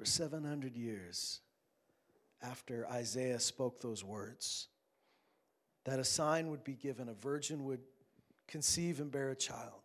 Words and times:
for 0.00 0.06
700 0.06 0.78
years 0.78 1.40
after 2.40 2.88
Isaiah 2.90 3.38
spoke 3.38 3.82
those 3.82 4.02
words 4.02 4.68
that 5.84 5.98
a 5.98 6.04
sign 6.04 6.48
would 6.48 6.64
be 6.64 6.72
given, 6.72 7.10
a 7.10 7.12
virgin 7.12 7.66
would 7.66 7.80
conceive 8.48 9.00
and 9.00 9.10
bear 9.10 9.28
a 9.28 9.36
child. 9.36 9.82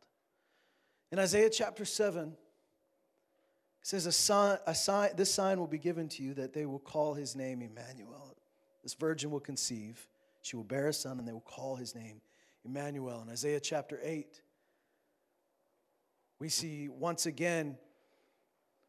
In 1.11 1.19
Isaiah 1.19 1.49
chapter 1.49 1.83
7, 1.83 2.29
it 2.29 2.37
says, 3.81 4.05
a 4.05 4.11
sign, 4.13 4.57
a 4.65 4.73
sign, 4.73 5.09
This 5.17 5.33
sign 5.33 5.59
will 5.59 5.67
be 5.67 5.77
given 5.77 6.07
to 6.07 6.23
you 6.23 6.33
that 6.35 6.53
they 6.53 6.65
will 6.65 6.79
call 6.79 7.13
his 7.13 7.35
name 7.35 7.61
Emmanuel. 7.61 8.37
This 8.83 8.93
virgin 8.93 9.31
will 9.31 9.41
conceive, 9.41 10.07
she 10.41 10.55
will 10.55 10.63
bear 10.63 10.87
a 10.87 10.93
son, 10.93 11.19
and 11.19 11.27
they 11.27 11.33
will 11.33 11.41
call 11.41 11.75
his 11.75 11.93
name 11.93 12.21
Emmanuel. 12.63 13.21
In 13.21 13.29
Isaiah 13.29 13.59
chapter 13.59 13.99
8, 14.01 14.41
we 16.39 16.47
see 16.47 16.87
once 16.87 17.25
again, 17.25 17.77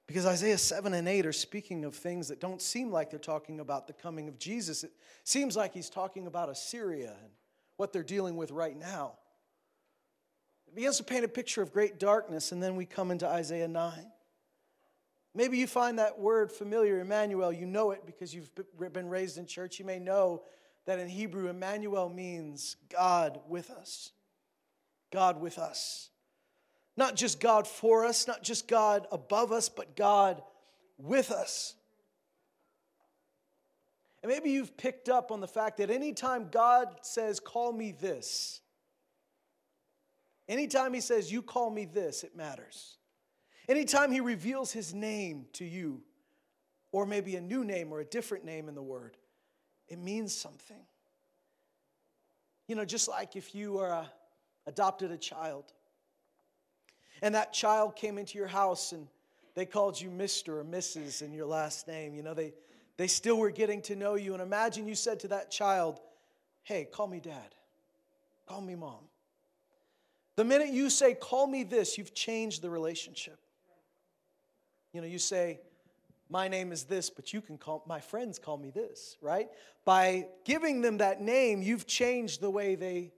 because 0.07 0.25
Isaiah 0.25 0.59
7 0.59 0.95
and 0.95 1.09
8 1.09 1.27
are 1.27 1.33
speaking 1.33 1.85
of 1.85 1.95
things 1.95 2.29
that 2.29 2.41
don't 2.41 2.63
seem 2.63 2.93
like 2.93 3.11
they're 3.11 3.19
talking 3.19 3.59
about 3.61 3.87
the 3.87 3.93
coming 3.93 4.29
of 4.29 4.39
Jesus. 4.39 4.85
It 4.85 4.93
seems 5.25 5.57
like 5.57 5.75
he's 5.75 5.91
talking 5.91 6.27
about 6.27 6.49
Assyria 6.49 7.15
and 7.23 7.33
what 7.77 7.93
they're 7.93 8.05
dealing 8.05 8.37
with 8.37 8.53
right 8.53 8.79
now. 8.79 9.15
It 10.69 10.75
begins 10.75 10.99
to 10.99 11.05
paint 11.05 11.25
a 11.25 11.29
picture 11.29 11.63
of 11.63 11.73
great 11.73 11.99
darkness, 11.99 12.53
and 12.53 12.63
then 12.63 12.77
we 12.77 12.87
come 12.87 13.11
into 13.11 13.27
Isaiah 13.27 13.69
9. 13.69 13.93
Maybe 15.35 15.59
you 15.59 15.67
find 15.67 15.99
that 15.99 16.19
word 16.19 16.51
familiar, 16.51 17.01
Emmanuel. 17.01 17.53
You 17.53 17.67
know 17.67 17.91
it 17.91 18.07
because 18.07 18.35
you've 18.35 18.51
been 18.93 19.09
raised 19.09 19.37
in 19.37 19.47
church. 19.47 19.79
You 19.79 19.85
may 19.85 19.99
know 19.99 20.43
that 20.87 20.99
in 20.99 21.09
Hebrew, 21.09 21.49
Emmanuel 21.49 22.09
means 22.09 22.77
God 22.91 23.41
with 23.49 23.71
us. 23.71 24.13
God 25.13 25.41
with 25.41 25.59
us. 25.59 26.09
Not 26.97 27.15
just 27.15 27.41
God 27.41 27.67
for 27.67 28.05
us, 28.05 28.27
not 28.27 28.43
just 28.43 28.69
God 28.69 29.07
above 29.13 29.53
us, 29.53 29.69
but 29.69 29.97
God 29.97 30.43
with 30.99 31.31
us. 31.31 31.75
And 34.23 34.33
maybe 34.33 34.51
you've 34.51 34.77
picked 34.77 35.09
up 35.09 35.31
on 35.31 35.41
the 35.41 35.47
fact 35.47 35.77
that 35.77 35.91
anytime 35.91 36.49
God 36.51 36.89
says, 37.03 37.39
Call 37.39 37.73
me 37.73 37.93
this, 37.93 38.61
anytime 40.49 40.95
He 40.95 41.01
says, 41.01 41.31
You 41.31 41.43
call 41.43 41.71
me 41.71 41.85
this, 41.85 42.25
it 42.25 42.35
matters. 42.35 42.97
Anytime 43.69 44.11
He 44.11 44.21
reveals 44.21 44.73
His 44.73 44.95
name 44.95 45.47
to 45.53 45.65
you, 45.65 46.03
or 46.93 47.05
maybe 47.05 47.37
a 47.37 47.41
new 47.41 47.63
name 47.63 47.93
or 47.93 48.01
a 48.01 48.05
different 48.05 48.45
name 48.45 48.69
in 48.69 48.75
the 48.75 48.83
Word, 48.83 49.19
it 49.89 49.99
means 49.99 50.35
something. 50.35 50.81
You 52.69 52.75
know, 52.75 52.85
just 52.85 53.07
like 53.07 53.37
if 53.37 53.55
you 53.55 53.79
are 53.79 53.91
a, 53.91 54.11
adopted 54.67 55.11
a 55.11 55.19
child 55.19 55.73
and 57.23 57.35
that 57.35 57.53
child 57.53 57.97
came 57.97 58.19
into 58.19 58.39
your 58.39 58.47
house 58.47 58.93
and 58.93 59.07
they 59.55 59.67
called 59.67 60.01
you 60.01 60.11
Mr. 60.11 60.49
or 60.61 60.65
Mrs. 60.65 61.23
in 61.23 61.33
your 61.33 61.47
last 61.47 61.89
name. 61.89 62.15
You 62.15 62.23
know, 62.23 62.35
they, 62.35 62.53
they 62.97 63.07
still 63.07 63.39
were 63.39 63.51
getting 63.51 63.81
to 63.83 63.97
know 63.97 64.15
you. 64.15 64.35
And 64.35 64.43
imagine 64.43 64.87
you 64.87 64.95
said 64.95 65.21
to 65.21 65.29
that 65.29 65.51
child, 65.51 66.01
Hey, 66.63 66.85
call 66.85 67.07
me 67.07 67.21
dad, 67.21 67.55
call 68.47 68.61
me 68.61 68.75
mom. 68.75 69.09
The 70.37 70.45
minute 70.45 70.69
you 70.69 70.91
say, 70.91 71.15
Call 71.15 71.47
me 71.47 71.65
this, 71.65 71.97
you've 71.97 72.15
changed 72.15 72.61
the 72.61 72.71
relationship. 72.71 73.39
You 74.93 75.01
know, 75.01 75.07
you 75.07 75.19
say, 75.19 75.61
my 76.29 76.49
name 76.49 76.73
is 76.73 76.85
this, 76.85 77.09
but 77.09 77.33
you 77.33 77.41
can 77.41 77.57
call 77.57 77.85
my 77.87 78.01
friends 78.01 78.39
call 78.39 78.57
me 78.57 78.71
this, 78.71 79.17
right? 79.21 79.49
By 79.85 80.27
giving 80.45 80.81
them 80.81 80.99
that 80.99 81.21
name, 81.21 81.63
you've 81.63 81.87
changed 81.87 82.41
the 82.41 82.51
way 82.51 82.75
they 82.75 83.13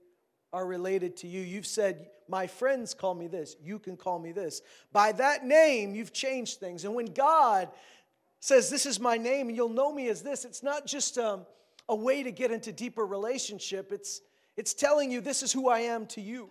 are 0.51 0.65
related 0.65 1.17
to 1.17 1.27
you. 1.27 1.41
You've 1.41 1.65
said, 1.65 2.09
My 2.27 2.47
friends 2.47 2.93
call 2.93 3.15
me 3.15 3.27
this, 3.27 3.55
you 3.63 3.79
can 3.79 3.97
call 3.97 4.19
me 4.19 4.31
this. 4.31 4.61
By 4.91 5.11
that 5.13 5.45
name, 5.45 5.95
you've 5.95 6.13
changed 6.13 6.59
things. 6.59 6.85
And 6.85 6.95
when 6.95 7.13
God 7.13 7.69
says, 8.39 8.69
This 8.69 8.85
is 8.85 8.99
my 8.99 9.17
name, 9.17 9.47
and 9.47 9.55
you'll 9.55 9.69
know 9.69 9.93
me 9.93 10.09
as 10.09 10.21
this, 10.21 10.45
it's 10.45 10.63
not 10.63 10.85
just 10.85 11.17
um, 11.17 11.45
a 11.87 11.95
way 11.95 12.23
to 12.23 12.31
get 12.31 12.51
into 12.51 12.71
deeper 12.71 13.05
relationship, 13.05 13.91
it's, 13.91 14.21
it's 14.57 14.73
telling 14.73 15.11
you, 15.11 15.21
This 15.21 15.43
is 15.43 15.51
who 15.51 15.69
I 15.69 15.79
am 15.81 16.05
to 16.07 16.21
you. 16.21 16.49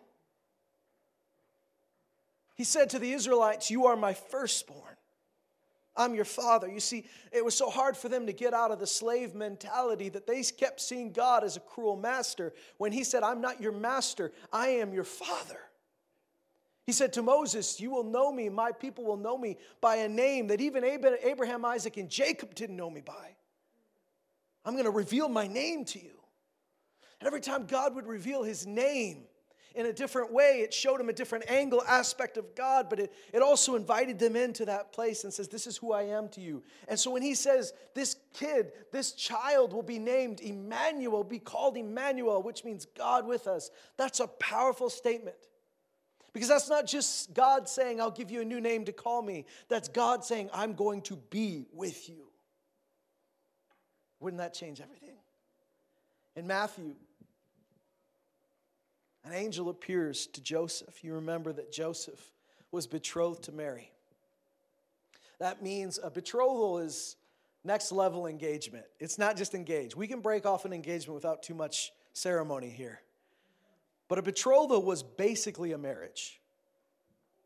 He 2.54 2.64
said 2.64 2.90
to 2.90 2.98
the 2.98 3.12
Israelites, 3.12 3.70
You 3.70 3.86
are 3.86 3.96
my 3.96 4.14
firstborn. 4.14 4.97
I'm 5.98 6.14
your 6.14 6.24
father. 6.24 6.68
You 6.68 6.78
see, 6.78 7.04
it 7.32 7.44
was 7.44 7.56
so 7.56 7.68
hard 7.68 7.96
for 7.96 8.08
them 8.08 8.26
to 8.26 8.32
get 8.32 8.54
out 8.54 8.70
of 8.70 8.78
the 8.78 8.86
slave 8.86 9.34
mentality 9.34 10.08
that 10.10 10.26
they 10.26 10.42
kept 10.44 10.80
seeing 10.80 11.12
God 11.12 11.42
as 11.42 11.56
a 11.56 11.60
cruel 11.60 11.96
master 11.96 12.54
when 12.78 12.92
he 12.92 13.02
said, 13.02 13.24
I'm 13.24 13.40
not 13.40 13.60
your 13.60 13.72
master, 13.72 14.32
I 14.52 14.68
am 14.68 14.94
your 14.94 15.04
father. 15.04 15.58
He 16.86 16.92
said 16.92 17.12
to 17.14 17.22
Moses, 17.22 17.80
You 17.80 17.90
will 17.90 18.04
know 18.04 18.32
me, 18.32 18.48
my 18.48 18.72
people 18.72 19.04
will 19.04 19.16
know 19.16 19.36
me 19.36 19.58
by 19.80 19.96
a 19.96 20.08
name 20.08 20.46
that 20.46 20.60
even 20.60 20.84
Abraham, 20.84 21.64
Isaac, 21.64 21.96
and 21.98 22.08
Jacob 22.08 22.54
didn't 22.54 22.76
know 22.76 22.88
me 22.88 23.02
by. 23.02 23.36
I'm 24.64 24.74
going 24.74 24.84
to 24.84 24.90
reveal 24.90 25.28
my 25.28 25.46
name 25.46 25.84
to 25.86 25.98
you. 25.98 26.18
And 27.20 27.26
every 27.26 27.40
time 27.40 27.66
God 27.66 27.94
would 27.94 28.06
reveal 28.06 28.42
his 28.42 28.66
name, 28.66 29.24
in 29.78 29.86
a 29.86 29.92
different 29.92 30.32
way. 30.32 30.60
It 30.62 30.74
showed 30.74 30.98
them 30.98 31.08
a 31.08 31.12
different 31.12 31.48
angle, 31.48 31.84
aspect 31.86 32.36
of 32.36 32.56
God, 32.56 32.90
but 32.90 32.98
it, 32.98 33.12
it 33.32 33.42
also 33.42 33.76
invited 33.76 34.18
them 34.18 34.34
into 34.34 34.64
that 34.64 34.92
place 34.92 35.22
and 35.22 35.32
says, 35.32 35.46
This 35.46 35.68
is 35.68 35.76
who 35.76 35.92
I 35.92 36.02
am 36.02 36.28
to 36.30 36.40
you. 36.40 36.64
And 36.88 36.98
so 36.98 37.12
when 37.12 37.22
he 37.22 37.36
says, 37.36 37.72
This 37.94 38.16
kid, 38.34 38.72
this 38.92 39.12
child 39.12 39.72
will 39.72 39.84
be 39.84 40.00
named 40.00 40.40
Emmanuel, 40.40 41.22
be 41.22 41.38
called 41.38 41.76
Emmanuel, 41.76 42.42
which 42.42 42.64
means 42.64 42.86
God 42.86 43.24
with 43.24 43.46
us, 43.46 43.70
that's 43.96 44.18
a 44.18 44.26
powerful 44.26 44.90
statement. 44.90 45.36
Because 46.32 46.48
that's 46.48 46.68
not 46.68 46.86
just 46.86 47.32
God 47.32 47.68
saying, 47.68 48.00
I'll 48.00 48.10
give 48.10 48.32
you 48.32 48.42
a 48.42 48.44
new 48.44 48.60
name 48.60 48.84
to 48.86 48.92
call 48.92 49.22
me. 49.22 49.46
That's 49.68 49.88
God 49.88 50.24
saying, 50.24 50.50
I'm 50.52 50.74
going 50.74 51.02
to 51.02 51.16
be 51.16 51.66
with 51.72 52.08
you. 52.08 52.26
Wouldn't 54.18 54.40
that 54.40 54.54
change 54.54 54.80
everything? 54.80 55.16
In 56.34 56.48
Matthew 56.48 56.96
an 59.28 59.34
angel 59.34 59.68
appears 59.68 60.26
to 60.28 60.40
Joseph. 60.40 61.04
You 61.04 61.14
remember 61.14 61.52
that 61.52 61.70
Joseph 61.70 62.32
was 62.70 62.86
betrothed 62.86 63.44
to 63.44 63.52
Mary. 63.52 63.90
That 65.38 65.62
means 65.62 65.98
a 66.02 66.10
betrothal 66.10 66.78
is 66.78 67.16
next 67.62 67.92
level 67.92 68.26
engagement. 68.26 68.86
It's 68.98 69.18
not 69.18 69.36
just 69.36 69.54
engaged. 69.54 69.94
We 69.94 70.06
can 70.08 70.20
break 70.20 70.46
off 70.46 70.64
an 70.64 70.72
engagement 70.72 71.14
without 71.14 71.42
too 71.42 71.54
much 71.54 71.92
ceremony 72.14 72.70
here. 72.70 73.00
But 74.08 74.18
a 74.18 74.22
betrothal 74.22 74.82
was 74.82 75.02
basically 75.02 75.72
a 75.72 75.78
marriage. 75.78 76.40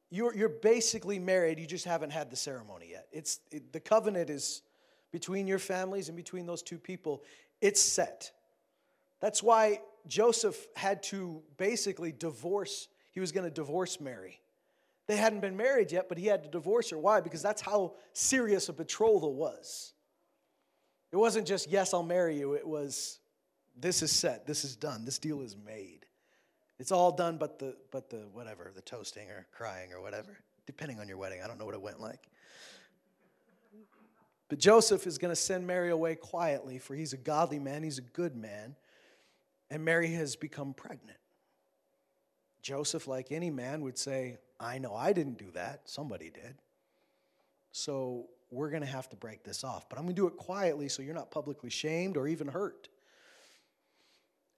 You're, 0.09 0.37
you're 0.37 0.49
basically 0.49 1.19
married, 1.19 1.59
you 1.59 1.67
just 1.67 1.85
haven't 1.85 2.11
had 2.11 2.31
the 2.31 2.37
ceremony 2.37 2.91
yet. 2.93 3.09
It's, 3.11 3.41
it, 3.51 3.73
the 3.73 3.81
covenant 3.81 4.31
is 4.31 4.63
between 5.11 5.49
your 5.49 5.59
families 5.59 6.09
and 6.09 6.17
between 6.17 6.47
those 6.47 6.63
two 6.63 6.79
people, 6.79 7.25
it's 7.61 7.81
set. 7.81 8.31
That's 9.21 9.43
why 9.43 9.81
Joseph 10.07 10.67
had 10.75 11.03
to 11.05 11.43
basically 11.57 12.13
divorce, 12.13 12.89
he 13.13 13.21
was 13.21 13.33
going 13.33 13.45
to 13.45 13.51
divorce 13.51 14.01
Mary. 14.01 14.41
They 15.07 15.17
hadn't 15.17 15.41
been 15.41 15.57
married 15.57 15.93
yet, 15.93 16.09
but 16.09 16.19
he 16.19 16.27
had 16.27 16.45
to 16.45 16.49
divorce 16.49 16.91
her. 16.91 16.99
Why? 16.99 17.21
Because 17.21 17.43
that's 17.43 17.61
how 17.61 17.95
serious 18.13 18.69
a 18.69 18.73
betrothal 18.73 19.35
was. 19.35 19.93
It 21.11 21.17
wasn't 21.17 21.47
just, 21.47 21.71
yes, 21.71 21.93
I'll 21.93 22.03
marry 22.03 22.39
you. 22.39 22.55
It 22.55 22.67
was, 22.67 23.19
this 23.77 24.03
is 24.03 24.11
set, 24.11 24.47
this 24.47 24.65
is 24.65 24.77
done, 24.77 25.05
this 25.05 25.19
deal 25.19 25.43
is 25.43 25.57
made. 25.57 26.07
It's 26.79 26.91
all 26.91 27.13
done 27.13 27.37
but 27.37 27.59
the, 27.59 27.77
but 27.91 28.11
the 28.11 28.29
whatever, 28.33 28.73
the 28.75 28.81
toasting 28.83 29.29
or 29.29 29.47
crying 29.53 29.93
or 29.93 30.01
whatever, 30.01 30.39
depending 30.67 30.99
on 30.99 31.09
your 31.09 31.19
wedding. 31.19 31.41
I 31.43 31.47
don't 31.47 31.59
know 31.59 31.67
what 31.67 31.75
it 31.75 31.83
went 31.83 32.01
like. 32.01 32.29
But 34.49 34.59
Joseph 34.59 35.07
is 35.07 35.19
going 35.19 35.31
to 35.31 35.37
send 35.37 35.67
Mary 35.67 35.91
away 35.91 36.15
quietly, 36.15 36.79
for 36.79 36.95
he's 36.95 37.13
a 37.13 37.17
godly 37.17 37.59
man, 37.59 37.83
he's 37.83 37.99
a 37.99 38.03
good 38.03 38.37
man 38.37 38.77
and 39.73 39.83
Mary 39.87 40.13
has 40.13 40.37
become 40.37 40.75
pregnant. 40.75 41.17
Joseph, 42.61 43.09
like 43.09 43.33
any 43.33 43.49
man, 43.49 43.81
would 43.81 43.97
say, 43.97 44.37
I 44.61 44.77
know 44.77 44.95
I 44.95 45.15
didn't 45.15 45.39
do 45.39 45.51
that, 45.55 45.89
somebody 45.89 46.29
did. 46.29 46.57
So 47.73 48.27
we're 48.51 48.69
going 48.69 48.83
to 48.83 48.89
have 48.89 49.09
to 49.09 49.17
break 49.17 49.45
this 49.45 49.65
off. 49.65 49.89
But 49.89 49.99
I'm 49.99 50.05
going 50.05 50.15
to 50.15 50.21
do 50.21 50.27
it 50.27 50.37
quietly 50.37 50.91
so 50.91 51.01
you're 51.01 51.15
not 51.15 51.31
publicly 51.31 51.71
shamed 51.71 52.19
or 52.19 52.29
even 52.29 52.49
hurt. 52.49 52.89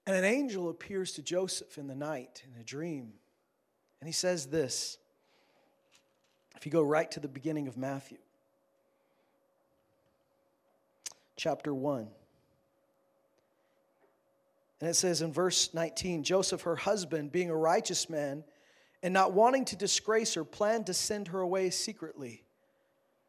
And 0.05 0.17
an 0.17 0.25
angel 0.25 0.69
appears 0.69 1.13
to 1.13 1.21
Joseph 1.21 1.77
in 1.77 1.87
the 1.87 1.95
night 1.95 2.43
in 2.53 2.59
a 2.59 2.63
dream. 2.63 3.13
And 4.01 4.09
he 4.09 4.13
says 4.13 4.47
this. 4.47 4.97
If 6.57 6.65
you 6.65 6.73
go 6.73 6.81
right 6.81 7.09
to 7.11 7.21
the 7.21 7.29
beginning 7.29 7.69
of 7.69 7.77
Matthew, 7.77 8.17
chapter 11.37 11.73
1. 11.73 12.09
And 14.85 14.91
it 14.91 14.97
says 14.97 15.23
in 15.23 15.33
verse 15.33 15.73
19 15.73 16.23
Joseph, 16.23 16.61
her 16.61 16.75
husband, 16.75 17.31
being 17.31 17.49
a 17.49 17.55
righteous 17.55 18.07
man, 18.07 18.43
and 19.01 19.15
not 19.15 19.33
wanting 19.33 19.65
to 19.65 19.75
disgrace 19.75 20.35
her, 20.35 20.43
planned 20.43 20.85
to 20.85 20.93
send 20.93 21.29
her 21.29 21.39
away 21.39 21.71
secretly. 21.71 22.43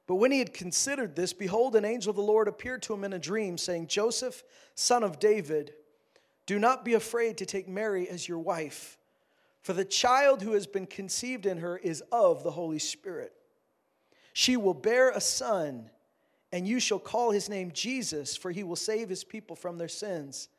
But 0.06 0.16
when 0.16 0.32
he 0.32 0.38
had 0.38 0.52
considered 0.52 1.16
this, 1.16 1.32
behold, 1.32 1.74
an 1.74 1.86
angel 1.86 2.10
of 2.10 2.16
the 2.16 2.20
Lord 2.20 2.46
appeared 2.46 2.82
to 2.82 2.92
him 2.92 3.04
in 3.04 3.14
a 3.14 3.18
dream, 3.18 3.56
saying, 3.56 3.86
Joseph, 3.86 4.44
son 4.74 5.02
of 5.02 5.18
David, 5.18 5.72
do 6.44 6.58
not 6.58 6.84
be 6.84 6.92
afraid 6.92 7.38
to 7.38 7.46
take 7.46 7.66
Mary 7.66 8.06
as 8.06 8.28
your 8.28 8.40
wife, 8.40 8.98
for 9.62 9.72
the 9.72 9.82
child 9.82 10.42
who 10.42 10.52
has 10.52 10.66
been 10.66 10.86
conceived 10.86 11.46
in 11.46 11.56
her 11.56 11.78
is 11.78 12.02
of 12.12 12.42
the 12.42 12.50
Holy 12.50 12.78
Spirit. 12.78 13.32
She 14.34 14.58
will 14.58 14.74
bear 14.74 15.08
a 15.08 15.22
son 15.22 15.88
and 16.52 16.68
you 16.68 16.80
shall 16.80 16.98
call 16.98 17.30
his 17.30 17.48
name 17.48 17.70
Jesus, 17.72 18.36
for 18.36 18.50
he 18.50 18.62
will 18.62 18.76
save 18.76 19.08
his 19.08 19.24
people 19.24 19.56
from 19.56 19.78
their 19.78 19.88
sins. 19.88 20.50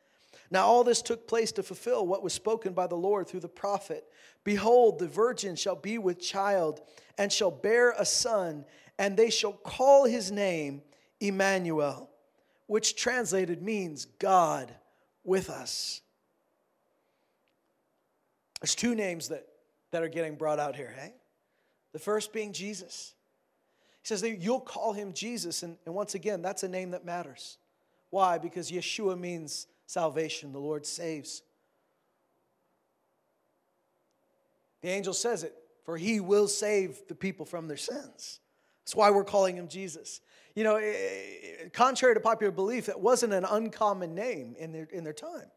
Now, 0.49 0.65
all 0.65 0.83
this 0.83 1.01
took 1.01 1.27
place 1.27 1.51
to 1.53 1.63
fulfill 1.63 2.07
what 2.07 2.23
was 2.23 2.33
spoken 2.33 2.73
by 2.73 2.87
the 2.87 2.95
Lord 2.95 3.27
through 3.27 3.41
the 3.41 3.49
prophet 3.49 4.05
Behold, 4.47 4.97
the 4.97 5.09
virgin 5.09 5.57
shall 5.57 5.75
be 5.75 5.97
with 5.97 6.21
child 6.21 6.79
and 7.17 7.33
shall 7.33 7.51
bear 7.51 7.93
a 7.97 8.05
son, 8.05 8.63
and 8.97 9.17
they 9.17 9.29
shall 9.29 9.51
call 9.51 10.05
his 10.05 10.31
name 10.31 10.81
Emmanuel, 11.19 12.09
which 12.65 12.95
translated 12.95 13.61
means 13.61 14.05
God 14.05 14.73
with 15.25 15.49
us. 15.49 15.99
There's 18.61 18.73
two 18.73 18.95
names 18.95 19.27
that, 19.27 19.45
that 19.91 20.01
are 20.01 20.07
getting 20.07 20.35
brought 20.35 20.59
out 20.59 20.77
here, 20.77 20.95
hey? 20.97 21.13
The 21.91 21.99
first 21.99 22.31
being 22.31 22.53
Jesus. 22.53 23.15
He 24.01 24.07
says 24.07 24.21
that 24.21 24.41
you'll 24.41 24.61
call 24.61 24.93
him 24.93 25.11
Jesus. 25.11 25.61
And, 25.61 25.75
and 25.85 25.93
once 25.93 26.15
again, 26.15 26.41
that's 26.41 26.63
a 26.63 26.69
name 26.69 26.91
that 26.91 27.03
matters. 27.03 27.57
Why? 28.11 28.37
Because 28.37 28.71
Yeshua 28.71 29.19
means 29.19 29.67
salvation, 29.87 30.51
the 30.51 30.59
Lord 30.59 30.85
saves. 30.85 31.41
The 34.81 34.89
angel 34.89 35.13
says 35.13 35.43
it, 35.43 35.55
for 35.83 35.97
he 35.97 36.19
will 36.19 36.47
save 36.47 36.99
the 37.07 37.15
people 37.15 37.45
from 37.45 37.67
their 37.67 37.77
sins. 37.77 38.39
That's 38.85 38.95
why 38.95 39.09
we're 39.09 39.23
calling 39.23 39.57
him 39.57 39.67
Jesus. 39.67 40.21
You 40.53 40.63
know, 40.63 40.75
eh, 40.75 40.93
eh, 40.93 41.69
contrary 41.73 42.13
to 42.13 42.19
popular 42.19 42.51
belief, 42.51 42.85
that 42.85 42.99
wasn't 42.99 43.33
an 43.33 43.45
uncommon 43.45 44.13
name 44.13 44.55
in 44.59 44.71
their, 44.71 44.87
in 44.91 45.03
their 45.03 45.13
time. 45.13 45.49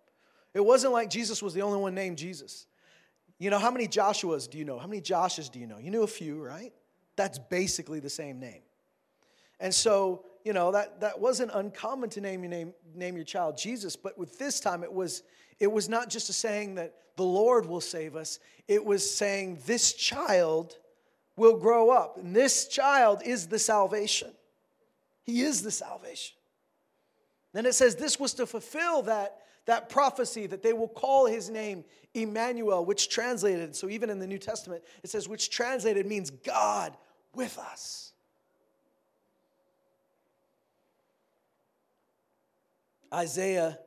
It 0.54 0.64
wasn't 0.64 0.94
like 0.94 1.10
Jesus 1.10 1.42
was 1.42 1.52
the 1.52 1.62
only 1.62 1.78
one 1.78 1.94
named 1.94 2.16
Jesus. 2.16 2.66
You 3.38 3.50
know, 3.50 3.58
how 3.58 3.70
many 3.70 3.86
Joshuas 3.86 4.48
do 4.48 4.56
you 4.56 4.64
know? 4.64 4.78
How 4.78 4.86
many 4.86 5.02
Joshes 5.02 5.50
do 5.50 5.58
you 5.58 5.66
know? 5.66 5.78
You 5.78 5.90
knew 5.90 6.02
a 6.02 6.08
few, 6.08 6.42
right? 6.42 6.72
that's 7.20 7.38
basically 7.38 8.00
the 8.00 8.08
same 8.08 8.40
name. 8.40 8.62
And 9.60 9.74
so, 9.74 10.24
you 10.44 10.52
know, 10.52 10.72
that, 10.72 11.00
that 11.00 11.20
wasn't 11.20 11.50
uncommon 11.54 12.10
to 12.10 12.20
name 12.20 12.42
your 12.42 12.50
name, 12.50 12.74
name 12.94 13.16
your 13.16 13.24
child 13.24 13.56
Jesus, 13.56 13.96
but 13.96 14.18
with 14.18 14.38
this 14.38 14.60
time 14.60 14.82
it 14.82 14.92
was 14.92 15.22
it 15.58 15.70
was 15.70 15.88
not 15.88 16.08
just 16.08 16.30
a 16.30 16.32
saying 16.32 16.76
that 16.76 16.94
the 17.16 17.22
Lord 17.22 17.66
will 17.66 17.82
save 17.82 18.16
us, 18.16 18.40
it 18.66 18.82
was 18.82 19.08
saying 19.08 19.58
this 19.66 19.92
child 19.92 20.78
will 21.36 21.58
grow 21.58 21.90
up. 21.90 22.16
And 22.16 22.34
this 22.34 22.66
child 22.66 23.20
is 23.24 23.46
the 23.46 23.58
salvation. 23.58 24.30
He 25.22 25.42
is 25.42 25.62
the 25.62 25.70
salvation. 25.70 26.36
Then 27.52 27.66
it 27.66 27.74
says 27.74 27.94
this 27.94 28.18
was 28.18 28.32
to 28.34 28.46
fulfill 28.46 29.02
that, 29.02 29.42
that 29.66 29.90
prophecy 29.90 30.46
that 30.46 30.62
they 30.62 30.72
will 30.72 30.88
call 30.88 31.26
his 31.26 31.50
name 31.50 31.84
Emmanuel, 32.14 32.84
which 32.84 33.08
translated, 33.08 33.76
so 33.76 33.88
even 33.88 34.08
in 34.08 34.18
the 34.18 34.26
New 34.26 34.38
Testament, 34.38 34.82
it 35.02 35.10
says, 35.10 35.28
which 35.28 35.50
translated 35.50 36.06
means 36.06 36.30
God 36.30 36.96
with 37.34 37.58
us. 37.58 38.12
Isaiah, 43.12 43.78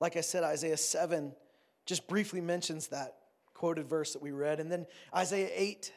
like 0.00 0.16
I 0.16 0.20
said, 0.20 0.44
Isaiah 0.44 0.76
7 0.76 1.32
just 1.86 2.06
briefly 2.06 2.40
mentions 2.40 2.88
that 2.88 3.16
quoted 3.54 3.88
verse 3.88 4.12
that 4.12 4.22
we 4.22 4.32
read. 4.32 4.60
And 4.60 4.70
then 4.70 4.86
Isaiah 5.14 5.50
8 5.52 5.92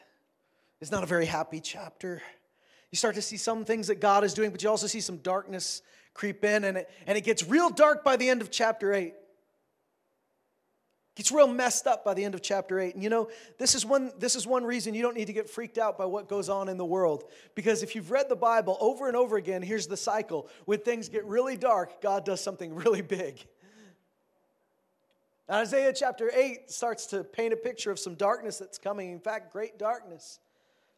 is 0.80 0.90
not 0.90 1.02
a 1.02 1.06
very 1.06 1.26
happy 1.26 1.60
chapter. 1.60 2.22
You 2.90 2.96
start 2.96 3.14
to 3.16 3.22
see 3.22 3.36
some 3.36 3.64
things 3.64 3.88
that 3.88 4.00
God 4.00 4.24
is 4.24 4.34
doing, 4.34 4.50
but 4.50 4.62
you 4.62 4.68
also 4.68 4.86
see 4.86 5.00
some 5.00 5.18
darkness 5.18 5.82
creep 6.14 6.44
in, 6.44 6.64
and 6.64 6.78
it, 6.78 6.90
and 7.06 7.18
it 7.18 7.24
gets 7.24 7.44
real 7.44 7.70
dark 7.70 8.04
by 8.04 8.16
the 8.16 8.28
end 8.28 8.40
of 8.40 8.50
chapter 8.50 8.92
8 8.94 9.14
gets 11.16 11.32
real 11.32 11.48
messed 11.48 11.86
up 11.86 12.04
by 12.04 12.14
the 12.14 12.22
end 12.22 12.34
of 12.34 12.42
chapter 12.42 12.78
8 12.78 12.94
and 12.94 13.02
you 13.02 13.10
know 13.10 13.28
this 13.58 13.74
is 13.74 13.84
one 13.84 14.12
this 14.18 14.36
is 14.36 14.46
one 14.46 14.64
reason 14.64 14.94
you 14.94 15.02
don't 15.02 15.16
need 15.16 15.26
to 15.26 15.32
get 15.32 15.50
freaked 15.50 15.78
out 15.78 15.98
by 15.98 16.04
what 16.04 16.28
goes 16.28 16.48
on 16.48 16.68
in 16.68 16.76
the 16.76 16.84
world. 16.84 17.24
Because 17.54 17.82
if 17.82 17.96
you've 17.96 18.10
read 18.10 18.28
the 18.28 18.36
bible 18.36 18.76
over 18.80 19.08
and 19.08 19.16
over 19.16 19.36
again 19.36 19.62
here's 19.62 19.88
the 19.88 19.96
cycle. 19.96 20.48
When 20.66 20.78
things 20.78 21.08
get 21.08 21.24
really 21.24 21.56
dark 21.56 22.00
god 22.00 22.24
does 22.24 22.40
something 22.40 22.74
really 22.74 23.02
big. 23.02 23.44
Isaiah 25.50 25.92
chapter 25.92 26.30
8 26.32 26.70
starts 26.70 27.06
to 27.06 27.24
paint 27.24 27.52
a 27.52 27.56
picture 27.56 27.90
of 27.90 27.98
some 27.98 28.14
darkness 28.14 28.58
that's 28.58 28.78
coming. 28.78 29.10
In 29.10 29.20
fact 29.20 29.52
great 29.52 29.78
darkness. 29.78 30.38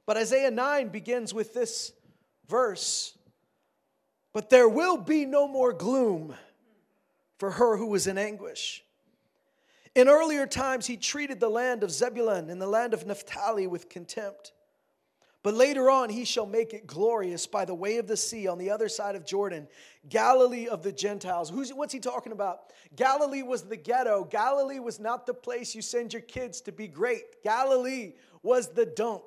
But 0.05 0.17
isaiah 0.17 0.51
9 0.51 0.89
begins 0.89 1.33
with 1.33 1.55
this 1.55 1.93
verse. 2.49 3.15
But 4.33 4.51
there 4.51 4.69
will 4.69 4.97
be 4.97 5.27
no 5.27 5.47
more 5.47 5.73
gloom 5.73 6.35
for 7.39 7.53
her 7.53 7.77
who 7.77 7.87
was 7.87 8.07
in 8.07 8.19
anguish 8.19 8.83
in 9.95 10.09
earlier 10.09 10.47
times, 10.47 10.87
he 10.87 10.97
treated 10.97 11.41
the 11.41 11.49
land 11.49 11.83
of 11.83 11.91
Zebulun 11.91 12.51
and 12.51 12.61
the 12.61 12.67
land 12.67 12.95
of 12.95 13.07
Naphtali 13.07 13.67
with 13.67 13.89
contempt. 13.89 14.53
But 15.45 15.55
later 15.55 15.89
on, 15.89 16.11
he 16.11 16.25
shall 16.25 16.47
make 16.47 16.75
it 16.75 16.87
glorious 16.87 17.47
by 17.47 17.65
the 17.65 17.75
way 17.75 17.99
of 17.99 18.07
the 18.07 18.17
sea 18.17 18.49
on 18.49 18.59
the 18.59 18.71
other 18.71 18.89
side 18.89 19.15
of 19.15 19.25
Jordan, 19.25 19.69
Galilee 20.09 20.67
of 20.67 20.83
the 20.83 20.93
Gentiles. 20.93 21.49
Who's, 21.49 21.71
what's 21.71 21.93
he 21.93 22.01
talking 22.01 22.33
about? 22.33 22.73
Galilee 22.97 23.43
was 23.43 23.63
the 23.63 23.77
ghetto. 23.77 24.25
Galilee 24.25 24.81
was 24.81 24.99
not 24.99 25.27
the 25.27 25.35
place 25.35 25.75
you 25.75 25.83
send 25.83 26.13
your 26.13 26.23
kids 26.23 26.61
to 26.63 26.73
be 26.73 26.89
great. 26.89 27.43
Galilee 27.45 28.15
was 28.43 28.69
the 28.69 28.85
dump, 28.85 29.23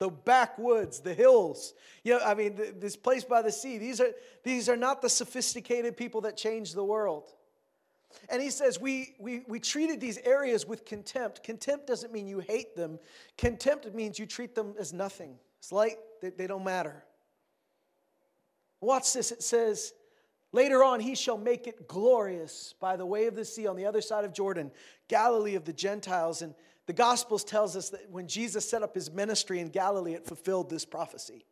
the 0.00 0.08
backwoods, 0.08 1.00
the 1.00 1.14
hills. 1.14 1.74
You 2.02 2.14
know, 2.14 2.24
I 2.24 2.34
mean, 2.34 2.58
this 2.78 2.96
place 2.96 3.22
by 3.22 3.42
the 3.42 3.52
sea. 3.52 3.76
These 3.76 4.00
are, 4.00 4.12
these 4.44 4.68
are 4.68 4.76
not 4.76 5.02
the 5.02 5.10
sophisticated 5.10 5.96
people 5.96 6.22
that 6.22 6.38
change 6.38 6.72
the 6.72 6.84
world. 6.84 7.34
And 8.28 8.42
he 8.42 8.50
says, 8.50 8.80
we, 8.80 9.14
we, 9.18 9.42
we 9.46 9.60
treated 9.60 10.00
these 10.00 10.18
areas 10.18 10.66
with 10.66 10.84
contempt. 10.84 11.42
Contempt 11.42 11.86
doesn't 11.86 12.12
mean 12.12 12.26
you 12.26 12.40
hate 12.40 12.76
them, 12.76 12.98
contempt 13.38 13.92
means 13.94 14.18
you 14.18 14.26
treat 14.26 14.54
them 14.54 14.74
as 14.78 14.92
nothing. 14.92 15.38
It's 15.58 15.72
like 15.72 15.98
they, 16.20 16.30
they 16.30 16.46
don't 16.46 16.64
matter. 16.64 17.04
Watch 18.80 19.12
this. 19.12 19.32
It 19.32 19.42
says, 19.42 19.92
Later 20.52 20.82
on, 20.82 21.00
he 21.00 21.14
shall 21.14 21.36
make 21.36 21.66
it 21.66 21.86
glorious 21.86 22.74
by 22.80 22.96
the 22.96 23.04
way 23.04 23.26
of 23.26 23.34
the 23.34 23.44
sea 23.44 23.66
on 23.66 23.76
the 23.76 23.84
other 23.84 24.00
side 24.00 24.24
of 24.24 24.32
Jordan, 24.32 24.70
Galilee 25.08 25.54
of 25.54 25.64
the 25.64 25.72
Gentiles. 25.72 26.40
And 26.40 26.54
the 26.86 26.92
Gospels 26.92 27.44
tells 27.44 27.76
us 27.76 27.90
that 27.90 28.08
when 28.10 28.26
Jesus 28.28 28.68
set 28.68 28.82
up 28.82 28.94
his 28.94 29.10
ministry 29.10 29.60
in 29.60 29.68
Galilee, 29.68 30.14
it 30.14 30.24
fulfilled 30.24 30.70
this 30.70 30.84
prophecy. 30.84 31.44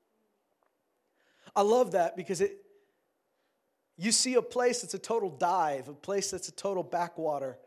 I 1.56 1.62
love 1.62 1.92
that 1.92 2.16
because 2.16 2.40
it, 2.40 2.56
you 3.96 4.12
see 4.12 4.34
a 4.34 4.42
place 4.42 4.82
that's 4.82 4.94
a 4.94 4.98
total 4.98 5.30
dive, 5.30 5.88
a 5.88 5.92
place 5.92 6.30
that's 6.30 6.48
a 6.48 6.52
total 6.52 6.82
backwater, 6.82 7.58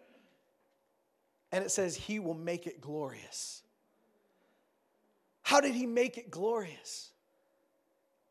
and 1.51 1.63
it 1.63 1.71
says, 1.71 1.95
He 1.95 2.19
will 2.19 2.33
make 2.33 2.67
it 2.67 2.81
glorious. 2.81 3.63
How 5.43 5.61
did 5.61 5.73
He 5.73 5.85
make 5.85 6.17
it 6.17 6.29
glorious? 6.29 7.11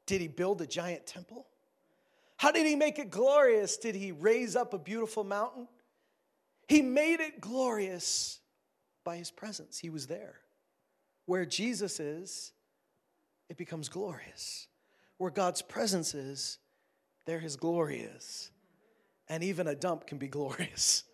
Did 0.04 0.20
He 0.20 0.28
build 0.28 0.60
a 0.60 0.66
giant 0.66 1.06
temple? 1.06 1.46
How 2.36 2.52
did 2.52 2.66
He 2.66 2.76
make 2.76 2.98
it 2.98 3.10
glorious? 3.10 3.78
Did 3.78 3.94
He 3.94 4.12
raise 4.12 4.54
up 4.54 4.74
a 4.74 4.78
beautiful 4.78 5.24
mountain? 5.24 5.66
He 6.68 6.82
made 6.82 7.20
it 7.20 7.40
glorious 7.40 8.40
by 9.04 9.16
His 9.16 9.30
presence. 9.30 9.78
He 9.78 9.88
was 9.88 10.06
there. 10.06 10.40
Where 11.24 11.46
Jesus 11.46 11.98
is, 11.98 12.52
it 13.48 13.56
becomes 13.56 13.88
glorious. 13.88 14.68
Where 15.16 15.30
God's 15.30 15.62
presence 15.62 16.14
is, 16.14 16.58
there 17.26 17.38
his 17.38 17.56
glory 17.56 18.00
is. 18.00 18.50
And 19.28 19.42
even 19.44 19.66
a 19.66 19.74
dump 19.74 20.06
can 20.06 20.18
be 20.18 20.28
glorious. 20.28 21.04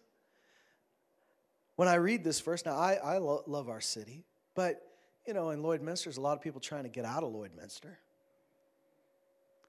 When 1.76 1.88
I 1.88 1.94
read 1.94 2.22
this 2.22 2.40
verse, 2.40 2.64
now 2.64 2.76
I, 2.76 2.94
I 2.94 3.18
lo- 3.18 3.42
love 3.46 3.68
our 3.68 3.80
city, 3.80 4.24
but 4.54 4.80
you 5.26 5.34
know, 5.34 5.50
in 5.50 5.62
Lloydminster, 5.62 6.04
there's 6.04 6.16
a 6.16 6.20
lot 6.20 6.36
of 6.36 6.42
people 6.42 6.60
trying 6.60 6.82
to 6.82 6.88
get 6.88 7.04
out 7.04 7.22
of 7.22 7.32
Lloydminster. 7.32 7.96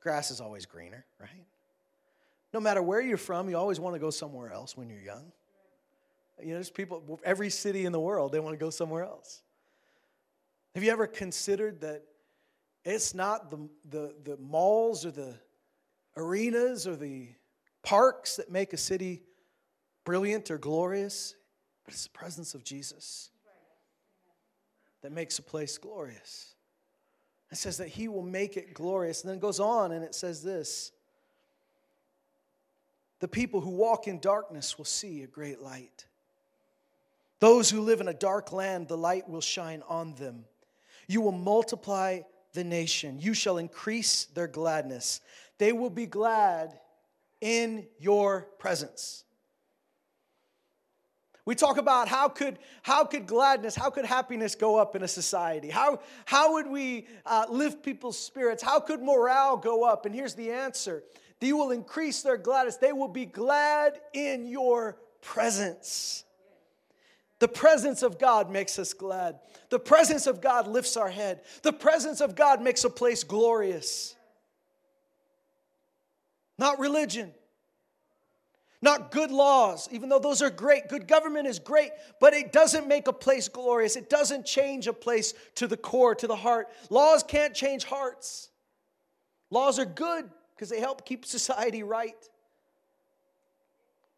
Grass 0.02 0.32
is 0.32 0.42
always 0.42 0.66
greener, 0.66 1.06
right? 1.20 1.46
No 2.54 2.60
matter 2.60 2.82
where 2.82 3.02
you're 3.02 3.18
from, 3.18 3.50
you 3.50 3.58
always 3.58 3.80
want 3.80 3.96
to 3.96 4.00
go 4.00 4.10
somewhere 4.10 4.52
else 4.52 4.76
when 4.76 4.90
you're 4.90 5.02
young. 5.02 5.32
You 6.42 6.50
know, 6.50 6.54
there's 6.56 6.70
people, 6.70 7.20
every 7.24 7.50
city 7.50 7.86
in 7.86 7.92
the 7.92 8.00
world, 8.00 8.32
they 8.32 8.40
want 8.40 8.54
to 8.54 8.64
go 8.64 8.70
somewhere 8.70 9.04
else. 9.04 9.42
Have 10.76 10.84
you 10.84 10.92
ever 10.92 11.08
considered 11.08 11.82
that 11.82 12.04
it's 12.84 13.14
not 13.14 13.50
the, 13.50 13.70
the, 13.90 14.16
the 14.24 14.38
malls 14.38 15.06
or 15.06 15.12
the 15.12 15.36
arenas 16.16 16.88
or 16.88 16.96
the 16.96 17.30
parks 17.82 18.38
that 18.38 18.52
make 18.52 18.74
a 18.74 18.78
city 18.78 19.24
brilliant 20.04 20.52
or 20.52 20.58
glorious, 20.58 21.36
but 21.86 21.94
it's 21.94 22.04
the 22.04 22.10
presence 22.12 22.54
of 22.54 22.64
Jesus 22.64 23.30
that 25.02 25.12
makes 25.12 25.38
a 25.38 25.44
place 25.44 25.78
glorious. 25.78 26.56
It 27.52 27.58
says 27.58 27.78
that 27.78 27.90
he 27.90 28.08
will 28.08 28.24
make 28.24 28.58
it 28.58 28.74
glorious. 28.74 29.22
And 29.22 29.30
then 29.30 29.38
it 29.38 29.42
goes 29.42 29.60
on 29.60 29.92
and 29.92 30.04
it 30.04 30.16
says 30.16 30.42
this 30.42 30.92
The 33.20 33.28
people 33.28 33.62
who 33.62 33.70
walk 33.70 34.08
in 34.08 34.20
darkness 34.20 34.78
will 34.78 34.86
see 34.86 35.22
a 35.22 35.28
great 35.28 35.62
light. 35.62 36.06
Those 37.40 37.70
who 37.70 37.82
live 37.82 38.00
in 38.00 38.08
a 38.08 38.14
dark 38.14 38.54
land, 38.54 38.88
the 38.88 38.98
light 38.98 39.30
will 39.30 39.42
shine 39.42 39.84
on 39.90 40.16
them. 40.16 40.46
You 41.08 41.20
will 41.20 41.34
multiply 41.34 42.22
the 42.54 42.64
nation. 42.64 43.20
You 43.20 43.34
shall 43.34 43.58
increase 43.58 44.26
their 44.34 44.48
gladness. 44.48 45.20
They 45.64 45.72
will 45.72 45.90
be 45.90 46.08
glad 46.08 46.78
in 47.40 47.88
your 47.98 48.50
presence. 48.60 49.24
We 51.46 51.56
talk 51.56 51.78
about 51.78 52.10
how 52.10 52.28
could, 52.28 52.60
how 52.82 53.06
could 53.06 53.28
gladness, 53.28 53.74
how 53.74 53.90
could 53.90 54.04
happiness 54.04 54.56
go 54.56 54.76
up 54.76 54.94
in 54.94 55.04
a 55.04 55.08
society? 55.08 55.70
How, 55.70 56.02
how 56.26 56.56
would 56.56 56.68
we 56.68 57.08
uh, 57.26 57.46
lift 57.50 57.82
people's 57.82 58.20
spirits? 58.20 58.62
How 58.62 58.82
could 58.82 59.02
morale 59.02 59.56
go 59.56 59.86
up? 59.86 60.06
And 60.06 60.14
here's 60.14 60.36
the 60.36 60.52
answer 60.52 61.02
they 61.40 61.54
will 61.54 61.72
increase 61.72 62.24
their 62.24 62.36
gladness. 62.36 62.76
They 62.76 62.92
will 62.92 63.08
be 63.08 63.26
glad 63.26 64.02
in 64.12 64.46
your 64.46 64.98
presence. 65.22 66.26
The 67.40 67.48
presence 67.48 68.04
of 68.04 68.20
God 68.20 68.52
makes 68.52 68.78
us 68.78 68.92
glad. 68.92 69.40
The 69.70 69.80
presence 69.80 70.28
of 70.28 70.42
God 70.42 70.68
lifts 70.68 70.98
our 70.98 71.10
head. 71.10 71.40
The 71.62 71.72
presence 71.72 72.20
of 72.20 72.36
God 72.36 72.62
makes 72.62 72.84
a 72.84 72.90
place 72.90 73.24
glorious. 73.24 74.18
Not 76.58 76.80
religion, 76.80 77.34
not 78.84 79.12
good 79.12 79.32
laws, 79.32 79.88
even 79.92 80.10
though 80.10 80.20
those 80.20 80.42
are 80.42 80.50
great. 80.50 80.90
Good 80.90 81.08
government 81.08 81.48
is 81.48 81.58
great, 81.58 81.92
but 82.20 82.34
it 82.34 82.52
doesn't 82.52 82.86
make 82.86 83.08
a 83.08 83.14
place 83.14 83.48
glorious. 83.48 83.96
It 83.96 84.10
doesn't 84.10 84.46
change 84.46 84.88
a 84.88 84.94
place 84.94 85.34
to 85.56 85.68
the 85.68 85.78
core, 85.78 86.14
to 86.16 86.28
the 86.28 86.36
heart. 86.36 86.68
Laws 86.90 87.24
can't 87.24 87.54
change 87.54 87.86
hearts. 87.86 88.50
Laws 89.50 89.80
are 89.80 89.86
good 89.86 90.30
because 90.54 90.70
they 90.70 90.82
help 90.82 91.06
keep 91.06 91.26
society 91.26 91.82
right. 91.82 92.30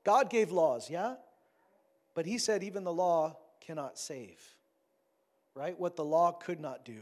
God 0.04 0.32
gave 0.32 0.52
laws, 0.52 0.90
yeah? 0.90 1.14
But 2.16 2.26
He 2.26 2.40
said 2.40 2.64
even 2.64 2.84
the 2.84 2.94
law 2.94 3.38
cannot 3.62 4.00
save, 4.00 4.42
right? 5.54 5.80
What 5.80 5.96
the 5.96 6.06
law 6.06 6.32
could 6.32 6.60
not 6.60 6.84
do, 6.84 7.02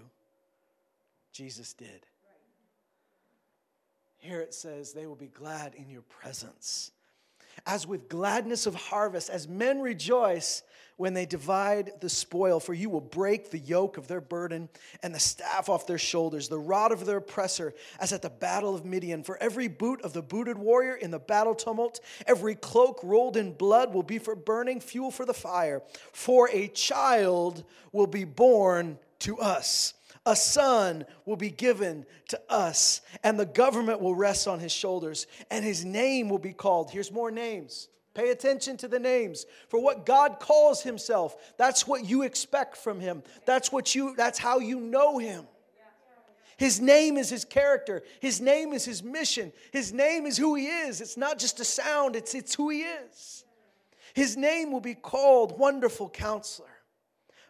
Jesus 1.31 1.71
did. 1.71 2.05
Here 4.23 4.39
it 4.39 4.53
says, 4.53 4.93
they 4.93 5.05
will 5.05 5.15
be 5.15 5.27
glad 5.27 5.75
in 5.75 5.89
your 5.89 6.03
presence 6.03 6.91
as 7.65 7.85
with 7.85 8.09
gladness 8.09 8.65
of 8.65 8.75
harvest, 8.75 9.29
as 9.29 9.47
men 9.47 9.81
rejoice 9.81 10.63
when 10.97 11.13
they 11.13 11.25
divide 11.25 11.91
the 12.01 12.09
spoil. 12.09 12.59
For 12.59 12.73
you 12.73 12.89
will 12.89 13.01
break 13.01 13.51
the 13.51 13.59
yoke 13.59 13.97
of 13.97 14.07
their 14.07 14.21
burden 14.21 14.69
and 15.01 15.13
the 15.13 15.19
staff 15.19 15.69
off 15.69 15.87
their 15.87 15.97
shoulders, 15.97 16.47
the 16.47 16.57
rod 16.57 16.91
of 16.91 17.05
their 17.05 17.17
oppressor, 17.17 17.73
as 17.99 18.13
at 18.13 18.21
the 18.21 18.29
battle 18.29 18.73
of 18.75 18.85
Midian. 18.85 19.23
For 19.23 19.37
every 19.37 19.67
boot 19.67 20.01
of 20.01 20.13
the 20.13 20.21
booted 20.21 20.57
warrior 20.57 20.95
in 20.95 21.11
the 21.11 21.19
battle 21.19 21.53
tumult, 21.53 21.99
every 22.25 22.55
cloak 22.55 22.99
rolled 23.03 23.37
in 23.37 23.53
blood 23.53 23.93
will 23.93 24.03
be 24.03 24.19
for 24.19 24.35
burning, 24.35 24.79
fuel 24.79 25.11
for 25.11 25.25
the 25.25 25.33
fire. 25.33 25.81
For 26.11 26.49
a 26.51 26.69
child 26.69 27.63
will 27.91 28.07
be 28.07 28.23
born 28.23 28.99
to 29.19 29.37
us 29.39 29.93
a 30.25 30.35
son 30.35 31.05
will 31.25 31.35
be 31.35 31.49
given 31.49 32.05
to 32.29 32.39
us, 32.49 33.01
and 33.23 33.39
the 33.39 33.45
government 33.45 34.01
will 34.01 34.15
rest 34.15 34.47
on 34.47 34.59
his 34.59 34.71
shoulders, 34.71 35.27
and 35.51 35.65
his 35.65 35.83
name 35.83 36.29
will 36.29 36.39
be 36.39 36.53
called. 36.53 36.91
Here's 36.91 37.11
more 37.11 37.31
names. 37.31 37.89
Pay 38.13 38.29
attention 38.29 38.77
to 38.77 38.87
the 38.87 38.99
names. 38.99 39.45
For 39.69 39.81
what 39.81 40.05
God 40.05 40.39
calls 40.39 40.83
himself, 40.83 41.35
that's 41.57 41.87
what 41.87 42.05
you 42.05 42.21
expect 42.21 42.77
from 42.77 42.99
him. 42.99 43.23
That's 43.45 43.71
what 43.71 43.95
you 43.95 44.15
that's 44.15 44.37
how 44.37 44.59
you 44.59 44.79
know 44.79 45.17
him. 45.17 45.45
His 46.57 46.79
name 46.79 47.17
is 47.17 47.29
his 47.29 47.43
character. 47.43 48.03
His 48.19 48.39
name 48.39 48.73
is 48.73 48.85
his 48.85 49.03
mission. 49.03 49.51
His 49.71 49.91
name 49.91 50.25
is 50.25 50.37
who 50.37 50.55
he 50.55 50.67
is. 50.67 51.01
It's 51.01 51.17
not 51.17 51.39
just 51.39 51.59
a 51.59 51.65
sound, 51.65 52.15
it's, 52.15 52.35
it's 52.35 52.53
who 52.53 52.69
he 52.69 52.83
is. 52.83 53.43
His 54.13 54.37
name 54.37 54.71
will 54.71 54.79
be 54.79 54.93
called 54.93 55.57
Wonderful 55.57 56.09
Counselor. 56.09 56.67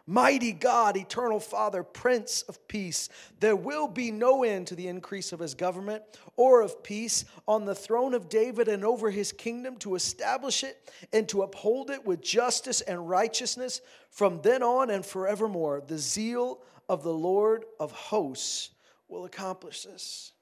Mighty 0.06 0.52
God, 0.52 0.98
eternal 0.98 1.40
Father, 1.40 1.82
Prince 1.82 2.42
of 2.42 2.68
Peace, 2.68 3.08
there 3.40 3.56
will 3.56 3.88
be 3.88 4.10
no 4.10 4.42
end 4.44 4.66
to 4.66 4.74
the 4.74 4.88
increase 4.88 5.32
of 5.32 5.40
his 5.40 5.54
government 5.54 6.02
or 6.36 6.60
of 6.60 6.82
peace 6.82 7.24
on 7.48 7.64
the 7.64 7.74
throne 7.74 8.12
of 8.12 8.28
David 8.28 8.68
and 8.68 8.84
over 8.84 9.10
his 9.10 9.32
kingdom 9.32 9.76
to 9.76 9.94
establish 9.94 10.62
it 10.62 10.92
and 11.14 11.26
to 11.30 11.42
uphold 11.42 11.88
it 11.88 12.04
with 12.04 12.20
justice 12.20 12.82
and 12.82 13.08
righteousness 13.08 13.80
from 14.10 14.42
then 14.42 14.62
on 14.62 14.90
and 14.90 15.06
forevermore. 15.06 15.82
The 15.86 15.98
zeal 15.98 16.60
of 16.86 17.02
the 17.02 17.14
Lord 17.14 17.64
of 17.80 17.90
hosts 17.90 18.70
will 19.08 19.24
accomplish 19.24 19.84
this. 19.84 20.32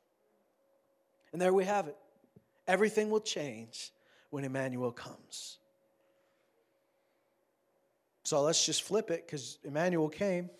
And 1.33 1.41
there 1.41 1.55
we 1.55 1.65
have 1.65 1.87
it. 1.87 1.97
Everything 2.67 3.11
will 3.11 3.21
change 3.21 3.93
when 4.31 4.43
Emmanuel 4.43 4.91
comes. 4.91 5.59
So 8.25 8.43
let's 8.43 8.65
just 8.65 8.83
flip 8.83 9.11
it 9.11 9.27
because 9.27 9.59
Emmanuel 9.65 10.09
came 10.09 10.51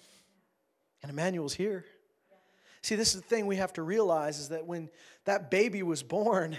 and 1.03 1.11
Emmanuel's 1.11 1.55
here. 1.55 1.85
See, 2.83 2.97
this 2.97 3.15
is 3.15 3.21
the 3.21 3.27
thing 3.27 3.47
we 3.47 3.57
have 3.57 3.73
to 3.75 3.83
realize 3.83 4.39
is 4.39 4.49
that 4.49 4.67
when 4.67 4.91
that 5.25 5.51
baby 5.51 5.83
was 5.83 6.03
born 6.03 6.57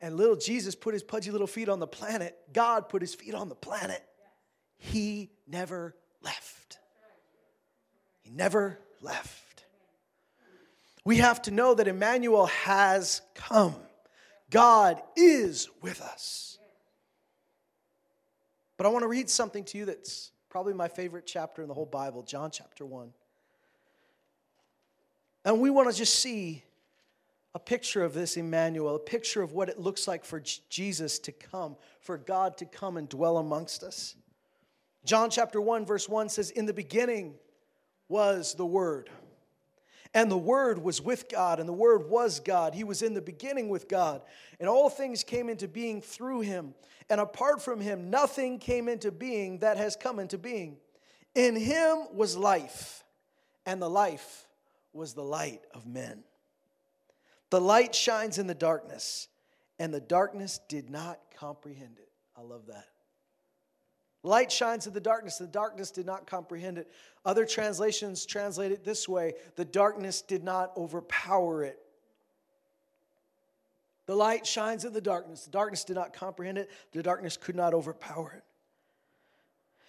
and 0.00 0.16
little 0.16 0.36
Jesus 0.36 0.74
put 0.74 0.94
his 0.94 1.02
pudgy 1.02 1.30
little 1.30 1.46
feet 1.46 1.68
on 1.68 1.78
the 1.78 1.86
planet, 1.86 2.36
God 2.52 2.88
put 2.88 3.00
his 3.02 3.14
feet 3.14 3.34
on 3.34 3.48
the 3.48 3.54
planet. 3.54 4.02
He 4.76 5.30
never 5.46 5.94
left. 6.22 6.78
He 8.22 8.30
never 8.30 8.80
left. 9.00 9.64
We 11.04 11.18
have 11.18 11.42
to 11.42 11.50
know 11.50 11.74
that 11.74 11.86
Emmanuel 11.86 12.46
has 12.46 13.22
come. 13.34 13.76
God 14.50 15.00
is 15.16 15.68
with 15.82 16.00
us. 16.00 16.53
But 18.76 18.86
I 18.86 18.88
want 18.88 19.02
to 19.02 19.08
read 19.08 19.30
something 19.30 19.64
to 19.64 19.78
you 19.78 19.84
that's 19.84 20.32
probably 20.48 20.74
my 20.74 20.88
favorite 20.88 21.26
chapter 21.26 21.62
in 21.62 21.68
the 21.68 21.74
whole 21.74 21.86
Bible, 21.86 22.22
John 22.22 22.50
chapter 22.50 22.84
1. 22.84 23.12
And 25.44 25.60
we 25.60 25.70
want 25.70 25.90
to 25.90 25.96
just 25.96 26.18
see 26.18 26.64
a 27.54 27.58
picture 27.58 28.02
of 28.02 28.14
this 28.14 28.36
Emmanuel, 28.36 28.96
a 28.96 29.00
picture 29.00 29.42
of 29.42 29.52
what 29.52 29.68
it 29.68 29.78
looks 29.78 30.08
like 30.08 30.24
for 30.24 30.42
Jesus 30.68 31.18
to 31.20 31.32
come, 31.32 31.76
for 32.00 32.18
God 32.18 32.56
to 32.58 32.64
come 32.64 32.96
and 32.96 33.08
dwell 33.08 33.38
amongst 33.38 33.84
us. 33.84 34.16
John 35.04 35.30
chapter 35.30 35.60
1, 35.60 35.86
verse 35.86 36.08
1 36.08 36.30
says, 36.30 36.50
In 36.50 36.66
the 36.66 36.72
beginning 36.72 37.34
was 38.08 38.54
the 38.54 38.66
Word. 38.66 39.10
And 40.14 40.30
the 40.30 40.38
Word 40.38 40.82
was 40.82 41.02
with 41.02 41.28
God, 41.28 41.58
and 41.58 41.68
the 41.68 41.72
Word 41.72 42.08
was 42.08 42.38
God. 42.38 42.72
He 42.72 42.84
was 42.84 43.02
in 43.02 43.14
the 43.14 43.20
beginning 43.20 43.68
with 43.68 43.88
God. 43.88 44.22
And 44.60 44.68
all 44.68 44.88
things 44.88 45.24
came 45.24 45.48
into 45.48 45.66
being 45.66 46.00
through 46.00 46.42
him. 46.42 46.74
And 47.10 47.20
apart 47.20 47.60
from 47.60 47.80
him, 47.80 48.10
nothing 48.10 48.60
came 48.60 48.88
into 48.88 49.10
being 49.10 49.58
that 49.58 49.76
has 49.76 49.96
come 49.96 50.20
into 50.20 50.38
being. 50.38 50.76
In 51.34 51.56
him 51.56 52.06
was 52.12 52.36
life, 52.36 53.02
and 53.66 53.82
the 53.82 53.90
life 53.90 54.46
was 54.92 55.14
the 55.14 55.24
light 55.24 55.62
of 55.74 55.84
men. 55.84 56.22
The 57.50 57.60
light 57.60 57.92
shines 57.92 58.38
in 58.38 58.46
the 58.46 58.54
darkness, 58.54 59.26
and 59.80 59.92
the 59.92 60.00
darkness 60.00 60.60
did 60.68 60.90
not 60.90 61.18
comprehend 61.36 61.98
it. 61.98 62.08
I 62.36 62.42
love 62.42 62.66
that. 62.68 62.86
Light 64.24 64.50
shines 64.50 64.86
in 64.86 64.94
the 64.94 65.00
darkness. 65.00 65.36
The 65.36 65.46
darkness 65.46 65.90
did 65.90 66.06
not 66.06 66.26
comprehend 66.26 66.78
it. 66.78 66.90
Other 67.26 67.44
translations 67.44 68.24
translate 68.24 68.72
it 68.72 68.82
this 68.82 69.06
way 69.06 69.34
the 69.54 69.66
darkness 69.66 70.22
did 70.22 70.42
not 70.42 70.72
overpower 70.76 71.62
it. 71.62 71.78
The 74.06 74.16
light 74.16 74.46
shines 74.46 74.86
in 74.86 74.94
the 74.94 75.00
darkness. 75.00 75.44
The 75.44 75.50
darkness 75.50 75.84
did 75.84 75.96
not 75.96 76.14
comprehend 76.14 76.56
it. 76.56 76.70
The 76.92 77.02
darkness 77.02 77.36
could 77.36 77.54
not 77.54 77.74
overpower 77.74 78.32
it. 78.36 78.44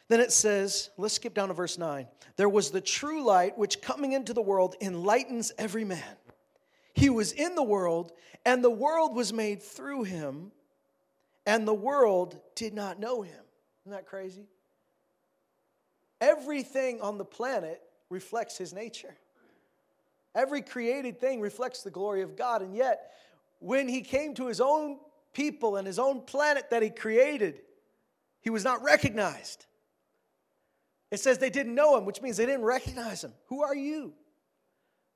Then 0.10 0.20
it 0.20 0.34
says, 0.34 0.90
let's 0.98 1.16
skip 1.16 1.34
down 1.34 1.48
to 1.48 1.54
verse 1.54 1.78
9. 1.78 2.06
There 2.36 2.50
was 2.50 2.72
the 2.72 2.82
true 2.82 3.24
light 3.24 3.58
which 3.58 3.82
coming 3.82 4.12
into 4.12 4.34
the 4.34 4.42
world 4.42 4.76
enlightens 4.82 5.52
every 5.58 5.86
man. 5.86 6.04
He 6.94 7.10
was 7.10 7.32
in 7.32 7.56
the 7.56 7.64
world, 7.64 8.12
and 8.46 8.64
the 8.64 8.70
world 8.70 9.16
was 9.16 9.34
made 9.34 9.64
through 9.64 10.04
him, 10.04 10.52
and 11.46 11.68
the 11.68 11.74
world 11.74 12.40
did 12.56 12.74
not 12.74 13.00
know 13.00 13.22
him. 13.22 13.45
Isn't 13.86 13.92
that 13.92 14.08
crazy? 14.08 14.46
Everything 16.20 17.02
on 17.02 17.18
the 17.18 17.26
planet 17.26 17.82
reflects 18.10 18.58
his 18.58 18.74
nature. 18.74 19.16
Every 20.34 20.62
created 20.62 21.20
thing 21.20 21.40
reflects 21.40 21.84
the 21.84 21.92
glory 21.92 22.22
of 22.22 22.36
God. 22.36 22.62
And 22.62 22.76
yet, 22.76 23.12
when 23.60 23.88
he 23.88 24.02
came 24.02 24.34
to 24.36 24.48
his 24.48 24.60
own 24.60 24.98
people 25.34 25.78
and 25.78 25.86
his 25.86 26.00
own 26.00 26.22
planet 26.22 26.70
that 26.72 26.82
he 26.82 26.90
created, 26.90 27.62
he 28.42 28.50
was 28.50 28.64
not 28.64 28.82
recognized. 28.84 29.66
It 31.12 31.20
says 31.20 31.38
they 31.38 31.50
didn't 31.50 31.76
know 31.76 31.98
him, 31.98 32.06
which 32.06 32.22
means 32.22 32.38
they 32.38 32.46
didn't 32.46 32.66
recognize 32.66 33.24
him. 33.24 33.34
Who 33.48 33.64
are 33.64 33.76
you? 33.76 34.14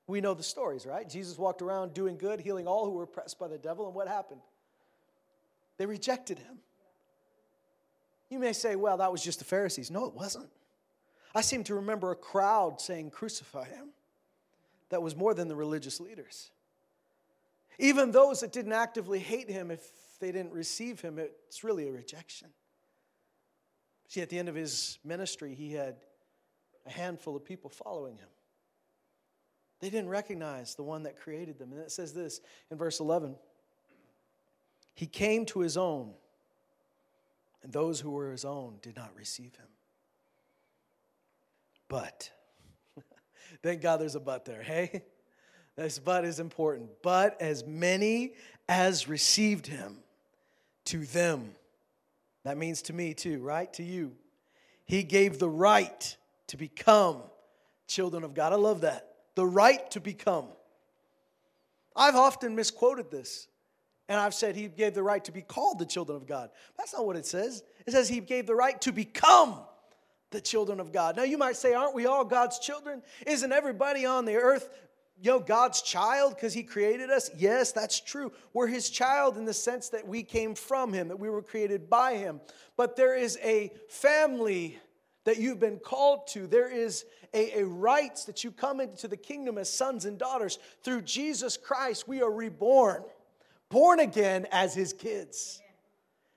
We 0.06 0.20
know 0.20 0.34
the 0.34 0.42
stories, 0.42 0.86
right? 0.86 1.08
Jesus 1.08 1.38
walked 1.38 1.60
around 1.60 1.92
doing 1.92 2.16
good, 2.16 2.40
healing 2.40 2.66
all 2.66 2.84
who 2.84 2.92
were 2.92 3.04
oppressed 3.04 3.38
by 3.38 3.48
the 3.48 3.58
devil, 3.58 3.86
and 3.86 3.94
what 3.94 4.08
happened? 4.08 4.40
They 5.76 5.86
rejected 5.86 6.38
him. 6.38 6.58
You 8.30 8.38
may 8.38 8.52
say, 8.52 8.76
well, 8.76 8.96
that 8.98 9.10
was 9.10 9.22
just 9.22 9.40
the 9.40 9.44
Pharisees. 9.44 9.90
No, 9.90 10.06
it 10.06 10.14
wasn't. 10.14 10.48
I 11.34 11.42
seem 11.42 11.64
to 11.64 11.74
remember 11.74 12.12
a 12.12 12.16
crowd 12.16 12.80
saying, 12.80 13.10
crucify 13.10 13.66
him. 13.66 13.88
That 14.88 15.02
was 15.02 15.14
more 15.14 15.34
than 15.34 15.48
the 15.48 15.56
religious 15.56 16.00
leaders. 16.00 16.50
Even 17.78 18.10
those 18.10 18.40
that 18.40 18.52
didn't 18.52 18.72
actively 18.72 19.18
hate 19.18 19.50
him, 19.50 19.70
if 19.70 19.82
they 20.20 20.32
didn't 20.32 20.52
receive 20.52 21.00
him, 21.00 21.18
it's 21.18 21.64
really 21.64 21.88
a 21.88 21.92
rejection. 21.92 22.48
See, 24.08 24.20
at 24.20 24.28
the 24.28 24.38
end 24.38 24.48
of 24.48 24.54
his 24.54 24.98
ministry, 25.04 25.54
he 25.54 25.72
had 25.72 25.96
a 26.86 26.90
handful 26.90 27.36
of 27.36 27.44
people 27.44 27.70
following 27.70 28.16
him. 28.16 28.28
They 29.80 29.88
didn't 29.88 30.10
recognize 30.10 30.74
the 30.74 30.82
one 30.82 31.04
that 31.04 31.16
created 31.16 31.58
them. 31.58 31.72
And 31.72 31.80
it 31.80 31.90
says 31.90 32.12
this 32.12 32.40
in 32.70 32.76
verse 32.76 33.00
11 33.00 33.36
He 34.94 35.06
came 35.06 35.46
to 35.46 35.60
his 35.60 35.76
own 35.76 36.12
and 37.62 37.72
those 37.72 38.00
who 38.00 38.10
were 38.10 38.30
his 38.30 38.44
own 38.44 38.78
did 38.82 38.96
not 38.96 39.10
receive 39.16 39.54
him. 39.56 39.66
But, 41.88 42.30
thank 43.62 43.80
God 43.82 44.00
there's 44.00 44.14
a 44.14 44.20
but 44.20 44.44
there, 44.44 44.62
hey? 44.62 45.02
This 45.76 45.98
but 45.98 46.24
is 46.24 46.40
important. 46.40 46.90
But 47.02 47.40
as 47.40 47.64
many 47.64 48.34
as 48.68 49.08
received 49.08 49.66
him, 49.66 49.98
to 50.86 51.04
them, 51.06 51.52
that 52.44 52.56
means 52.56 52.82
to 52.82 52.92
me 52.92 53.14
too, 53.14 53.40
right? 53.40 53.72
To 53.74 53.82
you, 53.82 54.12
he 54.84 55.02
gave 55.02 55.38
the 55.38 55.48
right 55.48 56.16
to 56.48 56.56
become 56.56 57.18
children 57.86 58.24
of 58.24 58.34
God. 58.34 58.52
I 58.52 58.56
love 58.56 58.80
that. 58.80 59.06
The 59.36 59.46
right 59.46 59.88
to 59.92 60.00
become. 60.00 60.46
I've 61.94 62.16
often 62.16 62.56
misquoted 62.56 63.10
this. 63.10 63.46
And 64.10 64.18
I've 64.18 64.34
said 64.34 64.56
he 64.56 64.66
gave 64.66 64.94
the 64.94 65.04
right 65.04 65.24
to 65.24 65.30
be 65.30 65.40
called 65.40 65.78
the 65.78 65.86
children 65.86 66.16
of 66.16 66.26
God. 66.26 66.50
That's 66.76 66.92
not 66.92 67.06
what 67.06 67.14
it 67.14 67.24
says. 67.24 67.62
It 67.86 67.92
says 67.92 68.08
he 68.08 68.18
gave 68.18 68.44
the 68.44 68.56
right 68.56 68.78
to 68.80 68.90
become 68.90 69.60
the 70.32 70.40
children 70.40 70.80
of 70.80 70.90
God. 70.90 71.16
Now 71.16 71.22
you 71.22 71.38
might 71.38 71.54
say, 71.54 71.74
aren't 71.74 71.94
we 71.94 72.06
all 72.06 72.24
God's 72.24 72.58
children? 72.58 73.02
Isn't 73.24 73.52
everybody 73.52 74.04
on 74.06 74.24
the 74.24 74.34
earth, 74.34 74.68
you 75.22 75.30
know, 75.30 75.38
God's 75.38 75.80
child 75.80 76.34
because 76.34 76.52
he 76.52 76.64
created 76.64 77.08
us? 77.08 77.30
Yes, 77.36 77.70
that's 77.70 78.00
true. 78.00 78.32
We're 78.52 78.66
his 78.66 78.90
child 78.90 79.38
in 79.38 79.44
the 79.44 79.54
sense 79.54 79.90
that 79.90 80.08
we 80.08 80.24
came 80.24 80.56
from 80.56 80.92
him, 80.92 81.06
that 81.06 81.20
we 81.20 81.30
were 81.30 81.40
created 81.40 81.88
by 81.88 82.16
him. 82.16 82.40
But 82.76 82.96
there 82.96 83.16
is 83.16 83.38
a 83.44 83.70
family 83.88 84.76
that 85.22 85.38
you've 85.38 85.60
been 85.60 85.78
called 85.78 86.26
to. 86.30 86.48
There 86.48 86.68
is 86.68 87.04
a, 87.32 87.60
a 87.60 87.64
rights 87.64 88.24
that 88.24 88.42
you 88.42 88.50
come 88.50 88.80
into 88.80 89.06
the 89.06 89.16
kingdom 89.16 89.56
as 89.56 89.72
sons 89.72 90.04
and 90.04 90.18
daughters. 90.18 90.58
Through 90.82 91.02
Jesus 91.02 91.56
Christ, 91.56 92.08
we 92.08 92.22
are 92.22 92.30
reborn 92.32 93.04
born 93.70 94.00
again 94.00 94.46
as 94.50 94.74
his 94.74 94.92
kids, 94.92 95.62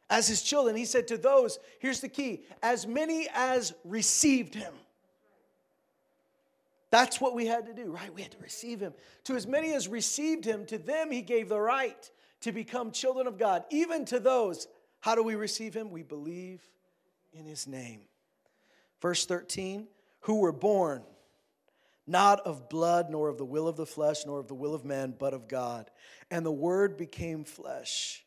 as 0.09 0.27
his 0.27 0.41
children. 0.41 0.75
He 0.75 0.85
said 0.85 1.07
to 1.09 1.17
those, 1.17 1.59
here's 1.79 1.99
the 1.99 2.09
key 2.09 2.43
as 2.61 2.87
many 2.87 3.27
as 3.33 3.73
received 3.83 4.55
him. 4.55 4.73
That's 6.89 7.19
what 7.19 7.33
we 7.33 7.47
had 7.47 7.65
to 7.65 7.73
do, 7.73 7.91
right? 7.91 8.13
We 8.13 8.21
had 8.21 8.31
to 8.33 8.37
receive 8.37 8.79
him. 8.79 8.93
To 9.23 9.35
as 9.35 9.47
many 9.47 9.73
as 9.73 9.87
received 9.87 10.45
him, 10.45 10.65
to 10.67 10.77
them 10.77 11.09
he 11.09 11.23
gave 11.23 11.49
the 11.49 11.59
right 11.59 12.09
to 12.41 12.51
become 12.51 12.91
children 12.91 13.25
of 13.25 13.39
God. 13.39 13.63
Even 13.71 14.05
to 14.05 14.19
those, 14.19 14.67
how 14.99 15.15
do 15.15 15.23
we 15.23 15.33
receive 15.33 15.73
him? 15.73 15.89
We 15.89 16.03
believe 16.03 16.61
in 17.33 17.45
his 17.45 17.65
name. 17.65 18.01
Verse 19.01 19.25
13, 19.25 19.87
who 20.21 20.39
were 20.39 20.51
born 20.51 21.01
not 22.05 22.41
of 22.41 22.69
blood, 22.69 23.09
nor 23.09 23.29
of 23.29 23.37
the 23.37 23.45
will 23.45 23.67
of 23.67 23.77
the 23.77 23.85
flesh, 23.85 24.25
nor 24.25 24.39
of 24.39 24.47
the 24.47 24.53
will 24.53 24.73
of 24.73 24.83
man, 24.83 25.15
but 25.17 25.33
of 25.33 25.47
God. 25.47 25.89
And 26.29 26.45
the 26.45 26.51
Word 26.51 26.97
became 26.97 27.43
flesh, 27.45 28.25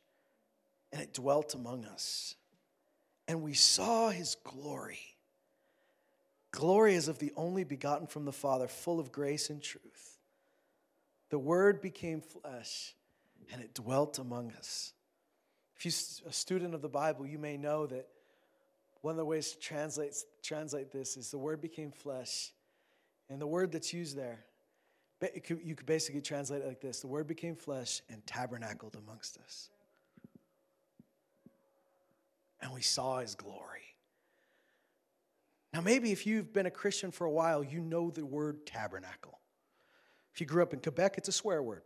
and 0.92 1.02
it 1.02 1.12
dwelt 1.12 1.54
among 1.54 1.85
us. 1.85 2.37
And 3.28 3.42
we 3.42 3.54
saw 3.54 4.09
his 4.09 4.37
glory. 4.45 5.16
Glory 6.52 6.95
as 6.95 7.09
of 7.09 7.18
the 7.18 7.33
only 7.37 7.64
begotten 7.64 8.06
from 8.06 8.25
the 8.25 8.33
Father, 8.33 8.66
full 8.66 8.99
of 8.99 9.12
grace 9.12 9.50
and 9.50 9.62
truth. 9.62 10.18
The 11.28 11.38
Word 11.38 11.83
became 11.83 12.23
flesh, 12.23 12.95
and 13.52 13.61
it 13.61 13.75
dwelt 13.75 14.18
among 14.18 14.52
us. 14.52 14.95
If 15.76 15.85
you're 15.85 16.30
a 16.30 16.33
student 16.33 16.75
of 16.75 16.80
the 16.80 16.88
Bible, 16.88 17.26
you 17.26 17.38
may 17.38 17.59
know 17.59 17.87
that 17.87 18.09
one 19.02 19.12
of 19.12 19.18
the 19.18 19.25
ways 19.26 19.52
to 19.52 19.59
translate, 19.59 20.14
translate 20.42 20.90
this 20.90 21.18
is 21.18 21.30
the 21.30 21.37
Word 21.37 21.61
became 21.61 21.92
flesh 21.92 22.52
and 23.28 23.40
the 23.40 23.47
word 23.47 23.73
that's 23.73 23.92
used 23.92 24.16
there, 24.16 24.45
you 25.64 25.75
could 25.75 25.87
basically 25.87 26.21
translate 26.21 26.62
it 26.62 26.68
like 26.68 26.80
this 26.80 27.00
The 27.00 27.06
word 27.06 27.26
became 27.26 27.56
flesh 27.56 28.02
and 28.09 28.25
tabernacled 28.26 28.97
amongst 28.97 29.38
us. 29.38 29.71
And 32.61 32.73
we 32.73 32.83
saw 32.83 33.18
his 33.18 33.35
glory. 33.35 33.83
Now, 35.73 35.80
maybe 35.83 36.11
if 36.11 36.26
you've 36.26 36.52
been 36.52 36.66
a 36.66 36.71
Christian 36.71 37.11
for 37.11 37.26
a 37.26 37.30
while, 37.30 37.62
you 37.62 37.80
know 37.80 38.11
the 38.11 38.25
word 38.25 38.64
tabernacle. 38.66 39.38
If 40.33 40.40
you 40.40 40.47
grew 40.47 40.62
up 40.62 40.73
in 40.73 40.80
Quebec, 40.80 41.18
it's 41.18 41.28
a 41.28 41.33
swear 41.33 41.62
word. 41.62 41.83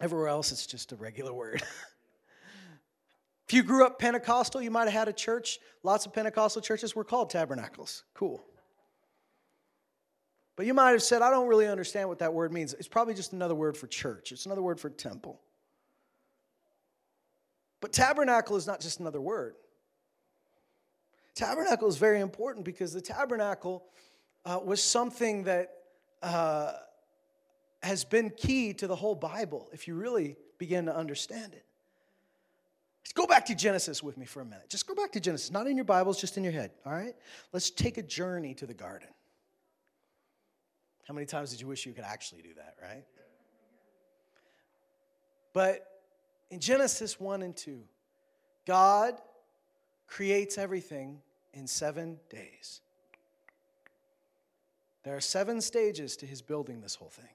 Everywhere 0.00 0.28
else, 0.28 0.52
it's 0.52 0.66
just 0.66 0.92
a 0.92 0.96
regular 0.96 1.32
word. 1.32 1.62
if 3.48 3.54
you 3.54 3.62
grew 3.62 3.84
up 3.84 3.98
Pentecostal, 3.98 4.62
you 4.62 4.70
might 4.70 4.84
have 4.84 4.92
had 4.92 5.08
a 5.08 5.12
church. 5.12 5.58
Lots 5.82 6.06
of 6.06 6.12
Pentecostal 6.12 6.62
churches 6.62 6.94
were 6.94 7.04
called 7.04 7.30
tabernacles. 7.30 8.04
Cool. 8.14 8.44
But 10.56 10.66
you 10.66 10.74
might 10.74 10.90
have 10.90 11.02
said, 11.02 11.22
I 11.22 11.30
don't 11.30 11.48
really 11.48 11.66
understand 11.66 12.08
what 12.08 12.18
that 12.18 12.34
word 12.34 12.52
means. 12.52 12.74
It's 12.74 12.88
probably 12.88 13.14
just 13.14 13.32
another 13.32 13.54
word 13.54 13.76
for 13.76 13.86
church, 13.86 14.32
it's 14.32 14.46
another 14.46 14.62
word 14.62 14.80
for 14.80 14.90
temple. 14.90 15.40
But 17.80 17.92
tabernacle 17.92 18.56
is 18.56 18.66
not 18.66 18.80
just 18.80 19.00
another 19.00 19.20
word. 19.20 19.56
Tabernacle 21.34 21.88
is 21.88 21.96
very 21.96 22.20
important 22.20 22.64
because 22.64 22.92
the 22.92 23.00
tabernacle 23.00 23.84
uh, 24.44 24.60
was 24.64 24.82
something 24.82 25.44
that 25.44 25.70
uh, 26.22 26.74
has 27.82 28.04
been 28.04 28.30
key 28.30 28.72
to 28.74 28.86
the 28.86 28.94
whole 28.94 29.14
Bible 29.16 29.68
if 29.72 29.88
you 29.88 29.94
really 29.94 30.36
begin 30.58 30.86
to 30.86 30.96
understand 30.96 31.54
it. 31.54 31.64
Let's 33.02 33.12
go 33.12 33.26
back 33.26 33.46
to 33.46 33.54
Genesis 33.54 34.02
with 34.02 34.16
me 34.16 34.26
for 34.26 34.42
a 34.42 34.44
minute. 34.44 34.68
Just 34.68 34.86
go 34.86 34.94
back 34.94 35.10
to 35.12 35.20
Genesis, 35.20 35.50
not 35.50 35.66
in 35.66 35.76
your 35.76 35.84
Bibles, 35.84 36.20
just 36.20 36.36
in 36.36 36.44
your 36.44 36.52
head, 36.52 36.70
all 36.86 36.92
right? 36.92 37.14
Let's 37.52 37.70
take 37.70 37.98
a 37.98 38.02
journey 38.02 38.54
to 38.54 38.66
the 38.66 38.74
garden. 38.74 39.08
How 41.12 41.14
many 41.14 41.26
times 41.26 41.50
did 41.50 41.60
you 41.60 41.66
wish 41.66 41.84
you 41.84 41.92
could 41.92 42.04
actually 42.04 42.40
do 42.40 42.54
that, 42.54 42.74
right? 42.82 43.04
But 45.52 46.00
in 46.50 46.58
Genesis 46.58 47.20
1 47.20 47.42
and 47.42 47.54
2, 47.54 47.82
God 48.66 49.20
creates 50.06 50.56
everything 50.56 51.20
in 51.52 51.66
seven 51.66 52.18
days. 52.30 52.80
There 55.02 55.14
are 55.14 55.20
seven 55.20 55.60
stages 55.60 56.16
to 56.16 56.24
his 56.24 56.40
building 56.40 56.80
this 56.80 56.94
whole 56.94 57.10
thing. 57.10 57.28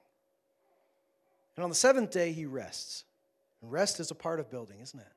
And 1.54 1.62
on 1.62 1.70
the 1.70 1.76
seventh 1.76 2.10
day, 2.10 2.32
he 2.32 2.46
rests. 2.46 3.04
And 3.62 3.70
rest 3.70 4.00
is 4.00 4.10
a 4.10 4.16
part 4.16 4.40
of 4.40 4.50
building, 4.50 4.80
isn't 4.80 4.98
it? 4.98 5.12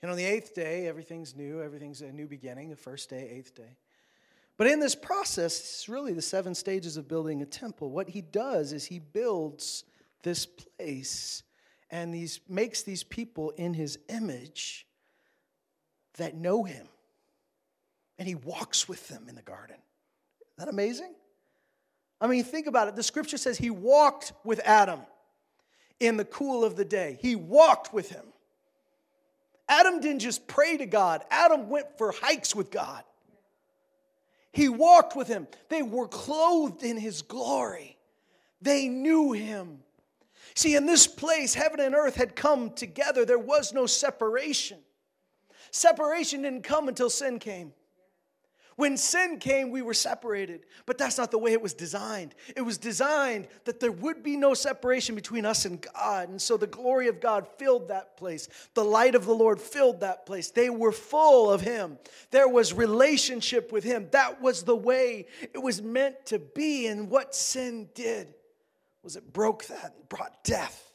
And 0.00 0.10
on 0.10 0.16
the 0.16 0.24
eighth 0.24 0.54
day, 0.54 0.86
everything's 0.86 1.36
new, 1.36 1.60
everything's 1.60 2.00
a 2.00 2.10
new 2.10 2.26
beginning, 2.26 2.70
the 2.70 2.76
first 2.76 3.10
day, 3.10 3.28
eighth 3.30 3.54
day. 3.54 3.76
But 4.60 4.66
in 4.66 4.78
this 4.78 4.94
process, 4.94 5.58
it's 5.58 5.88
really 5.88 6.12
the 6.12 6.20
seven 6.20 6.54
stages 6.54 6.98
of 6.98 7.08
building 7.08 7.40
a 7.40 7.46
temple. 7.46 7.90
What 7.90 8.10
he 8.10 8.20
does 8.20 8.74
is 8.74 8.84
he 8.84 8.98
builds 8.98 9.84
this 10.22 10.44
place 10.44 11.44
and 11.88 12.12
these 12.12 12.40
makes 12.46 12.82
these 12.82 13.02
people 13.02 13.54
in 13.56 13.72
his 13.72 13.98
image 14.10 14.86
that 16.18 16.36
know 16.36 16.62
him. 16.62 16.86
And 18.18 18.28
he 18.28 18.34
walks 18.34 18.86
with 18.86 19.08
them 19.08 19.30
in 19.30 19.34
the 19.34 19.40
garden. 19.40 19.78
Isn't 19.78 20.58
that 20.58 20.68
amazing? 20.68 21.14
I 22.20 22.26
mean, 22.26 22.44
think 22.44 22.66
about 22.66 22.86
it. 22.86 22.96
The 22.96 23.02
scripture 23.02 23.38
says 23.38 23.56
he 23.56 23.70
walked 23.70 24.34
with 24.44 24.60
Adam 24.66 25.00
in 26.00 26.18
the 26.18 26.26
cool 26.26 26.64
of 26.64 26.76
the 26.76 26.84
day. 26.84 27.16
He 27.22 27.34
walked 27.34 27.94
with 27.94 28.10
him. 28.10 28.26
Adam 29.70 30.00
didn't 30.02 30.20
just 30.20 30.46
pray 30.46 30.76
to 30.76 30.84
God, 30.84 31.24
Adam 31.30 31.70
went 31.70 31.96
for 31.96 32.12
hikes 32.12 32.54
with 32.54 32.70
God. 32.70 33.04
He 34.52 34.68
walked 34.68 35.14
with 35.14 35.28
him. 35.28 35.46
They 35.68 35.82
were 35.82 36.08
clothed 36.08 36.82
in 36.82 36.96
his 36.96 37.22
glory. 37.22 37.96
They 38.60 38.88
knew 38.88 39.32
him. 39.32 39.80
See, 40.54 40.74
in 40.74 40.86
this 40.86 41.06
place, 41.06 41.54
heaven 41.54 41.80
and 41.80 41.94
earth 41.94 42.16
had 42.16 42.34
come 42.34 42.70
together. 42.70 43.24
There 43.24 43.38
was 43.38 43.72
no 43.72 43.86
separation. 43.86 44.78
Separation 45.70 46.42
didn't 46.42 46.64
come 46.64 46.88
until 46.88 47.10
sin 47.10 47.38
came. 47.38 47.72
When 48.80 48.96
sin 48.96 49.38
came, 49.40 49.70
we 49.70 49.82
were 49.82 49.92
separated, 49.92 50.64
but 50.86 50.96
that's 50.96 51.18
not 51.18 51.30
the 51.30 51.36
way 51.36 51.52
it 51.52 51.60
was 51.60 51.74
designed. 51.74 52.34
It 52.56 52.62
was 52.62 52.78
designed 52.78 53.48
that 53.66 53.78
there 53.78 53.92
would 53.92 54.22
be 54.22 54.38
no 54.38 54.54
separation 54.54 55.14
between 55.14 55.44
us 55.44 55.66
and 55.66 55.82
God. 55.82 56.30
And 56.30 56.40
so 56.40 56.56
the 56.56 56.66
glory 56.66 57.08
of 57.08 57.20
God 57.20 57.46
filled 57.58 57.88
that 57.88 58.16
place. 58.16 58.48
The 58.72 58.82
light 58.82 59.14
of 59.14 59.26
the 59.26 59.34
Lord 59.34 59.60
filled 59.60 60.00
that 60.00 60.24
place. 60.24 60.50
They 60.50 60.70
were 60.70 60.92
full 60.92 61.52
of 61.52 61.60
Him. 61.60 61.98
There 62.30 62.48
was 62.48 62.72
relationship 62.72 63.70
with 63.70 63.84
Him. 63.84 64.08
That 64.12 64.40
was 64.40 64.62
the 64.62 64.76
way 64.76 65.26
it 65.52 65.62
was 65.62 65.82
meant 65.82 66.24
to 66.28 66.38
be. 66.38 66.86
And 66.86 67.10
what 67.10 67.34
sin 67.34 67.90
did 67.94 68.32
was 69.02 69.14
it 69.14 69.30
broke 69.30 69.66
that 69.66 69.92
and 69.94 70.08
brought 70.08 70.42
death. 70.42 70.90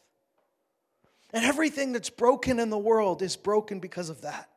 And 1.33 1.45
everything 1.45 1.91
that's 1.91 2.09
broken 2.09 2.59
in 2.59 2.71
the 2.71 2.79
world 2.79 3.21
is 3.21 3.35
broken 3.35 3.79
because 3.79 4.09
of 4.09 4.21
that, 4.21 4.49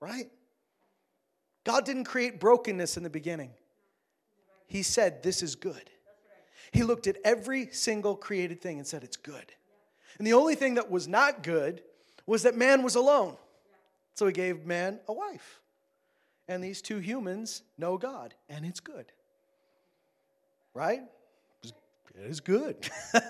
right? 0.00 0.30
God 1.68 1.84
didn't 1.84 2.04
create 2.04 2.40
brokenness 2.40 2.96
in 2.96 3.02
the 3.02 3.10
beginning. 3.10 3.50
He 4.68 4.82
said, 4.82 5.22
This 5.22 5.42
is 5.42 5.54
good. 5.54 5.90
He 6.72 6.82
looked 6.82 7.06
at 7.06 7.18
every 7.24 7.68
single 7.72 8.16
created 8.16 8.62
thing 8.62 8.78
and 8.78 8.86
said, 8.86 9.04
It's 9.04 9.18
good. 9.18 9.52
And 10.16 10.26
the 10.26 10.32
only 10.32 10.54
thing 10.54 10.76
that 10.76 10.90
was 10.90 11.06
not 11.06 11.42
good 11.42 11.82
was 12.24 12.44
that 12.44 12.56
man 12.56 12.82
was 12.82 12.94
alone. 12.94 13.36
So 14.14 14.26
he 14.26 14.32
gave 14.32 14.64
man 14.64 14.98
a 15.08 15.12
wife. 15.12 15.60
And 16.48 16.64
these 16.64 16.80
two 16.80 17.00
humans 17.00 17.60
know 17.76 17.98
God, 17.98 18.32
and 18.48 18.64
it's 18.64 18.80
good. 18.80 19.12
Right? 20.72 21.02
It 21.62 21.74
is 22.16 22.40
good. 22.40 22.88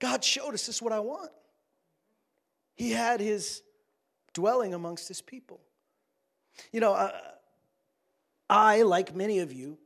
God 0.00 0.22
showed 0.22 0.52
us 0.52 0.66
this 0.66 0.76
is 0.76 0.82
what 0.82 0.92
I 0.92 1.00
want. 1.00 1.30
He 2.74 2.90
had 2.90 3.20
his 3.20 3.62
dwelling 4.34 4.74
amongst 4.74 5.08
his 5.08 5.22
people. 5.22 5.60
You 6.72 6.80
know, 6.80 6.92
uh, 6.92 7.12
I, 8.50 8.82
like 8.82 9.16
many 9.16 9.38
of 9.38 9.52
you, 9.52 9.78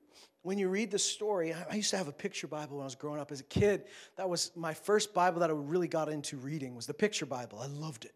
when 0.43 0.59
you 0.59 0.69
read 0.69 0.91
the 0.91 0.99
story, 0.99 1.53
I 1.53 1.75
used 1.75 1.91
to 1.91 1.97
have 1.97 2.09
a 2.09 2.13
picture 2.13 2.47
Bible 2.47 2.77
when 2.77 2.83
I 2.83 2.87
was 2.87 2.95
growing 2.95 3.21
up 3.21 3.31
as 3.31 3.41
a 3.41 3.45
kid. 3.45 3.85
That 4.17 4.29
was 4.29 4.51
my 4.57 4.75
first 4.75 5.15
Bible 5.15 5.41
that 5.41 5.51
I 5.51 5.53
really 5.53 5.89
got 5.89 6.09
into 6.09 6.37
reading 6.37 6.75
was 6.75 6.87
the 6.87 6.95
picture 6.95 7.27
Bible. 7.27 7.61
I 7.61 7.67
loved 7.67 8.05
it. 8.05 8.15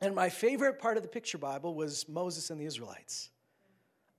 And 0.00 0.14
my 0.14 0.28
favorite 0.28 0.78
part 0.78 0.96
of 0.96 1.02
the 1.02 1.08
picture 1.08 1.38
Bible 1.38 1.74
was 1.74 2.08
Moses 2.08 2.50
and 2.50 2.60
the 2.60 2.66
Israelites. 2.66 3.30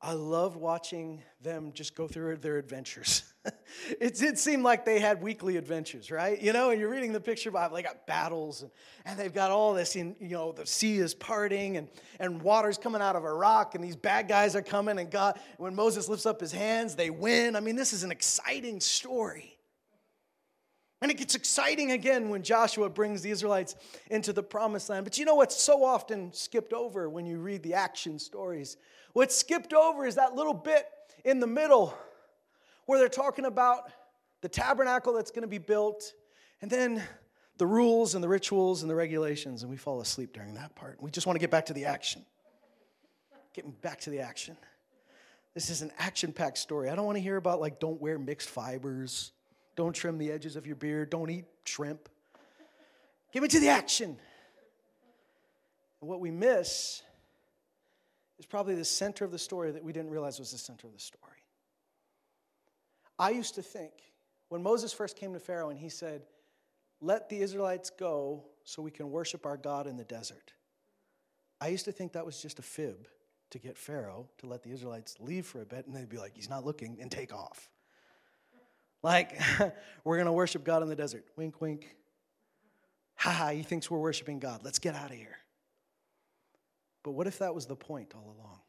I 0.02 0.14
loved 0.14 0.56
watching 0.56 1.22
them 1.42 1.72
just 1.74 1.96
go 1.96 2.08
through 2.08 2.38
their 2.38 2.58
adventures. 2.58 3.24
it 4.02 4.16
did 4.16 4.38
seem 4.38 4.64
like 4.64 4.86
they 4.86 5.00
had 5.00 5.22
weekly 5.22 5.58
adventures, 5.58 6.12
right? 6.12 6.42
You 6.42 6.54
know, 6.54 6.70
and 6.70 6.80
you're 6.80 6.90
reading 6.90 7.14
the 7.14 7.20
picture 7.20 7.52
Bible, 7.52 7.76
they 7.76 7.84
got 7.84 8.08
battles 8.08 8.62
and, 8.62 8.72
and 9.06 9.20
they've 9.20 9.34
got 9.34 9.52
all 9.52 9.74
this, 9.74 9.96
in, 9.96 10.16
you 10.20 10.30
know, 10.30 10.52
the 10.52 10.66
sea 10.66 10.98
is 10.98 11.14
parting 11.14 11.78
and, 11.78 11.88
and 12.20 12.42
water's 12.42 12.78
coming 12.78 13.02
out 13.02 13.16
of 13.16 13.24
a 13.24 13.34
rock 13.34 13.76
and 13.76 13.84
these 13.84 13.96
bad 13.96 14.28
guys 14.28 14.56
are 14.56 14.62
coming 14.62 15.00
and 15.00 15.12
God, 15.12 15.40
when 15.58 15.76
Moses 15.76 16.10
lifts 16.10 16.26
up 16.26 16.40
his 16.40 16.52
hands, 16.52 16.96
they 16.96 17.10
win. 17.10 17.56
I 17.56 17.60
mean, 17.60 17.76
this 17.76 17.94
is 17.94 18.04
an 18.04 18.12
exciting 18.12 18.80
story. 18.80 19.58
And 21.02 21.12
it 21.12 21.18
gets 21.18 21.36
exciting 21.36 21.92
again 21.92 22.30
when 22.30 22.42
Joshua 22.42 22.90
brings 22.90 23.22
the 23.22 23.30
Israelites 23.30 23.76
into 24.10 24.34
the 24.34 24.42
promised 24.42 24.90
land. 24.90 25.04
But 25.04 25.20
you 25.20 25.26
know 25.26 25.36
what's 25.36 25.56
so 25.56 25.84
often 25.84 26.34
skipped 26.34 26.74
over 26.74 27.08
when 27.08 27.28
you 27.28 27.38
read 27.38 27.62
the 27.62 27.76
action 27.76 28.18
stories? 28.18 28.78
What's 29.14 29.36
skipped 29.36 29.74
over 29.74 30.08
is 30.08 30.16
that 30.16 30.34
little 30.34 30.56
bit 30.56 30.88
in 31.24 31.40
the 31.40 31.48
middle 31.48 31.96
where 32.88 32.98
they're 32.98 33.08
talking 33.08 33.46
about 33.46 33.92
the 34.42 34.50
tabernacle 34.50 35.14
that's 35.14 35.30
going 35.30 35.44
to 35.44 35.48
be 35.48 35.60
built 35.60 36.14
and 36.62 36.72
then 36.72 37.04
the 37.58 37.68
rules 37.68 38.16
and 38.16 38.24
the 38.24 38.28
rituals 38.28 38.82
and 38.82 38.90
the 38.90 38.96
regulations. 38.96 39.62
And 39.62 39.70
we 39.70 39.78
fall 39.78 40.02
asleep 40.02 40.34
during 40.34 40.56
that 40.56 40.76
part. 40.76 41.02
We 41.02 41.12
just 41.12 41.28
want 41.28 41.36
to 41.36 41.40
get 41.40 41.52
back 41.52 41.68
to 41.68 41.74
the 41.74 41.86
action. 41.86 42.26
Getting 43.54 43.72
back 43.72 44.02
to 44.02 44.10
the 44.10 44.22
action. 44.22 44.58
This 45.54 45.70
is 45.70 45.84
an 45.84 45.92
action 46.00 46.34
packed 46.34 46.58
story. 46.58 46.90
I 46.90 46.96
don't 46.96 47.06
want 47.06 47.18
to 47.18 47.22
hear 47.22 47.38
about, 47.38 47.60
like, 47.60 47.80
don't 47.80 48.02
wear 48.02 48.18
mixed 48.18 48.50
fibers 48.50 49.32
don't 49.78 49.94
trim 49.94 50.18
the 50.18 50.32
edges 50.32 50.56
of 50.56 50.66
your 50.66 50.76
beard. 50.76 51.12
Don't 51.12 51.30
eat 51.30 51.46
shrimp. 51.64 52.10
Give 53.32 53.44
me 53.44 53.50
to 53.50 53.60
the 53.60 53.70
action. 53.70 54.18
And 56.02 56.10
what 56.10 56.20
we 56.20 56.32
miss 56.32 57.04
is 58.40 58.46
probably 58.46 58.74
the 58.74 58.84
center 58.84 59.24
of 59.24 59.32
the 59.32 59.40
story 59.40 59.72
that 59.72 59.84
we 59.84 59.94
didn't 59.94 60.10
realize 60.10 60.40
was 60.40 60.52
the 60.52 60.58
center 60.58 60.88
of 60.88 60.94
the 60.94 61.00
story. 61.00 61.37
I 63.20 63.32
used 63.32 63.56
to 63.56 63.62
think 63.62 63.92
when 64.50 64.62
Moses 64.64 64.94
first 64.94 65.18
came 65.18 65.34
to 65.34 65.40
Pharaoh 65.40 65.70
and 65.70 65.80
he 65.80 65.90
said, 65.90 66.24
Let 67.02 67.30
the 67.30 67.40
Israelites 67.40 67.90
go 67.90 68.46
so 68.64 68.82
we 68.82 68.92
can 68.92 69.12
worship 69.12 69.46
our 69.46 69.58
God 69.58 69.88
in 69.88 69.98
the 69.98 70.04
desert. 70.04 70.54
I 71.60 71.70
used 71.70 71.86
to 71.86 71.92
think 71.92 72.14
that 72.14 72.26
was 72.26 72.42
just 72.42 72.60
a 72.60 72.62
fib 72.62 73.08
to 73.50 73.60
get 73.60 73.78
Pharaoh 73.78 74.28
to 74.40 74.48
let 74.48 74.62
the 74.62 74.72
Israelites 74.72 75.16
leave 75.20 75.46
for 75.46 75.62
a 75.62 75.66
bit 75.66 75.88
and 75.88 75.96
they'd 75.96 76.10
be 76.10 76.18
like, 76.18 76.34
He's 76.36 76.50
not 76.50 76.66
looking 76.66 76.98
and 77.02 77.10
take 77.10 77.34
off. 77.34 77.70
Like, 79.04 79.40
we're 80.04 80.18
going 80.18 80.26
to 80.26 80.32
worship 80.32 80.64
God 80.64 80.84
in 80.84 80.90
the 80.90 80.96
desert. 80.96 81.26
Wink, 81.36 81.62
wink. 81.62 81.96
Ha 83.18 83.32
ha, 83.32 83.50
he 83.50 83.64
thinks 83.64 83.90
we're 83.90 84.00
worshiping 84.00 84.40
God. 84.40 84.62
Let's 84.64 84.80
get 84.80 84.96
out 84.96 85.10
of 85.10 85.18
here. 85.18 85.38
But 87.04 87.12
what 87.12 87.26
if 87.26 87.40
that 87.40 87.56
was 87.56 87.66
the 87.66 87.76
point 87.76 88.14
all 88.16 88.36
along? 88.38 88.60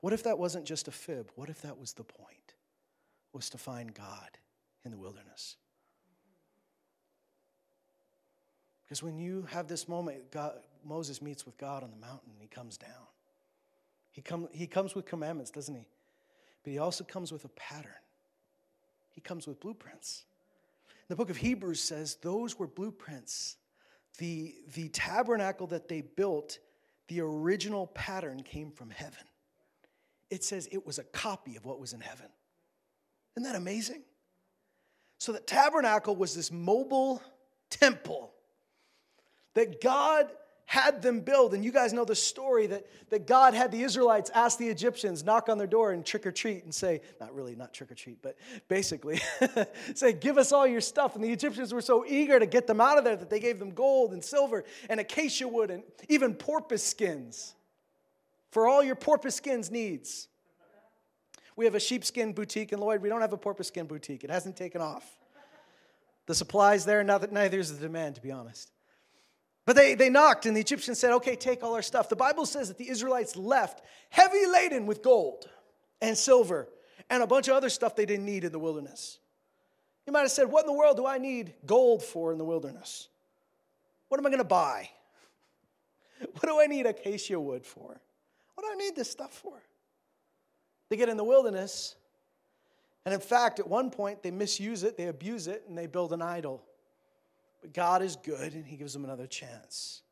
What 0.00 0.12
if 0.12 0.22
that 0.24 0.38
wasn't 0.38 0.64
just 0.64 0.88
a 0.88 0.90
fib? 0.90 1.30
What 1.34 1.48
if 1.48 1.62
that 1.62 1.78
was 1.78 1.92
the 1.92 2.04
point? 2.04 2.45
Was 3.36 3.50
to 3.50 3.58
find 3.58 3.92
God 3.92 4.38
in 4.86 4.90
the 4.90 4.96
wilderness. 4.96 5.56
Because 8.82 9.02
when 9.02 9.18
you 9.18 9.46
have 9.50 9.68
this 9.68 9.88
moment, 9.88 10.30
God, 10.30 10.54
Moses 10.82 11.20
meets 11.20 11.44
with 11.44 11.58
God 11.58 11.82
on 11.82 11.90
the 11.90 11.98
mountain 11.98 12.30
and 12.32 12.40
he 12.40 12.48
comes 12.48 12.78
down. 12.78 12.88
He, 14.10 14.22
come, 14.22 14.48
he 14.52 14.66
comes 14.66 14.94
with 14.94 15.04
commandments, 15.04 15.50
doesn't 15.50 15.74
he? 15.74 15.84
But 16.64 16.72
he 16.72 16.78
also 16.78 17.04
comes 17.04 17.30
with 17.30 17.44
a 17.44 17.50
pattern. 17.50 17.92
He 19.10 19.20
comes 19.20 19.46
with 19.46 19.60
blueprints. 19.60 20.24
The 21.08 21.16
book 21.16 21.28
of 21.28 21.36
Hebrews 21.36 21.82
says 21.82 22.16
those 22.22 22.58
were 22.58 22.66
blueprints. 22.66 23.58
The, 24.16 24.54
the 24.72 24.88
tabernacle 24.88 25.66
that 25.66 25.88
they 25.88 26.00
built, 26.00 26.58
the 27.08 27.20
original 27.20 27.88
pattern 27.88 28.42
came 28.42 28.70
from 28.70 28.88
heaven. 28.88 29.24
It 30.30 30.42
says 30.42 30.70
it 30.72 30.86
was 30.86 30.98
a 30.98 31.04
copy 31.04 31.56
of 31.56 31.66
what 31.66 31.78
was 31.78 31.92
in 31.92 32.00
heaven. 32.00 32.28
Isn't 33.36 33.50
that 33.50 33.56
amazing? 33.56 34.02
So, 35.18 35.32
the 35.32 35.40
tabernacle 35.40 36.16
was 36.16 36.34
this 36.34 36.50
mobile 36.50 37.22
temple 37.70 38.32
that 39.54 39.80
God 39.80 40.30
had 40.66 41.00
them 41.00 41.20
build. 41.20 41.54
And 41.54 41.64
you 41.64 41.70
guys 41.70 41.92
know 41.92 42.04
the 42.04 42.16
story 42.16 42.66
that, 42.66 42.86
that 43.10 43.26
God 43.26 43.54
had 43.54 43.70
the 43.70 43.82
Israelites 43.82 44.30
ask 44.34 44.58
the 44.58 44.68
Egyptians, 44.68 45.24
knock 45.24 45.48
on 45.48 45.58
their 45.58 45.66
door 45.66 45.92
and 45.92 46.04
trick 46.04 46.26
or 46.26 46.32
treat 46.32 46.64
and 46.64 46.74
say, 46.74 47.00
not 47.20 47.32
really, 47.34 47.54
not 47.54 47.72
trick 47.72 47.90
or 47.92 47.94
treat, 47.94 48.20
but 48.20 48.36
basically 48.68 49.20
say, 49.94 50.12
give 50.12 50.38
us 50.38 50.50
all 50.50 50.66
your 50.66 50.80
stuff. 50.80 51.14
And 51.14 51.22
the 51.22 51.30
Egyptians 51.30 51.72
were 51.72 51.80
so 51.80 52.04
eager 52.06 52.38
to 52.38 52.46
get 52.46 52.66
them 52.66 52.80
out 52.80 52.98
of 52.98 53.04
there 53.04 53.16
that 53.16 53.30
they 53.30 53.38
gave 53.38 53.60
them 53.60 53.70
gold 53.70 54.12
and 54.12 54.22
silver 54.22 54.64
and 54.90 54.98
acacia 54.98 55.46
wood 55.46 55.70
and 55.70 55.84
even 56.08 56.34
porpoise 56.34 56.82
skins 56.82 57.54
for 58.50 58.66
all 58.66 58.82
your 58.82 58.96
porpoise 58.96 59.36
skins 59.36 59.70
needs. 59.70 60.26
We 61.56 61.64
have 61.64 61.74
a 61.74 61.80
sheepskin 61.80 62.32
boutique 62.32 62.72
in 62.72 62.78
Lloyd. 62.78 63.00
We 63.00 63.08
don't 63.08 63.22
have 63.22 63.32
a 63.32 63.38
porpoise 63.38 63.68
skin 63.68 63.86
boutique. 63.86 64.22
It 64.22 64.30
hasn't 64.30 64.56
taken 64.56 64.80
off. 64.80 65.04
The 66.26 66.34
supply's 66.34 66.84
there, 66.84 67.02
not 67.02 67.22
that 67.22 67.32
neither 67.32 67.58
is 67.58 67.72
the 67.72 67.80
demand, 67.80 68.16
to 68.16 68.20
be 68.20 68.30
honest. 68.30 68.70
But 69.64 69.74
they, 69.74 69.94
they 69.94 70.10
knocked, 70.10 70.46
and 70.46 70.56
the 70.56 70.60
Egyptians 70.60 70.98
said, 70.98 71.12
Okay, 71.12 71.34
take 71.34 71.62
all 71.62 71.74
our 71.74 71.82
stuff. 71.82 72.08
The 72.08 72.16
Bible 72.16 72.46
says 72.46 72.68
that 72.68 72.78
the 72.78 72.88
Israelites 72.88 73.36
left 73.36 73.82
heavy 74.10 74.46
laden 74.46 74.86
with 74.86 75.02
gold 75.02 75.48
and 76.00 76.16
silver 76.16 76.68
and 77.08 77.22
a 77.22 77.26
bunch 77.26 77.48
of 77.48 77.54
other 77.54 77.68
stuff 77.68 77.96
they 77.96 78.06
didn't 78.06 78.26
need 78.26 78.44
in 78.44 78.52
the 78.52 78.58
wilderness. 78.58 79.18
You 80.06 80.12
might 80.12 80.20
have 80.20 80.30
said, 80.30 80.50
What 80.50 80.62
in 80.62 80.66
the 80.66 80.72
world 80.78 80.96
do 80.96 81.06
I 81.06 81.18
need 81.18 81.54
gold 81.64 82.02
for 82.02 82.32
in 82.32 82.38
the 82.38 82.44
wilderness? 82.44 83.08
What 84.08 84.18
am 84.18 84.26
I 84.26 84.30
going 84.30 84.38
to 84.38 84.44
buy? 84.44 84.90
What 86.32 86.44
do 86.44 86.58
I 86.58 86.66
need 86.66 86.86
acacia 86.86 87.38
wood 87.38 87.66
for? 87.66 88.00
What 88.54 88.64
do 88.64 88.72
I 88.72 88.74
need 88.76 88.96
this 88.96 89.10
stuff 89.10 89.34
for? 89.34 89.62
They 90.88 90.96
get 90.96 91.08
in 91.08 91.16
the 91.16 91.24
wilderness, 91.24 91.96
and 93.06 93.14
in 93.14 93.20
fact, 93.20 93.60
at 93.60 93.68
one 93.68 93.90
point, 93.90 94.22
they 94.22 94.32
misuse 94.32 94.82
it, 94.82 94.96
they 94.96 95.06
abuse 95.06 95.46
it, 95.46 95.64
and 95.68 95.78
they 95.78 95.86
build 95.86 96.12
an 96.12 96.20
idol. 96.20 96.64
But 97.62 97.72
God 97.72 98.02
is 98.02 98.16
good 98.16 98.52
and 98.52 98.66
he 98.66 98.76
gives 98.76 98.92
them 98.92 99.04
another 99.04 99.28
chance. 99.28 100.02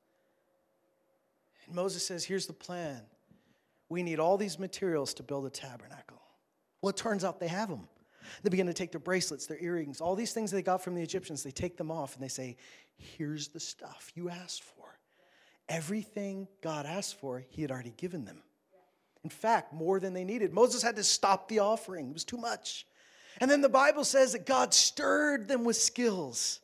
And 1.67 1.75
Moses 1.75 2.07
says, 2.07 2.25
Here's 2.25 2.47
the 2.47 2.53
plan. 2.53 3.03
We 3.89 4.03
need 4.03 4.21
all 4.21 4.37
these 4.37 4.59
materials 4.59 5.13
to 5.15 5.23
build 5.23 5.45
a 5.45 5.51
tabernacle. 5.51 6.21
Well, 6.81 6.91
it 6.91 6.97
turns 6.97 7.25
out 7.25 7.41
they 7.41 7.49
have 7.49 7.69
them. 7.69 7.89
They 8.43 8.49
begin 8.49 8.67
to 8.67 8.73
take 8.73 8.93
their 8.93 9.01
bracelets, 9.01 9.47
their 9.47 9.63
earrings, 9.63 10.01
all 10.01 10.15
these 10.15 10.33
things 10.33 10.51
they 10.51 10.63
got 10.63 10.83
from 10.83 10.95
the 10.95 11.03
Egyptians, 11.03 11.43
they 11.43 11.51
take 11.51 11.77
them 11.77 11.91
off 11.91 12.15
and 12.15 12.23
they 12.23 12.29
say, 12.29 12.57
Here's 12.97 13.49
the 13.49 13.61
stuff 13.61 14.13
you 14.15 14.31
asked 14.31 14.63
for. 14.63 14.99
Everything 15.69 16.47
God 16.63 16.87
asked 16.87 17.19
for, 17.19 17.45
He 17.51 17.63
had 17.63 17.71
already 17.71 17.93
given 17.97 18.25
them. 18.25 18.43
In 19.25 19.31
fact, 19.31 19.73
more 19.73 19.99
than 19.99 20.13
they 20.13 20.25
needed. 20.25 20.53
Moses 20.53 20.83
had 20.83 20.97
to 20.97 21.03
stop 21.03 21.49
the 21.49 21.59
offering, 21.59 22.11
it 22.11 22.13
was 22.13 22.25
too 22.25 22.37
much. 22.37 22.87
And 23.41 23.51
then 23.51 23.63
the 23.63 23.69
Bible 23.69 24.05
says 24.05 24.33
that 24.33 24.47
God 24.47 24.73
stirred 24.73 25.49
them 25.49 25.65
with 25.65 25.77
skills. 25.77 26.61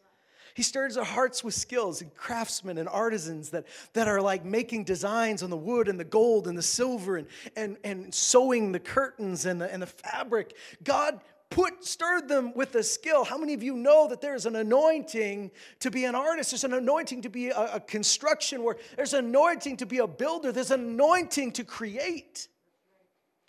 He 0.55 0.63
stirs 0.63 0.97
our 0.97 1.05
hearts 1.05 1.43
with 1.43 1.55
skills 1.55 2.03
and 2.03 2.15
craftsmen 2.15 2.77
and 2.77 2.89
artisans 2.89 3.51
that, 3.51 3.67
that 3.95 4.09
are 4.09 4.21
like 4.21 4.45
making 4.45 4.85
designs 4.85 5.43
on 5.43 5.51
the 5.51 5.57
wood 5.57 5.89
and 5.89 5.99
the 5.99 6.05
gold 6.05 6.47
and 6.47 6.59
the 6.59 6.63
silver 6.63 7.17
and, 7.17 7.27
and, 7.57 7.77
and 7.83 8.15
sewing 8.15 8.73
the 8.73 8.79
curtains 8.79 9.47
and 9.47 9.61
the, 9.61 9.73
and 9.73 9.81
the 9.81 9.87
fabric. 9.87 10.55
God 10.85 11.21
put 11.51 11.85
stirred 11.85 12.29
them 12.29 12.55
with 12.55 12.75
a 12.77 12.83
skill. 12.83 13.25
How 13.25 13.37
many 13.37 13.55
of 13.55 13.63
you 13.63 13.75
know 13.75 14.09
that 14.09 14.21
there's 14.21 14.47
an 14.47 14.57
anointing 14.57 15.51
to 15.81 15.91
be 15.91 16.05
an 16.05 16.15
artist? 16.15 16.53
There's 16.53 16.65
an 16.65 16.73
anointing 16.73 17.23
to 17.23 17.29
be 17.29 17.49
a, 17.49 17.75
a 17.75 17.81
construction 17.81 18.63
worker. 18.63 18.81
There's 18.97 19.13
an 19.13 19.27
anointing 19.27 19.79
to 19.79 19.87
be 19.87 19.99
a 19.99 20.07
builder. 20.07 20.53
There's 20.53 20.71
an 20.71 20.81
anointing 20.81 21.53
to 21.53 21.65
create. 21.65 22.49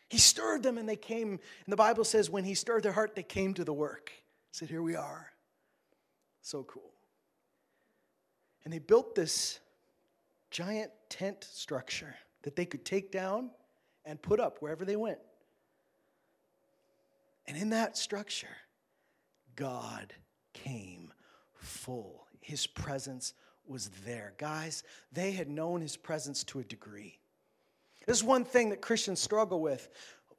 He 0.09 0.17
stirred 0.17 0.63
them 0.63 0.77
and 0.77 0.89
they 0.89 0.95
came. 0.95 1.29
And 1.29 1.39
the 1.67 1.77
Bible 1.77 2.03
says 2.03 2.29
when 2.29 2.43
he 2.43 2.55
stirred 2.55 2.83
their 2.83 2.91
heart, 2.91 3.15
they 3.15 3.23
came 3.23 3.53
to 3.53 3.63
the 3.63 3.73
work. 3.73 4.11
He 4.51 4.57
said, 4.57 4.69
Here 4.69 4.81
we 4.81 4.95
are. 4.95 5.31
So 6.41 6.63
cool. 6.63 6.91
And 8.65 8.73
they 8.73 8.79
built 8.79 9.15
this 9.15 9.59
giant 10.49 10.91
tent 11.09 11.47
structure 11.49 12.15
that 12.41 12.55
they 12.55 12.65
could 12.65 12.83
take 12.83 13.11
down 13.11 13.51
and 14.05 14.21
put 14.21 14.39
up 14.39 14.57
wherever 14.59 14.85
they 14.85 14.95
went. 14.95 15.19
And 17.47 17.57
in 17.57 17.69
that 17.71 17.97
structure, 17.97 18.55
God 19.55 20.13
came 20.53 21.11
full. 21.53 22.27
His 22.39 22.67
presence 22.67 23.33
was 23.67 23.89
there. 24.05 24.33
Guys, 24.37 24.83
they 25.11 25.31
had 25.31 25.49
known 25.49 25.81
his 25.81 25.97
presence 25.97 26.43
to 26.45 26.59
a 26.59 26.63
degree. 26.63 27.19
This 28.05 28.17
is 28.17 28.23
one 28.23 28.43
thing 28.43 28.69
that 28.69 28.81
Christians 28.81 29.19
struggle 29.19 29.61
with. 29.61 29.89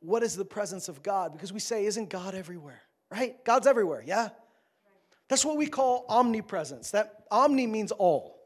What 0.01 0.23
is 0.23 0.37
the 0.37 0.45
presence 0.45 0.89
of 0.89 1.03
God? 1.03 1.33
Because 1.33 1.53
we 1.53 1.61
say, 1.61 1.87
isn't 1.87 2.09
God 2.09 2.35
everywhere? 2.35 2.83
Right? 3.11 3.43
God's 3.45 3.67
everywhere, 3.67 4.03
yeah? 4.05 4.31
That's 5.29 5.45
what 5.45 5.57
we 5.57 5.67
call 5.67 6.05
omnipresence. 6.09 6.91
That 6.91 7.25
omni 7.31 7.67
means 7.67 7.93
all. 7.93 8.39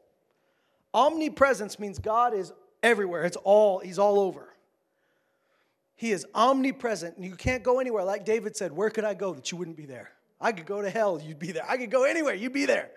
Omnipresence 0.93 1.79
means 1.79 1.99
God 1.99 2.33
is 2.33 2.53
everywhere. 2.83 3.23
It's 3.23 3.37
all, 3.37 3.79
He's 3.79 3.99
all 3.99 4.19
over. 4.19 4.46
He 5.97 6.11
is 6.11 6.25
omnipresent, 6.33 7.17
and 7.17 7.25
you 7.25 7.35
can't 7.35 7.63
go 7.63 7.79
anywhere. 7.79 8.03
Like 8.03 8.23
David 8.23 8.55
said, 8.55 8.71
Where 8.71 8.89
could 8.89 9.03
I 9.03 9.15
go 9.15 9.33
that 9.33 9.51
you 9.51 9.57
wouldn't 9.57 9.77
be 9.77 9.85
there? 9.85 10.11
I 10.39 10.51
could 10.51 10.67
go 10.67 10.81
to 10.81 10.89
hell, 10.89 11.19
you'd 11.19 11.39
be 11.39 11.51
there. 11.51 11.65
I 11.67 11.77
could 11.77 11.89
go 11.89 12.03
anywhere, 12.03 12.35
you'd 12.35 12.53
be 12.53 12.65
there. 12.65 12.91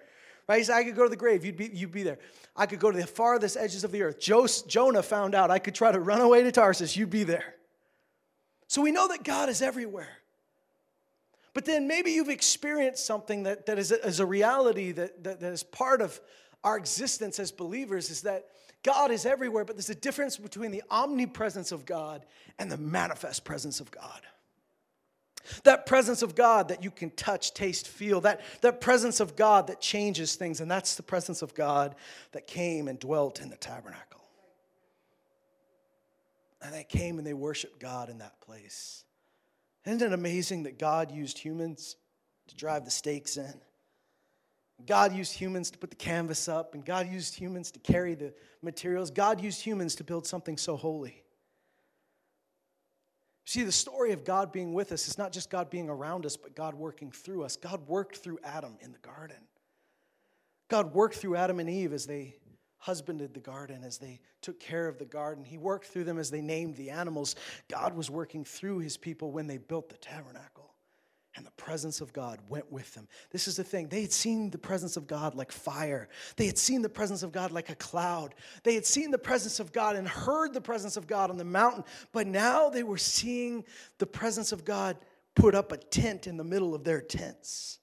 Right? 0.47 0.59
He 0.59 0.65
said, 0.65 0.77
I 0.77 0.85
could 0.85 0.97
go 0.97 1.05
to 1.05 1.09
the 1.09 1.17
grave, 1.17 1.45
you'd 1.45 1.57
be, 1.57 1.71
you'd 1.73 1.93
be 1.93 2.03
there. 2.03 2.19
I 2.55 2.67
could 2.67 2.79
go 2.79 2.91
to 2.91 2.99
the 2.99 3.07
farthest 3.07 3.57
edges 3.57 3.85
of 3.85 3.93
the 3.93 4.03
earth. 4.03 4.19
Jonah 4.19 5.03
found 5.03 5.35
out 5.35 5.51
I 5.51 5.59
could 5.59 5.75
try 5.75 5.91
to 5.91 6.01
run 6.01 6.21
away 6.21 6.43
to 6.43 6.53
Tarsus, 6.53 6.97
you'd 6.97 7.11
be 7.11 7.25
there. 7.25 7.55
So 8.67 8.83
we 8.83 8.93
know 8.93 9.09
that 9.09 9.25
God 9.25 9.49
is 9.49 9.63
everywhere. 9.63 10.19
But 11.55 11.65
then 11.65 11.89
maybe 11.89 12.13
you've 12.13 12.29
experienced 12.29 13.07
something 13.07 13.45
that, 13.45 13.67
that 13.67 13.79
is, 13.79 13.91
a, 13.91 14.07
is 14.07 14.21
a 14.21 14.27
reality 14.27 14.93
that, 14.93 15.25
that, 15.25 15.41
that 15.41 15.53
is 15.53 15.63
part 15.63 16.01
of 16.03 16.21
our 16.63 16.77
existence 16.77 17.41
as 17.41 17.51
believers 17.51 18.11
is 18.11 18.23
that 18.23 18.47
God 18.83 19.11
is 19.11 19.27
everywhere, 19.27 19.65
but 19.65 19.77
there's 19.77 19.91
a 19.91 19.95
difference 19.95 20.37
between 20.37 20.71
the 20.71 20.83
omnipresence 20.91 21.71
of 21.73 21.85
God 21.85 22.25
and 22.59 22.71
the 22.71 22.79
manifest 22.79 23.45
presence 23.45 23.81
of 23.81 23.91
God. 23.91 24.23
That 25.65 25.87
presence 25.87 26.23
of 26.23 26.35
God 26.35 26.69
that 26.69 26.85
you 26.85 26.91
can 26.91 27.11
touch, 27.11 27.55
taste, 27.55 27.89
feel, 27.89 28.21
that, 28.23 28.41
that 28.61 28.81
presence 28.81 29.21
of 29.21 29.37
God 29.37 29.67
that 29.67 29.81
changes 29.81 30.35
things, 30.35 30.61
and 30.61 30.71
that's 30.71 30.95
the 30.97 31.03
presence 31.03 31.43
of 31.43 31.55
God 31.55 31.95
that 32.33 32.47
came 32.47 32.89
and 32.89 32.99
dwelt 32.99 33.41
in 33.41 33.51
the 33.51 33.57
tabernacle. 33.57 34.21
And 36.63 36.75
they 36.75 36.85
came 36.85 37.19
and 37.19 37.27
they 37.27 37.35
worshiped 37.35 37.81
God 37.81 38.11
in 38.11 38.19
that 38.19 38.41
place. 38.41 39.05
Isn't 39.87 40.03
it 40.03 40.13
amazing 40.13 40.65
that 40.65 40.79
God 40.79 41.11
used 41.11 41.39
humans 41.39 41.97
to 42.49 42.57
drive 42.57 42.85
the 42.85 42.91
stakes 42.91 43.37
in? 43.39 43.61
God 44.87 45.15
used 45.15 45.33
humans 45.33 45.71
to 45.71 45.79
put 45.79 45.91
the 45.91 45.97
canvas 45.97 46.49
up, 46.49 46.75
and 46.75 46.85
God 46.85 47.11
used 47.11 47.35
humans 47.35 47.71
to 47.73 47.79
carry 47.81 48.15
the 48.15 48.33
materials. 48.63 49.11
God 49.11 49.41
used 49.41 49.61
humans 49.61 49.95
to 49.97 50.05
build 50.05 50.27
something 50.27 50.57
so 50.57 50.77
holy. 50.77 51.23
See, 53.45 53.63
the 53.63 53.73
story 53.73 54.13
of 54.13 54.25
God 54.25 54.53
being 54.53 54.75
with 54.75 54.93
us 54.93 55.09
is 55.09 55.19
not 55.19 55.33
just 55.33 55.51
God 55.51 55.71
being 55.71 55.89
around 55.89 56.25
us, 56.27 56.37
but 56.37 56.55
God 56.55 56.75
working 56.75 57.11
through 57.11 57.43
us. 57.43 57.57
God 57.57 57.87
worked 57.89 58.17
through 58.17 58.39
Adam 58.45 58.77
in 58.81 58.93
the 58.93 58.99
garden. 58.99 59.37
God 60.69 60.95
worked 60.95 61.17
through 61.17 61.37
Adam 61.37 61.59
and 61.59 61.69
Eve 61.69 61.93
as 61.93 62.07
they 62.07 62.37
husbanded 62.79 63.35
the 63.35 63.41
garden, 63.41 63.83
as 63.83 63.99
they 63.99 64.21
took 64.41 64.61
care 64.61 64.87
of 64.87 64.99
the 64.99 65.05
garden. 65.05 65.45
He 65.45 65.59
worked 65.59 65.87
through 65.87 66.05
them 66.05 66.19
as 66.19 66.31
they 66.31 66.41
named 66.41 66.77
the 66.77 66.91
animals. 66.91 67.35
God 67.69 67.95
was 67.95 68.09
working 68.09 68.45
through 68.45 68.79
his 68.79 68.97
people 68.97 69.33
when 69.33 69.47
they 69.47 69.59
built 69.59 69.89
the 69.89 69.99
tabernacle 69.99 70.60
and 71.37 71.47
the 71.47 71.51
presence 71.53 72.01
of 72.01 72.13
God 72.13 72.41
went 72.49 72.71
with 72.73 72.93
them. 72.95 73.07
This 73.31 73.47
is 73.47 73.57
the 73.57 73.65
thing. 73.65 73.89
They 73.89 74.03
had 74.03 74.13
seen 74.13 74.51
the 74.51 74.59
presence 74.59 74.97
of 74.97 75.07
God 75.07 75.35
like 75.35 75.53
fire, 75.53 76.09
they 76.37 76.47
had 76.47 76.59
seen 76.59 76.83
the 76.83 76.89
presence 76.89 77.23
of 77.23 77.33
God 77.33 77.53
like 77.53 77.71
a 77.71 77.75
cloud. 77.77 78.35
They 78.65 78.75
had 78.75 78.87
seen 78.87 79.11
the 79.11 79.19
presence 79.19 79.61
of 79.61 79.73
God 79.73 79.97
and 79.97 80.09
heard 80.09 80.55
the 80.55 80.61
presence 80.61 80.97
of 80.97 81.07
God 81.07 81.31
on 81.31 81.37
the 81.37 81.45
mountain, 81.45 81.85
but 82.13 82.27
now 82.27 82.69
they 82.69 82.83
were 82.83 82.99
seeing 82.99 83.65
the 83.99 84.07
presence 84.07 84.53
of 84.53 84.65
God 84.65 84.97
put 85.35 85.55
up 85.55 85.73
a 85.73 85.77
tent 85.77 86.27
in 86.27 86.37
the 86.37 86.45
middle 86.45 86.75
of 86.75 86.85
their 86.85 87.01
tents 87.01 87.79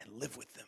and 0.00 0.12
live 0.12 0.36
with 0.36 0.52
them. 0.54 0.66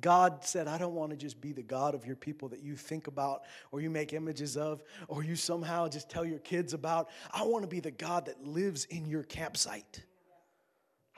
God 0.00 0.44
said, 0.44 0.68
I 0.68 0.78
don't 0.78 0.94
want 0.94 1.10
to 1.10 1.16
just 1.16 1.40
be 1.40 1.52
the 1.52 1.62
God 1.62 1.94
of 1.94 2.06
your 2.06 2.16
people 2.16 2.48
that 2.50 2.62
you 2.62 2.76
think 2.76 3.08
about 3.08 3.42
or 3.72 3.80
you 3.80 3.90
make 3.90 4.12
images 4.12 4.56
of 4.56 4.82
or 5.08 5.24
you 5.24 5.34
somehow 5.34 5.88
just 5.88 6.08
tell 6.08 6.24
your 6.24 6.38
kids 6.38 6.72
about. 6.72 7.08
I 7.32 7.42
want 7.42 7.64
to 7.64 7.68
be 7.68 7.80
the 7.80 7.90
God 7.90 8.26
that 8.26 8.46
lives 8.46 8.84
in 8.86 9.06
your 9.06 9.24
campsite. 9.24 10.04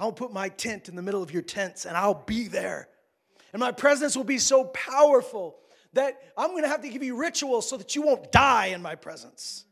I'll 0.00 0.12
put 0.12 0.32
my 0.32 0.48
tent 0.48 0.88
in 0.88 0.96
the 0.96 1.02
middle 1.02 1.22
of 1.22 1.30
your 1.30 1.42
tents 1.42 1.84
and 1.84 1.96
I'll 1.96 2.24
be 2.26 2.48
there. 2.48 2.88
And 3.52 3.60
my 3.60 3.70
presence 3.70 4.16
will 4.16 4.24
be 4.24 4.38
so 4.38 4.64
powerful 4.64 5.56
that 5.92 6.20
I'm 6.38 6.50
going 6.50 6.62
to 6.62 6.68
have 6.68 6.82
to 6.82 6.88
give 6.88 7.02
you 7.02 7.16
rituals 7.16 7.68
so 7.68 7.76
that 7.76 7.94
you 7.94 8.02
won't 8.02 8.32
die 8.32 8.66
in 8.66 8.80
my 8.80 8.94
presence. 8.94 9.64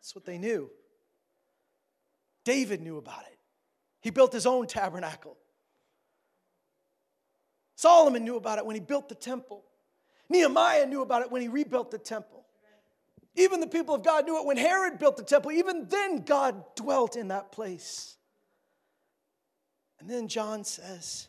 That's 0.00 0.14
what 0.14 0.24
they 0.24 0.38
knew. 0.38 0.70
David 2.44 2.80
knew 2.80 2.96
about 2.96 3.22
it. 3.30 3.38
He 4.00 4.10
built 4.10 4.32
his 4.32 4.46
own 4.46 4.66
tabernacle. 4.66 5.36
Solomon 7.76 8.24
knew 8.24 8.36
about 8.36 8.58
it 8.58 8.64
when 8.64 8.76
he 8.76 8.80
built 8.80 9.08
the 9.08 9.14
temple. 9.14 9.64
Nehemiah 10.28 10.86
knew 10.86 11.02
about 11.02 11.22
it 11.22 11.30
when 11.30 11.42
he 11.42 11.48
rebuilt 11.48 11.90
the 11.90 11.98
temple. 11.98 12.44
Even 13.34 13.60
the 13.60 13.66
people 13.66 13.94
of 13.94 14.02
God 14.02 14.24
knew 14.24 14.38
it 14.38 14.46
when 14.46 14.56
Herod 14.56 14.98
built 14.98 15.16
the 15.16 15.22
temple. 15.22 15.52
Even 15.52 15.86
then, 15.88 16.24
God 16.24 16.64
dwelt 16.76 17.16
in 17.16 17.28
that 17.28 17.52
place. 17.52 18.16
And 20.02 20.10
then 20.10 20.26
John 20.26 20.64
says, 20.64 21.28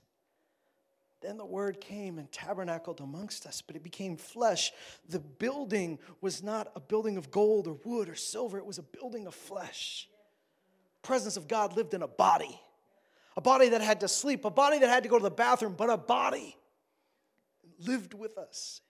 then 1.21 1.37
the 1.37 1.45
word 1.45 1.79
came 1.79 2.17
and 2.17 2.29
tabernacled 2.31 3.01
amongst 3.01 3.45
us, 3.45 3.61
but 3.61 3.75
it 3.75 3.83
became 3.83 4.17
flesh. 4.17 4.71
The 5.07 5.19
building 5.19 5.99
was 6.21 6.41
not 6.41 6.71
a 6.75 6.79
building 6.79 7.15
of 7.15 7.29
gold 7.29 7.67
or 7.67 7.77
wood 7.85 8.09
or 8.09 8.15
silver, 8.15 8.57
it 8.57 8.65
was 8.65 8.79
a 8.79 8.83
building 8.83 9.27
of 9.27 9.35
flesh. 9.35 10.09
presence 11.03 11.37
of 11.37 11.47
God 11.47 11.77
lived 11.77 11.93
in 11.93 12.01
a 12.01 12.07
body, 12.07 12.59
a 13.37 13.41
body 13.41 13.69
that 13.69 13.81
had 13.81 13.99
to 13.99 14.07
sleep, 14.07 14.43
a 14.43 14.49
body 14.49 14.79
that 14.79 14.89
had 14.89 15.03
to 15.03 15.09
go 15.09 15.19
to 15.19 15.23
the 15.23 15.29
bathroom, 15.29 15.75
but 15.77 15.91
a 15.91 15.97
body 15.97 16.57
lived 17.77 18.15
with 18.15 18.39
us. 18.39 18.81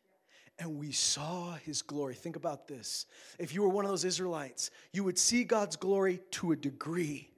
And 0.60 0.78
we 0.80 0.94
saw 0.94 1.56
his 1.56 1.82
glory. 1.82 2.16
Think 2.16 2.38
about 2.38 2.70
this. 2.70 3.06
If 3.38 3.54
you 3.54 3.64
were 3.64 3.70
one 3.70 3.84
of 3.84 3.92
those 3.92 4.06
Israelites, 4.06 4.72
you 4.94 5.04
would 5.04 5.18
see 5.18 5.44
God's 5.44 5.76
glory 5.76 6.22
to 6.32 6.54
a 6.54 6.56
degree 6.56 7.33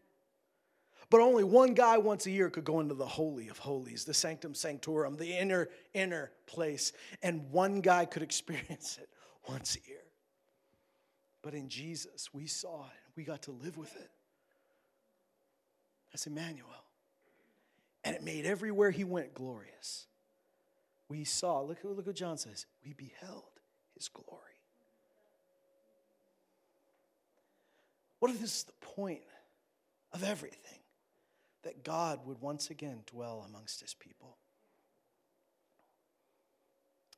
but 1.16 1.22
only 1.22 1.46
one 1.46 1.74
guy 1.74 1.98
once 1.98 2.26
a 2.26 2.30
year 2.30 2.50
could 2.50 2.66
go 2.66 2.82
into 2.82 2.94
the 2.94 3.06
Holy 3.06 3.48
of 3.48 3.58
Holies, 3.58 4.04
the 4.04 4.14
Sanctum 4.14 4.54
Sanctorum, 4.54 5.16
the 5.16 5.32
inner, 5.32 5.70
inner 5.94 6.30
place. 6.46 6.92
And 7.24 7.50
one 7.52 7.80
guy 7.80 8.04
could 8.04 8.22
experience 8.22 9.00
it 9.02 9.08
once 9.48 9.78
a 9.78 9.88
year. 9.88 10.04
But 11.42 11.54
in 11.54 11.70
Jesus, 11.70 12.34
we 12.34 12.48
saw 12.48 12.88
it. 12.88 13.14
We 13.16 13.24
got 13.24 13.44
to 13.44 13.52
live 13.52 13.78
with 13.78 13.96
it. 13.96 14.12
That's 16.12 16.28
Emmanuel. 16.28 16.68
And 18.04 18.14
it 18.14 18.22
made 18.22 18.46
everywhere 18.46 18.92
he 18.92 19.06
went 19.06 19.34
glorious. 19.34 20.08
We 21.08 21.24
saw, 21.24 21.62
look, 21.62 21.78
look 21.86 22.06
what 22.06 22.16
John 22.18 22.38
says, 22.38 22.66
we 22.84 22.92
beheld 22.92 23.62
his 23.94 24.10
glory. 24.10 24.42
What 28.20 28.32
if 28.32 28.42
this 28.42 28.54
is 28.54 28.64
the 28.66 28.86
point 28.86 29.22
of 30.12 30.22
everything? 30.22 30.80
That 31.66 31.84
God 31.84 32.26
would 32.26 32.40
once 32.40 32.70
again 32.70 33.00
dwell 33.08 33.46
amongst 33.48 33.82
his 33.82 33.94
people. 33.94 34.38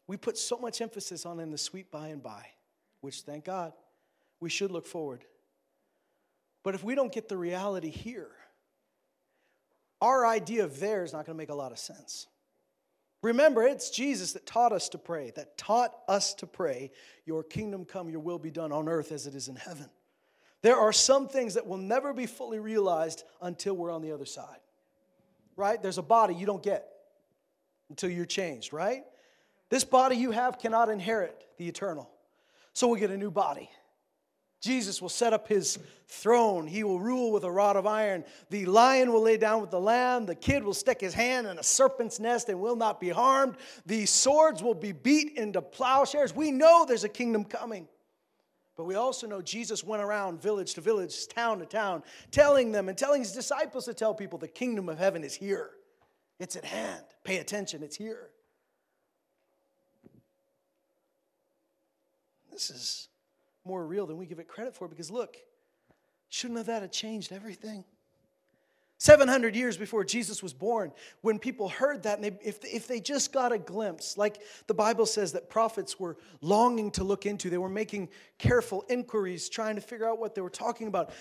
We 0.08 0.16
put 0.16 0.38
so 0.38 0.58
much 0.58 0.82
emphasis 0.82 1.26
on 1.26 1.40
in 1.40 1.52
the 1.52 1.58
sweet 1.58 1.92
by 1.92 2.08
and 2.08 2.24
by, 2.24 2.48
which 3.02 3.22
thank 3.22 3.46
God 3.46 3.74
we 4.40 4.50
should 4.50 4.72
look 4.72 4.88
forward. 4.88 5.26
But 6.64 6.76
if 6.76 6.84
we 6.84 6.96
don't 6.96 7.12
get 7.12 7.28
the 7.28 7.38
reality 7.38 7.90
here, 7.90 8.32
our 10.02 10.26
idea 10.26 10.64
of 10.64 10.80
there 10.80 11.04
is 11.04 11.12
not 11.12 11.26
going 11.26 11.36
to 11.36 11.38
make 11.38 11.50
a 11.50 11.56
lot 11.56 11.74
of 11.74 11.80
sense. 11.80 12.28
Remember, 13.22 13.64
it's 13.64 13.90
Jesus 13.90 14.34
that 14.34 14.46
taught 14.46 14.72
us 14.72 14.90
to 14.90 14.98
pray, 14.98 15.32
that 15.36 15.58
taught 15.58 15.94
us 16.08 16.34
to 16.36 16.48
pray, 16.48 16.92
Your 17.26 17.44
kingdom 17.44 17.84
come, 17.84 18.10
your 18.10 18.20
will 18.22 18.40
be 18.40 18.52
done 18.52 18.72
on 18.72 18.88
earth 18.88 19.12
as 19.12 19.28
it 19.28 19.36
is 19.36 19.50
in 19.50 19.56
heaven. 19.56 19.90
There 20.68 20.76
are 20.76 20.92
some 20.92 21.30
things 21.30 21.54
that 21.54 21.66
will 21.66 21.78
never 21.78 22.14
be 22.14 22.26
fully 22.26 22.60
realized 22.60 23.24
until 23.42 23.74
we're 23.74 23.90
on 23.90 24.02
the 24.02 24.12
other 24.12 24.26
side. 24.26 24.60
Right? 25.56 25.82
There's 25.82 25.98
a 25.98 26.02
body 26.02 26.34
you 26.36 26.46
don't 26.46 26.62
get 26.62 26.90
until 27.90 28.10
you're 28.10 28.26
changed, 28.26 28.74
right? 28.74 29.06
This 29.70 29.86
body 29.86 30.18
you 30.18 30.32
have 30.32 30.60
cannot 30.60 30.90
inherit 30.90 31.48
the 31.56 31.70
eternal. 31.70 32.10
So 32.74 32.90
we'll 32.90 33.00
get 33.00 33.12
a 33.12 33.18
new 33.18 33.32
body. 33.32 33.70
Jesus 34.60 35.02
will 35.02 35.08
set 35.08 35.32
up 35.32 35.48
his 35.48 35.80
throne. 36.10 36.68
He 36.68 36.84
will 36.84 37.00
rule 37.00 37.32
with 37.32 37.46
a 37.46 37.52
rod 37.52 37.78
of 37.78 37.88
iron. 37.88 38.26
The 38.50 38.66
lion 38.66 39.14
will 39.14 39.22
lay 39.22 39.38
down 39.38 39.62
with 39.62 39.72
the 39.72 39.80
lamb. 39.80 40.26
The 40.26 40.36
kid 40.36 40.66
will 40.66 40.74
stick 40.74 41.00
his 41.00 41.14
hand 41.14 41.48
in 41.48 41.58
a 41.58 41.64
serpent's 41.64 42.20
nest 42.20 42.50
and 42.50 42.60
will 42.60 42.76
not 42.76 43.00
be 43.00 43.08
harmed. 43.08 43.56
The 43.86 44.06
swords 44.06 44.62
will 44.62 44.76
be 44.76 44.92
beat 44.92 45.38
into 45.38 45.62
plowshares. 45.62 46.36
We 46.36 46.52
know 46.52 46.84
there's 46.86 47.06
a 47.06 47.10
kingdom 47.10 47.46
coming. 47.46 47.88
But 48.78 48.86
we 48.86 48.94
also 48.94 49.26
know 49.26 49.42
Jesus 49.42 49.84
went 49.84 50.04
around 50.04 50.40
village 50.40 50.76
to 50.76 50.82
village, 50.82 51.28
town 51.28 51.58
to 51.60 51.66
town, 51.66 52.04
telling 52.30 52.72
them 52.72 52.88
and 52.88 52.98
telling 52.98 53.22
his 53.22 53.34
disciples 53.34 53.86
to 53.86 53.94
tell 53.96 54.13
people 54.13 54.38
the 54.38 54.48
kingdom 54.48 54.88
of 54.88 55.00
heaven 55.00 55.24
is 55.24 55.36
here. 55.36 55.72
It's 56.40 56.56
at 56.56 56.63
hand. 56.63 57.04
Pay 57.24 57.38
attention, 57.38 57.82
it's 57.82 57.96
here. 57.96 58.30
This 62.52 62.70
is 62.70 63.10
more 63.66 63.86
real 63.86 64.06
than 64.06 64.18
we 64.18 64.28
give 64.28 64.40
it 64.40 64.48
credit 64.48 64.76
for 64.76 64.88
because 64.88 65.10
look, 65.10 65.38
shouldn't 66.30 66.63
that 66.68 66.84
have 66.84 66.92
changed 66.92 67.32
everything? 67.32 67.84
700 69.00 69.56
years 69.56 69.78
before 69.78 70.04
Jesus 70.04 70.42
was 70.42 70.54
born, 70.54 70.92
when 71.22 71.38
people 71.38 71.70
heard 71.70 72.04
that, 72.04 72.16
and 72.16 72.24
they, 72.24 72.38
if, 72.44 72.64
if 72.64 72.88
they 72.88 73.00
just 73.00 73.32
got 73.32 73.52
a 73.52 73.60
glimpse, 73.60 74.18
like 74.18 74.42
the 74.66 74.74
Bible 74.74 75.06
says 75.06 75.34
that 75.34 75.50
prophets 75.50 76.00
were 76.00 76.18
longing 76.42 76.90
to 76.92 77.04
look 77.04 77.28
into, 77.28 77.52
they 77.52 77.60
were 77.60 77.70
making 77.70 78.10
careful 78.40 78.84
inquiries, 78.90 79.50
trying 79.50 79.76
to 79.76 79.82
figure 79.82 80.10
out 80.10 80.20
what 80.20 80.34
they 80.34 80.42
were 80.42 80.50
talking 80.50 80.88
about. 80.88 81.12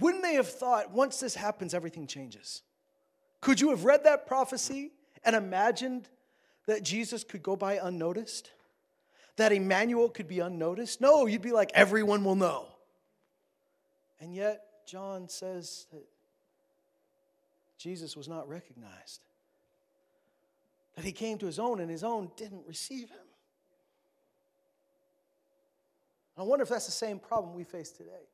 Wouldn't 0.00 0.22
they 0.22 0.34
have 0.34 0.48
thought, 0.48 0.92
once 0.92 1.18
this 1.18 1.34
happens, 1.34 1.72
everything 1.72 2.06
changes? 2.06 2.62
Could 3.40 3.60
you 3.62 3.70
have 3.70 3.84
read 3.84 4.04
that 4.04 4.26
prophecy 4.26 4.92
and 5.24 5.34
imagined 5.34 6.08
that 6.66 6.82
Jesus 6.82 7.24
could 7.24 7.42
go 7.42 7.56
by 7.56 7.80
unnoticed? 7.82 8.50
That 9.36 9.52
Emmanuel 9.52 10.10
could 10.10 10.28
be 10.28 10.40
unnoticed? 10.40 11.00
No, 11.00 11.24
you'd 11.24 11.40
be 11.40 11.52
like, 11.52 11.70
everyone 11.74 12.24
will 12.24 12.36
know. 12.36 12.66
And 14.20 14.34
yet, 14.34 14.62
John 14.86 15.28
says 15.28 15.86
that 15.92 16.04
Jesus 17.78 18.16
was 18.16 18.28
not 18.28 18.48
recognized. 18.48 19.20
That 20.94 21.04
he 21.04 21.12
came 21.12 21.38
to 21.38 21.46
his 21.46 21.58
own 21.58 21.80
and 21.80 21.90
his 21.90 22.02
own 22.02 22.30
didn't 22.36 22.66
receive 22.66 23.10
him. 23.10 23.18
I 26.38 26.42
wonder 26.42 26.62
if 26.62 26.68
that's 26.68 26.86
the 26.86 26.92
same 26.92 27.18
problem 27.18 27.54
we 27.54 27.64
face 27.64 27.90
today. 27.90 28.28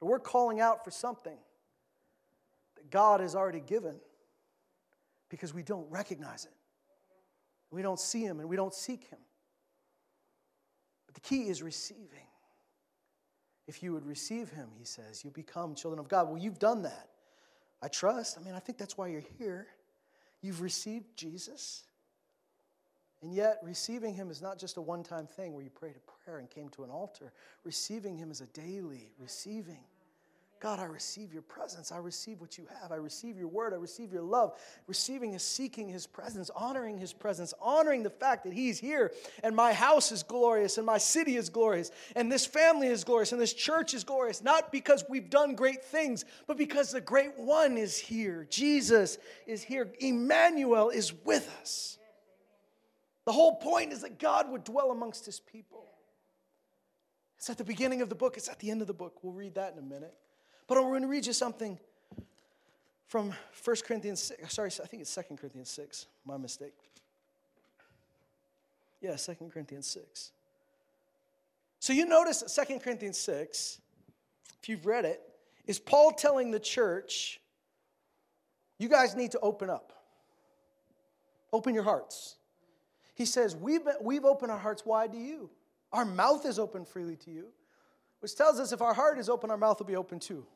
We're 0.00 0.18
calling 0.18 0.60
out 0.60 0.84
for 0.84 0.90
something 0.90 1.36
that 2.76 2.90
God 2.90 3.20
has 3.20 3.34
already 3.34 3.60
given 3.60 3.96
because 5.28 5.52
we 5.52 5.62
don't 5.62 5.86
recognize 5.90 6.46
it. 6.46 6.52
We 7.70 7.82
don't 7.82 8.00
see 8.00 8.22
Him 8.22 8.40
and 8.40 8.48
we 8.48 8.56
don't 8.56 8.74
seek 8.74 9.04
Him. 9.04 9.18
But 11.06 11.14
the 11.14 11.20
key 11.20 11.48
is 11.48 11.62
receiving. 11.62 12.26
If 13.66 13.82
you 13.82 13.92
would 13.92 14.06
receive 14.06 14.50
Him, 14.50 14.70
He 14.78 14.84
says, 14.84 15.22
you'll 15.22 15.32
become 15.32 15.74
children 15.74 16.00
of 16.00 16.08
God. 16.08 16.28
Well, 16.28 16.38
you've 16.38 16.58
done 16.58 16.82
that. 16.82 17.08
I 17.82 17.88
trust. 17.88 18.38
I 18.38 18.44
mean, 18.44 18.54
I 18.54 18.58
think 18.58 18.78
that's 18.78 18.96
why 18.96 19.08
you're 19.08 19.24
here. 19.38 19.66
You've 20.42 20.60
received 20.60 21.16
Jesus. 21.16 21.84
And 23.22 23.34
yet, 23.34 23.58
receiving 23.62 24.14
Him 24.14 24.30
is 24.30 24.40
not 24.40 24.58
just 24.58 24.76
a 24.76 24.80
one 24.80 25.02
time 25.02 25.26
thing 25.26 25.52
where 25.54 25.62
you 25.62 25.70
prayed 25.70 25.94
a 25.96 26.24
prayer 26.24 26.38
and 26.38 26.48
came 26.48 26.68
to 26.70 26.84
an 26.84 26.90
altar. 26.90 27.32
Receiving 27.64 28.16
Him 28.16 28.30
is 28.30 28.40
a 28.40 28.46
daily 28.46 29.10
receiving. 29.18 29.84
God, 30.60 30.78
I 30.78 30.84
receive 30.84 31.32
your 31.32 31.40
presence. 31.40 31.90
I 31.90 31.96
receive 31.96 32.38
what 32.38 32.58
you 32.58 32.66
have. 32.82 32.92
I 32.92 32.96
receive 32.96 33.38
your 33.38 33.48
word. 33.48 33.72
I 33.72 33.76
receive 33.76 34.12
your 34.12 34.22
love. 34.22 34.52
Receiving 34.86 35.32
is 35.32 35.42
seeking 35.42 35.88
his 35.88 36.06
presence, 36.06 36.50
honoring 36.54 36.98
his 36.98 37.14
presence, 37.14 37.54
honoring 37.62 38.02
the 38.02 38.10
fact 38.10 38.44
that 38.44 38.52
he's 38.52 38.78
here 38.78 39.10
and 39.42 39.56
my 39.56 39.72
house 39.72 40.12
is 40.12 40.22
glorious 40.22 40.76
and 40.76 40.84
my 40.84 40.98
city 40.98 41.36
is 41.36 41.48
glorious 41.48 41.90
and 42.14 42.30
this 42.30 42.44
family 42.44 42.88
is 42.88 43.04
glorious 43.04 43.32
and 43.32 43.40
this 43.40 43.54
church 43.54 43.94
is 43.94 44.04
glorious. 44.04 44.42
Not 44.42 44.70
because 44.70 45.02
we've 45.08 45.30
done 45.30 45.54
great 45.54 45.82
things, 45.82 46.26
but 46.46 46.58
because 46.58 46.92
the 46.92 47.00
great 47.00 47.38
one 47.38 47.78
is 47.78 47.96
here. 47.96 48.46
Jesus 48.50 49.16
is 49.46 49.62
here. 49.62 49.90
Emmanuel 49.98 50.90
is 50.90 51.14
with 51.24 51.50
us. 51.62 51.96
The 53.24 53.32
whole 53.32 53.56
point 53.56 53.94
is 53.94 54.02
that 54.02 54.18
God 54.18 54.50
would 54.50 54.64
dwell 54.64 54.90
amongst 54.90 55.24
his 55.24 55.40
people. 55.40 55.86
It's 57.38 57.48
at 57.48 57.56
the 57.56 57.64
beginning 57.64 58.02
of 58.02 58.10
the 58.10 58.14
book, 58.14 58.36
it's 58.36 58.50
at 58.50 58.58
the 58.58 58.70
end 58.70 58.82
of 58.82 58.86
the 58.86 58.92
book. 58.92 59.20
We'll 59.22 59.32
read 59.32 59.54
that 59.54 59.72
in 59.72 59.78
a 59.78 59.82
minute. 59.82 60.14
But 60.70 60.78
I'm 60.78 60.84
going 60.84 61.02
to 61.02 61.08
read 61.08 61.26
you 61.26 61.32
something 61.32 61.76
from 63.08 63.34
1 63.64 63.76
Corinthians 63.84 64.22
6. 64.22 64.54
Sorry, 64.54 64.70
I 64.80 64.86
think 64.86 65.02
it's 65.02 65.12
2 65.12 65.22
Corinthians 65.34 65.68
6. 65.68 66.06
My 66.24 66.36
mistake. 66.36 66.76
Yeah, 69.00 69.16
2 69.16 69.34
Corinthians 69.52 69.88
6. 69.88 70.30
So 71.80 71.92
you 71.92 72.06
notice 72.06 72.42
that 72.42 72.68
2 72.68 72.78
Corinthians 72.78 73.18
6, 73.18 73.80
if 74.62 74.68
you've 74.68 74.86
read 74.86 75.04
it, 75.04 75.20
is 75.66 75.80
Paul 75.80 76.12
telling 76.12 76.52
the 76.52 76.60
church, 76.60 77.40
you 78.78 78.88
guys 78.88 79.16
need 79.16 79.32
to 79.32 79.40
open 79.40 79.70
up. 79.70 80.04
Open 81.52 81.74
your 81.74 81.82
hearts. 81.82 82.36
He 83.16 83.24
says, 83.24 83.56
we've, 83.56 83.84
been, 83.84 83.96
we've 84.00 84.24
opened 84.24 84.52
our 84.52 84.58
hearts 84.58 84.86
wide 84.86 85.10
to 85.14 85.18
you. 85.18 85.50
Our 85.92 86.04
mouth 86.04 86.46
is 86.46 86.60
open 86.60 86.84
freely 86.84 87.16
to 87.16 87.30
you, 87.32 87.48
which 88.20 88.36
tells 88.36 88.60
us 88.60 88.72
if 88.72 88.82
our 88.82 88.94
heart 88.94 89.18
is 89.18 89.28
open, 89.28 89.50
our 89.50 89.56
mouth 89.56 89.78
will 89.78 89.86
be 89.86 89.96
open 89.96 90.20
too. 90.20 90.46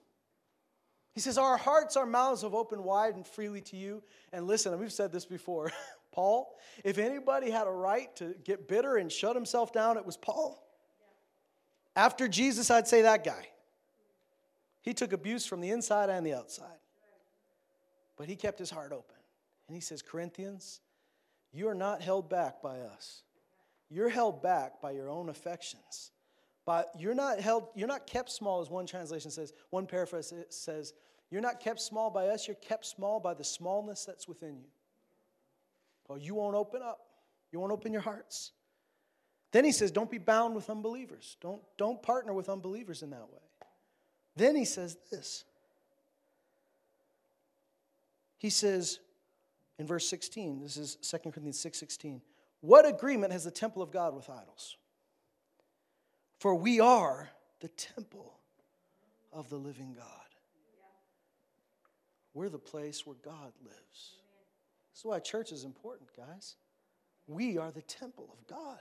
He 1.14 1.20
says, 1.20 1.38
Our 1.38 1.56
hearts, 1.56 1.96
our 1.96 2.06
mouths 2.06 2.42
have 2.42 2.54
opened 2.54 2.84
wide 2.84 3.14
and 3.14 3.26
freely 3.26 3.60
to 3.62 3.76
you. 3.76 4.02
And 4.32 4.46
listen, 4.46 4.72
and 4.72 4.80
we've 4.80 4.92
said 4.92 5.12
this 5.12 5.24
before 5.24 5.72
Paul, 6.12 6.56
if 6.84 6.98
anybody 6.98 7.50
had 7.50 7.66
a 7.66 7.70
right 7.72 8.14
to 8.16 8.34
get 8.44 8.68
bitter 8.68 8.96
and 8.96 9.10
shut 9.10 9.34
himself 9.34 9.72
down, 9.72 9.96
it 9.96 10.04
was 10.04 10.16
Paul. 10.16 10.60
After 11.96 12.28
Jesus, 12.28 12.70
I'd 12.70 12.88
say 12.88 13.02
that 13.02 13.24
guy. 13.24 13.48
He 14.82 14.92
took 14.92 15.12
abuse 15.12 15.46
from 15.46 15.60
the 15.60 15.70
inside 15.70 16.10
and 16.10 16.26
the 16.26 16.34
outside. 16.34 16.66
But 18.16 18.28
he 18.28 18.36
kept 18.36 18.58
his 18.58 18.70
heart 18.70 18.92
open. 18.92 19.16
And 19.66 19.74
he 19.74 19.80
says, 19.80 20.02
Corinthians, 20.02 20.80
you 21.52 21.68
are 21.68 21.74
not 21.74 22.02
held 22.02 22.28
back 22.28 22.60
by 22.60 22.80
us. 22.80 23.22
You're 23.88 24.08
held 24.08 24.42
back 24.42 24.80
by 24.80 24.90
your 24.90 25.08
own 25.08 25.28
affections. 25.28 26.10
But 26.66 26.90
you're 26.98 27.14
not 27.14 27.40
held, 27.40 27.68
you're 27.74 27.88
not 27.88 28.06
kept 28.06 28.30
small, 28.30 28.60
as 28.60 28.70
one 28.70 28.86
translation 28.86 29.30
says. 29.30 29.52
One 29.70 29.86
paraphrase 29.86 30.32
says, 30.48 30.94
You're 31.30 31.42
not 31.42 31.60
kept 31.60 31.80
small 31.80 32.10
by 32.10 32.28
us, 32.28 32.48
you're 32.48 32.54
kept 32.56 32.86
small 32.86 33.20
by 33.20 33.34
the 33.34 33.44
smallness 33.44 34.04
that's 34.04 34.26
within 34.26 34.56
you. 34.56 34.68
Well, 36.08 36.18
you 36.18 36.34
won't 36.34 36.56
open 36.56 36.82
up. 36.82 37.00
You 37.52 37.60
won't 37.60 37.72
open 37.72 37.92
your 37.92 38.02
hearts. 38.02 38.52
Then 39.52 39.64
he 39.64 39.72
says, 39.72 39.90
Don't 39.90 40.10
be 40.10 40.18
bound 40.18 40.54
with 40.54 40.70
unbelievers. 40.70 41.36
Don't, 41.40 41.62
don't 41.76 42.02
partner 42.02 42.32
with 42.32 42.48
unbelievers 42.48 43.02
in 43.02 43.10
that 43.10 43.28
way. 43.30 43.40
Then 44.36 44.56
he 44.56 44.64
says 44.64 44.96
this. 45.10 45.44
He 48.38 48.50
says 48.50 48.98
in 49.78 49.86
verse 49.86 50.06
16, 50.08 50.60
this 50.62 50.76
is 50.76 50.96
2 50.96 51.18
Corinthians 51.30 51.58
6 51.58 51.78
16, 51.78 52.20
what 52.60 52.86
agreement 52.86 53.32
has 53.32 53.44
the 53.44 53.50
temple 53.50 53.82
of 53.82 53.90
God 53.90 54.14
with 54.14 54.28
idols? 54.28 54.76
For 56.38 56.54
we 56.54 56.80
are 56.80 57.30
the 57.60 57.68
temple 57.68 58.34
of 59.32 59.48
the 59.50 59.56
living 59.56 59.94
God. 59.96 60.06
We're 62.34 62.48
the 62.48 62.58
place 62.58 63.06
where 63.06 63.16
God 63.24 63.52
lives. 63.62 64.16
That's 64.92 65.04
why 65.04 65.20
church 65.20 65.52
is 65.52 65.64
important, 65.64 66.10
guys. 66.16 66.56
We 67.26 67.58
are 67.58 67.70
the 67.70 67.82
temple 67.82 68.28
of 68.32 68.46
God. 68.46 68.80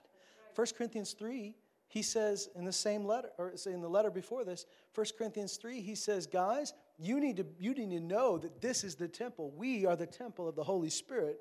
1 0.56 0.68
Corinthians 0.78 1.14
3, 1.14 1.56
he 1.88 2.02
says 2.02 2.50
in 2.56 2.66
the 2.66 2.74
same 2.74 3.06
letter, 3.06 3.30
or 3.38 3.54
in 3.66 3.82
the 3.82 3.90
letter 3.90 4.12
before 4.12 4.44
this, 4.44 4.66
1 4.96 5.06
Corinthians 5.18 5.58
3, 5.58 5.82
he 5.82 5.96
says, 5.96 6.28
guys, 6.28 6.74
you 7.00 7.20
need 7.20 7.38
to, 7.38 7.46
you 7.60 7.74
need 7.74 7.92
to 7.92 8.00
know 8.00 8.38
that 8.38 8.62
this 8.62 8.84
is 8.84 8.96
the 8.96 9.08
temple. 9.08 9.52
We 9.56 9.86
are 9.86 9.96
the 9.96 10.06
temple 10.06 10.48
of 10.48 10.56
the 10.56 10.64
Holy 10.64 10.90
Spirit 10.90 11.40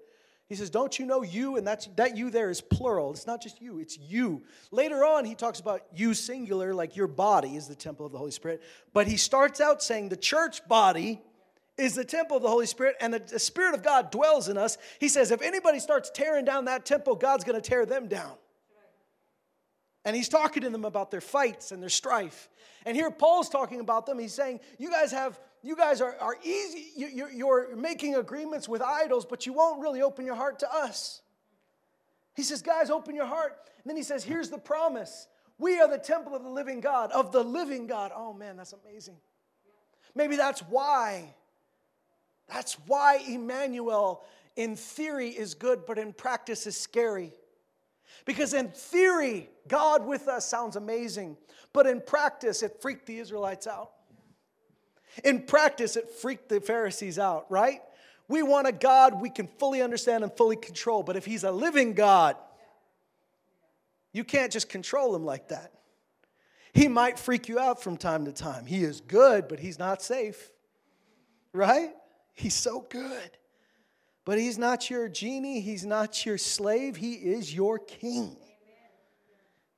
he 0.53 0.57
says, 0.57 0.71
Don't 0.71 0.99
you 0.99 1.07
know 1.07 1.23
you? 1.23 1.57
And 1.57 1.67
that's, 1.67 1.87
that 1.97 2.17
you 2.17 2.29
there 2.31 2.51
is 2.51 2.61
plural. 2.61 3.13
It's 3.13 3.27
not 3.27 3.43
just 3.43 3.63
you, 3.63 3.79
it's 3.79 3.99
you. 3.99 4.43
Later 4.71 5.05
on, 5.05 5.25
he 5.25 5.35
talks 5.35 5.61
about 5.61 5.83
you 5.95 6.13
singular, 6.13 6.75
like 6.75 6.95
your 6.95 7.07
body 7.07 7.57
is 7.57 7.69
the 7.69 7.75
temple 7.75 8.05
of 8.05 8.13
the 8.13 8.19
Holy 8.19 8.31
Spirit. 8.33 8.63
But 8.93 9.07
he 9.07 9.17
starts 9.17 9.61
out 9.61 9.83
saying 9.83 10.11
the 10.11 10.17
church 10.17 10.67
body 10.69 11.21
is 11.79 11.95
the 11.95 12.05
temple 12.05 12.37
of 12.37 12.43
the 12.43 12.51
Holy 12.51 12.67
Spirit, 12.67 12.97
and 13.01 13.15
the, 13.15 13.19
the 13.19 13.39
Spirit 13.39 13.75
of 13.75 13.83
God 13.83 14.11
dwells 14.11 14.49
in 14.49 14.59
us. 14.59 14.77
He 15.01 15.09
says, 15.09 15.31
if 15.31 15.41
anybody 15.41 15.79
starts 15.79 16.11
tearing 16.11 16.45
down 16.45 16.67
that 16.67 16.85
temple, 16.85 17.15
God's 17.15 17.45
going 17.45 17.61
to 17.61 17.67
tear 17.67 17.87
them 17.87 18.09
down. 18.09 18.35
And 20.05 20.15
he's 20.15 20.29
talking 20.29 20.65
to 20.65 20.71
them 20.71 20.85
about 20.85 21.11
their 21.11 21.21
fights 21.21 21.73
and 21.73 21.81
their 21.81 21.89
strife. 21.89 22.49
And 22.85 22.97
here 22.97 23.11
Paul's 23.11 23.49
talking 23.49 23.81
about 23.81 24.05
them. 24.05 24.19
He's 24.19 24.35
saying, 24.35 24.61
You 24.79 24.91
guys 24.91 25.13
have 25.13 25.41
you 25.63 25.77
guys 25.77 26.01
are, 26.01 26.17
are 26.21 26.37
easy, 26.43 26.89
you, 26.97 27.29
you're 27.33 27.77
making 27.77 28.17
agreements 28.17 28.69
with 28.69 28.83
idols, 28.83 29.25
but 29.25 29.47
you 29.47 29.53
won't 29.53 29.81
really 29.81 30.03
open 30.03 30.27
your 30.27 30.35
heart 30.35 30.59
to 30.61 30.75
us. 30.75 31.23
He 32.35 32.43
says, 32.43 32.63
guys, 32.63 32.91
open 32.91 33.15
your 33.15 33.27
heart. 33.27 33.57
And 33.83 33.91
then 33.91 33.97
he 33.97 34.03
says, 34.03 34.25
here's 34.25 34.51
the 34.51 34.59
promise. 34.59 35.29
We 35.59 35.81
are 35.81 35.89
the 35.89 35.99
temple 35.99 36.35
of 36.35 36.43
the 36.43 36.49
living 36.49 36.81
God, 36.81 37.13
of 37.13 37.31
the 37.31 37.45
living 37.45 37.87
God. 37.87 38.11
Oh 38.15 38.33
man, 38.33 38.57
that's 38.57 38.73
amazing. 38.73 39.17
Maybe 40.15 40.37
that's 40.37 40.61
why. 40.61 41.35
That's 42.49 42.75
why 42.87 43.21
Emmanuel 43.29 44.25
in 44.57 44.77
theory 44.77 45.29
is 45.29 45.55
good, 45.55 45.87
but 45.87 45.99
in 45.99 46.13
practice 46.13 46.67
is 46.67 46.77
scary. 46.77 47.33
Because 48.25 48.55
in 48.55 48.69
theory, 48.69 49.49
God 49.69 50.05
with 50.07 50.29
us 50.29 50.47
sounds 50.47 50.77
amazing, 50.77 51.37
but 51.73 51.87
in 51.87 52.01
practice, 52.01 52.63
it 52.63 52.81
freaked 52.81 53.07
the 53.07 53.19
Israelites 53.19 53.67
out. 53.67 53.93
In 55.25 55.43
practice, 55.43 55.97
it 55.97 56.09
freaked 56.09 56.49
the 56.49 56.61
Pharisees 56.61 57.19
out, 57.19 57.47
right? 57.51 57.81
We 58.29 58.43
want 58.43 58.67
a 58.67 58.73
God 58.73 59.21
we 59.21 59.31
can 59.31 59.47
fully 59.59 59.83
understand 59.83 60.25
and 60.25 60.33
fully 60.33 60.57
control, 60.57 61.03
but 61.03 61.17
if 61.17 61.25
He's 61.25 61.45
a 61.45 61.51
living 61.51 61.93
God, 61.93 62.37
you 64.13 64.25
can't 64.25 64.53
just 64.53 64.69
control 64.69 65.15
Him 65.15 65.25
like 65.25 65.49
that. 65.49 65.73
He 66.73 66.89
might 66.89 67.19
freak 67.19 67.49
you 67.49 67.59
out 67.59 67.83
from 67.83 67.97
time 67.97 68.25
to 68.25 68.33
time. 68.33 68.65
He 68.65 68.83
is 68.83 69.01
good, 69.01 69.49
but 69.49 69.61
He's 69.61 69.79
not 69.79 70.03
safe, 70.03 70.51
right? 71.53 71.91
He's 72.33 72.55
so 72.55 72.87
good. 72.89 73.31
But 74.25 74.39
He's 74.39 74.57
not 74.57 74.89
your 74.89 75.09
genie, 75.09 75.61
He's 75.61 75.85
not 75.85 76.25
your 76.25 76.39
slave, 76.39 76.97
He 76.97 77.15
is 77.15 77.55
your 77.55 77.79
king. 77.79 78.37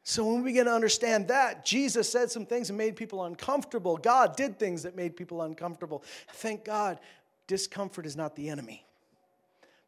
So 0.05 0.27
when 0.27 0.37
we 0.43 0.51
begin 0.51 0.67
to 0.67 0.73
understand 0.73 1.29
that, 1.29 1.65
Jesus 1.65 2.11
said 2.11 2.31
some 2.31 2.45
things 2.45 2.69
that 2.69 2.75
made 2.75 2.95
people 2.95 3.25
uncomfortable. 3.25 3.97
God 3.97 4.37
did 4.37 4.59
things 4.59 4.83
that 4.83 4.95
made 4.95 5.17
people 5.17 5.41
uncomfortable. 5.41 6.05
Thank 6.35 6.65
God, 6.65 7.01
discomfort 7.47 8.05
is 8.05 8.15
not 8.15 8.37
the 8.37 8.51
enemy. 8.51 8.85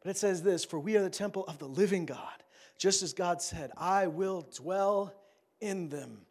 But 0.01 0.09
it 0.09 0.17
says 0.17 0.41
this 0.41 0.65
For 0.65 0.79
we 0.79 0.97
are 0.97 1.03
the 1.03 1.09
temple 1.09 1.45
of 1.45 1.59
the 1.59 1.67
living 1.67 2.07
God. 2.07 2.43
Just 2.79 3.03
as 3.03 3.13
God 3.13 3.41
said, 3.41 3.71
I 3.77 4.07
will 4.07 4.47
dwell 4.55 5.13
in 5.61 5.89
them 5.89 6.25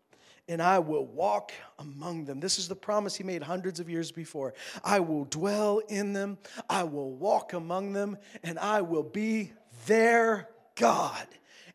and 0.48 0.62
I 0.62 0.78
will 0.78 1.06
walk 1.06 1.52
among 1.78 2.24
them. 2.24 2.40
This 2.40 2.58
is 2.58 2.68
the 2.68 2.76
promise 2.76 3.16
he 3.16 3.24
made 3.24 3.42
hundreds 3.42 3.80
of 3.80 3.90
years 3.90 4.12
before. 4.12 4.54
I 4.84 5.00
will 5.00 5.24
dwell 5.24 5.78
in 5.88 6.12
them, 6.12 6.38
I 6.68 6.84
will 6.84 7.12
walk 7.12 7.52
among 7.52 7.92
them, 7.92 8.16
and 8.42 8.58
I 8.58 8.82
will 8.82 9.02
be 9.02 9.52
their 9.86 10.48
God, 10.76 11.26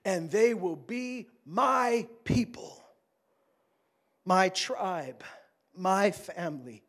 and 0.06 0.30
they 0.32 0.54
will 0.54 0.76
be 0.76 1.28
my 1.46 2.08
people, 2.24 2.84
my 4.26 4.50
tribe, 4.50 5.24
my 5.76 6.12
family. 6.12 6.84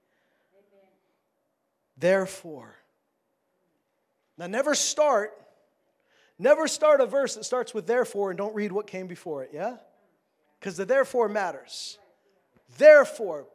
Therefore, 1.96 2.74
now 4.38 4.46
never 4.46 4.74
start, 4.74 5.32
never 6.38 6.66
start 6.66 7.00
a 7.00 7.06
verse 7.06 7.34
that 7.34 7.44
starts 7.44 7.74
with 7.74 7.86
therefore 7.86 8.30
and 8.30 8.38
don't 8.38 8.54
read 8.54 8.72
what 8.72 8.86
came 8.86 9.06
before 9.06 9.44
it, 9.44 9.50
yeah? 9.52 9.76
Because 10.58 10.76
the 10.76 10.84
therefore 10.84 11.28
matters. 11.28 11.98
Therefore, 12.78 13.46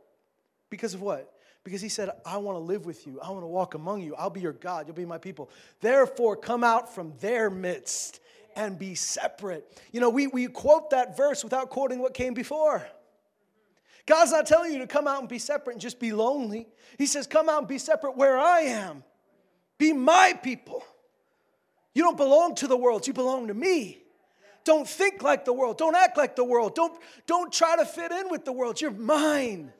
because 0.70 0.94
of 0.94 1.02
what? 1.02 1.34
Because 1.64 1.82
he 1.82 1.90
said, 1.90 2.10
I 2.26 2.38
want 2.38 2.56
to 2.56 2.60
live 2.60 2.86
with 2.86 3.06
you. 3.06 3.20
I 3.20 3.30
want 3.32 3.42
to 3.42 3.48
walk 3.48 3.74
among 3.74 4.02
you. 4.02 4.16
I'll 4.16 4.30
be 4.30 4.40
your 4.40 4.54
God. 4.54 4.88
You'll 4.88 4.96
be 4.96 5.06
my 5.06 5.18
people. 5.18 5.50
Therefore, 5.82 6.38
come 6.38 6.64
out 6.64 6.94
from 6.94 7.14
their 7.20 7.50
midst 7.50 8.22
and 8.58 8.78
be 8.78 8.96
separate. 8.96 9.72
You 9.94 10.02
know, 10.02 10.10
we, 10.10 10.28
we 10.28 10.48
quote 10.48 10.90
that 10.90 11.16
verse 11.16 11.44
without 11.44 11.70
quoting 11.70 12.00
what 12.00 12.14
came 12.14 12.34
before. 12.34 12.86
God's 14.08 14.32
not 14.32 14.48
telling 14.48 14.74
you 14.74 14.80
to 14.80 14.88
come 14.88 15.08
out 15.08 15.20
and 15.20 15.30
be 15.30 15.38
separate 15.38 15.74
and 15.74 15.82
just 15.82 16.00
be 16.00 16.12
lonely. 16.12 16.68
He 16.98 17.06
says, 17.06 17.28
Come 17.28 17.50
out 17.50 17.60
and 17.60 17.68
be 17.68 17.78
separate 17.78 18.18
where 18.18 18.40
I 18.40 18.62
am. 18.62 19.04
Be 19.78 19.94
my 19.94 20.34
people. 20.42 20.84
You 21.94 22.04
don't 22.04 22.18
belong 22.18 22.56
to 22.56 22.68
the 22.68 22.78
world, 22.78 23.06
you 23.06 23.14
belong 23.14 23.48
to 23.48 23.54
me. 23.54 24.00
Don't 24.64 24.88
think 24.88 25.24
like 25.24 25.46
the 25.46 25.54
world. 25.54 25.78
Don't 25.78 25.96
act 25.96 26.18
like 26.18 26.36
the 26.36 26.44
world. 26.44 26.76
Don't, 26.76 27.00
don't 27.26 27.54
try 27.54 27.78
to 27.78 27.86
fit 27.86 28.12
in 28.12 28.30
with 28.30 28.44
the 28.44 28.52
world. 28.52 28.82
You're 28.82 28.92
mine. 28.92 29.72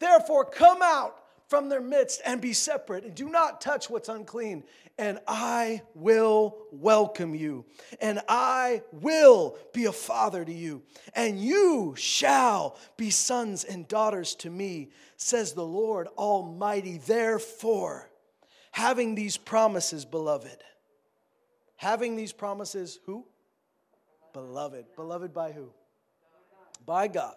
Therefore, 0.00 0.44
come 0.44 0.80
out 0.82 1.16
from 1.50 1.68
their 1.68 1.80
midst 1.80 2.22
and 2.24 2.40
be 2.40 2.52
separate 2.52 3.04
and 3.04 3.12
do 3.12 3.28
not 3.28 3.60
touch 3.60 3.90
what's 3.90 4.08
unclean. 4.08 4.62
And 4.96 5.18
I 5.26 5.82
will 5.94 6.56
welcome 6.70 7.34
you. 7.34 7.64
And 8.00 8.20
I 8.28 8.82
will 8.92 9.58
be 9.72 9.86
a 9.86 9.92
father 9.92 10.44
to 10.44 10.52
you. 10.52 10.82
And 11.12 11.40
you 11.40 11.94
shall 11.98 12.78
be 12.96 13.10
sons 13.10 13.64
and 13.64 13.88
daughters 13.88 14.36
to 14.36 14.50
me, 14.50 14.90
says 15.16 15.52
the 15.52 15.66
Lord 15.66 16.06
Almighty. 16.16 16.98
Therefore, 16.98 18.08
having 18.70 19.16
these 19.16 19.36
promises, 19.36 20.04
beloved, 20.04 20.62
having 21.74 22.14
these 22.14 22.32
promises, 22.32 23.00
who? 23.06 23.26
Beloved. 24.32 24.84
Beloved 24.94 25.34
by 25.34 25.50
who? 25.50 25.72
By 26.86 27.08
God. 27.08 27.34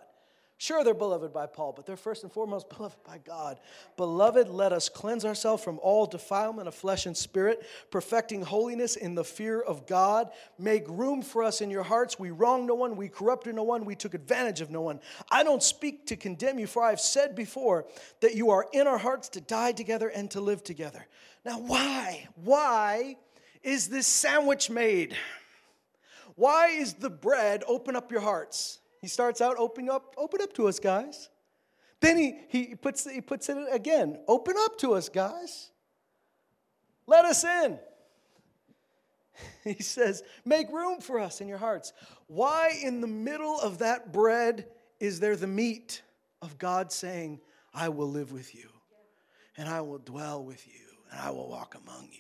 Sure, 0.58 0.84
they're 0.84 0.94
beloved 0.94 1.34
by 1.34 1.46
Paul, 1.46 1.74
but 1.76 1.86
they're 1.86 1.98
first 1.98 2.24
and 2.24 2.32
foremost 2.32 2.70
beloved 2.78 3.04
by 3.04 3.18
God. 3.18 3.60
Beloved, 3.98 4.48
let 4.48 4.72
us 4.72 4.88
cleanse 4.88 5.26
ourselves 5.26 5.64
from 5.64 5.80
all 5.82 6.06
defilement 6.06 6.68
of 6.68 6.76
flesh 6.76 7.06
and 7.06 7.18
spirit, 7.18 7.66
perfecting 7.92 8.42
holiness 8.42 8.96
in 8.96 9.16
the 9.16 9.24
fear 9.24 9.60
of 9.60 9.86
God. 9.88 10.30
Make 10.58 10.88
room 10.88 11.22
for 11.22 11.44
us 11.44 11.62
in 11.62 11.70
your 11.70 11.84
hearts. 11.84 12.20
We 12.20 12.32
wronged 12.32 12.68
no 12.68 12.76
one, 12.76 12.96
we 12.96 13.10
corrupted 13.10 13.56
no 13.56 13.64
one, 13.64 13.84
we 13.84 13.96
took 13.96 14.14
advantage 14.14 14.62
of 14.62 14.70
no 14.70 14.82
one. 14.82 15.00
I 15.30 15.44
don't 15.44 15.64
speak 15.64 16.06
to 16.08 16.16
condemn 16.16 16.60
you, 16.60 16.68
for 16.68 16.84
I 16.84 16.92
have 16.92 17.02
said 17.02 17.36
before 17.36 17.86
that 18.22 18.36
you 18.36 18.52
are 18.52 18.68
in 18.72 18.88
our 18.88 18.98
hearts 18.98 19.30
to 19.30 19.42
die 19.42 19.74
together 19.74 20.08
and 20.08 20.30
to 20.32 20.40
live 20.40 20.64
together. 20.64 21.06
Now, 21.46 21.60
why? 21.60 22.28
Why 22.36 23.18
is 23.64 23.90
this 23.90 24.08
sandwich 24.08 24.70
made? 24.70 25.16
Why 26.36 26.70
is 26.70 26.94
the 26.94 27.10
bread 27.10 27.64
open 27.68 27.96
up 27.96 28.12
your 28.12 28.22
hearts? 28.22 28.80
He 29.04 29.10
starts 29.10 29.42
out 29.42 29.58
open 29.58 29.90
up, 29.90 30.16
open 30.18 30.40
up 30.42 30.54
to 30.54 30.70
us, 30.70 30.80
guys. 30.80 31.28
Then 32.00 32.16
he, 32.16 32.40
he, 32.48 32.74
puts, 32.74 33.04
he 33.04 33.20
puts 33.20 33.50
it 33.50 33.58
again, 33.70 34.18
open 34.30 34.56
up 34.58 34.78
to 34.78 34.94
us, 34.94 35.10
guys. 35.10 35.72
Let 37.06 37.26
us 37.26 37.44
in. 37.44 37.80
He 39.66 39.84
says, 39.84 40.24
make 40.46 40.72
room 40.72 41.02
for 41.02 41.20
us 41.20 41.42
in 41.42 41.50
your 41.50 41.58
hearts. 41.58 41.92
Why, 42.28 42.80
in 42.82 43.02
the 43.02 43.08
middle 43.08 43.60
of 43.60 43.80
that 43.80 44.14
bread, 44.14 44.68
is 45.02 45.20
there 45.20 45.36
the 45.36 45.48
meat 45.48 46.02
of 46.42 46.58
God 46.58 46.90
saying, 46.90 47.42
I 47.74 47.90
will 47.90 48.10
live 48.10 48.32
with 48.32 48.56
you, 48.56 48.70
and 49.58 49.68
I 49.68 49.82
will 49.82 49.98
dwell 49.98 50.46
with 50.46 50.66
you, 50.66 50.86
and 51.12 51.20
I 51.20 51.32
will 51.32 51.50
walk 51.50 51.76
among 51.76 52.08
you? 52.10 52.20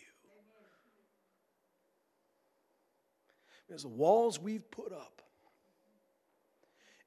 Because 3.67 3.83
the 3.83 3.87
walls 3.89 4.37
we've 4.37 4.69
put 4.69 4.91
up 4.91 5.12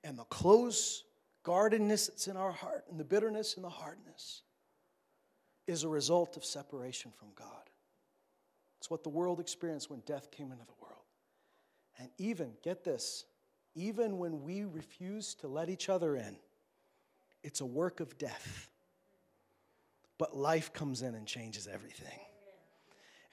and 0.07 0.17
the 0.17 0.25
close 0.25 1.05
guardedness 1.43 2.07
that's 2.07 2.29
in 2.29 2.37
our 2.37 2.53
heart 2.53 2.85
and 2.91 2.99
the 2.99 3.05
bitterness 3.05 3.57
and 3.57 3.65
the 3.65 3.69
hardness 3.69 4.43
is 5.67 5.83
a 5.83 5.89
result 5.89 6.37
of 6.37 6.45
separation 6.45 7.11
from 7.11 7.29
God. 7.35 7.49
It's 8.79 8.89
what 8.89 9.03
the 9.03 9.09
world 9.09 9.41
experienced 9.41 9.91
when 9.91 10.01
death 10.07 10.31
came 10.31 10.53
into 10.53 10.65
the 10.65 10.81
world. 10.81 11.03
And 11.99 12.09
even, 12.19 12.53
get 12.63 12.85
this, 12.85 13.25
even 13.75 14.19
when 14.19 14.43
we 14.43 14.65
refuse 14.65 15.35
to 15.37 15.49
let 15.49 15.69
each 15.69 15.89
other 15.89 16.15
in, 16.15 16.37
it's 17.43 17.61
a 17.61 17.67
work 17.67 17.99
of 17.99 18.17
death. 18.17 18.69
But 20.19 20.37
life 20.37 20.73
comes 20.73 21.03
in 21.03 21.15
and 21.15 21.27
changes 21.27 21.67
everything. 21.67 22.21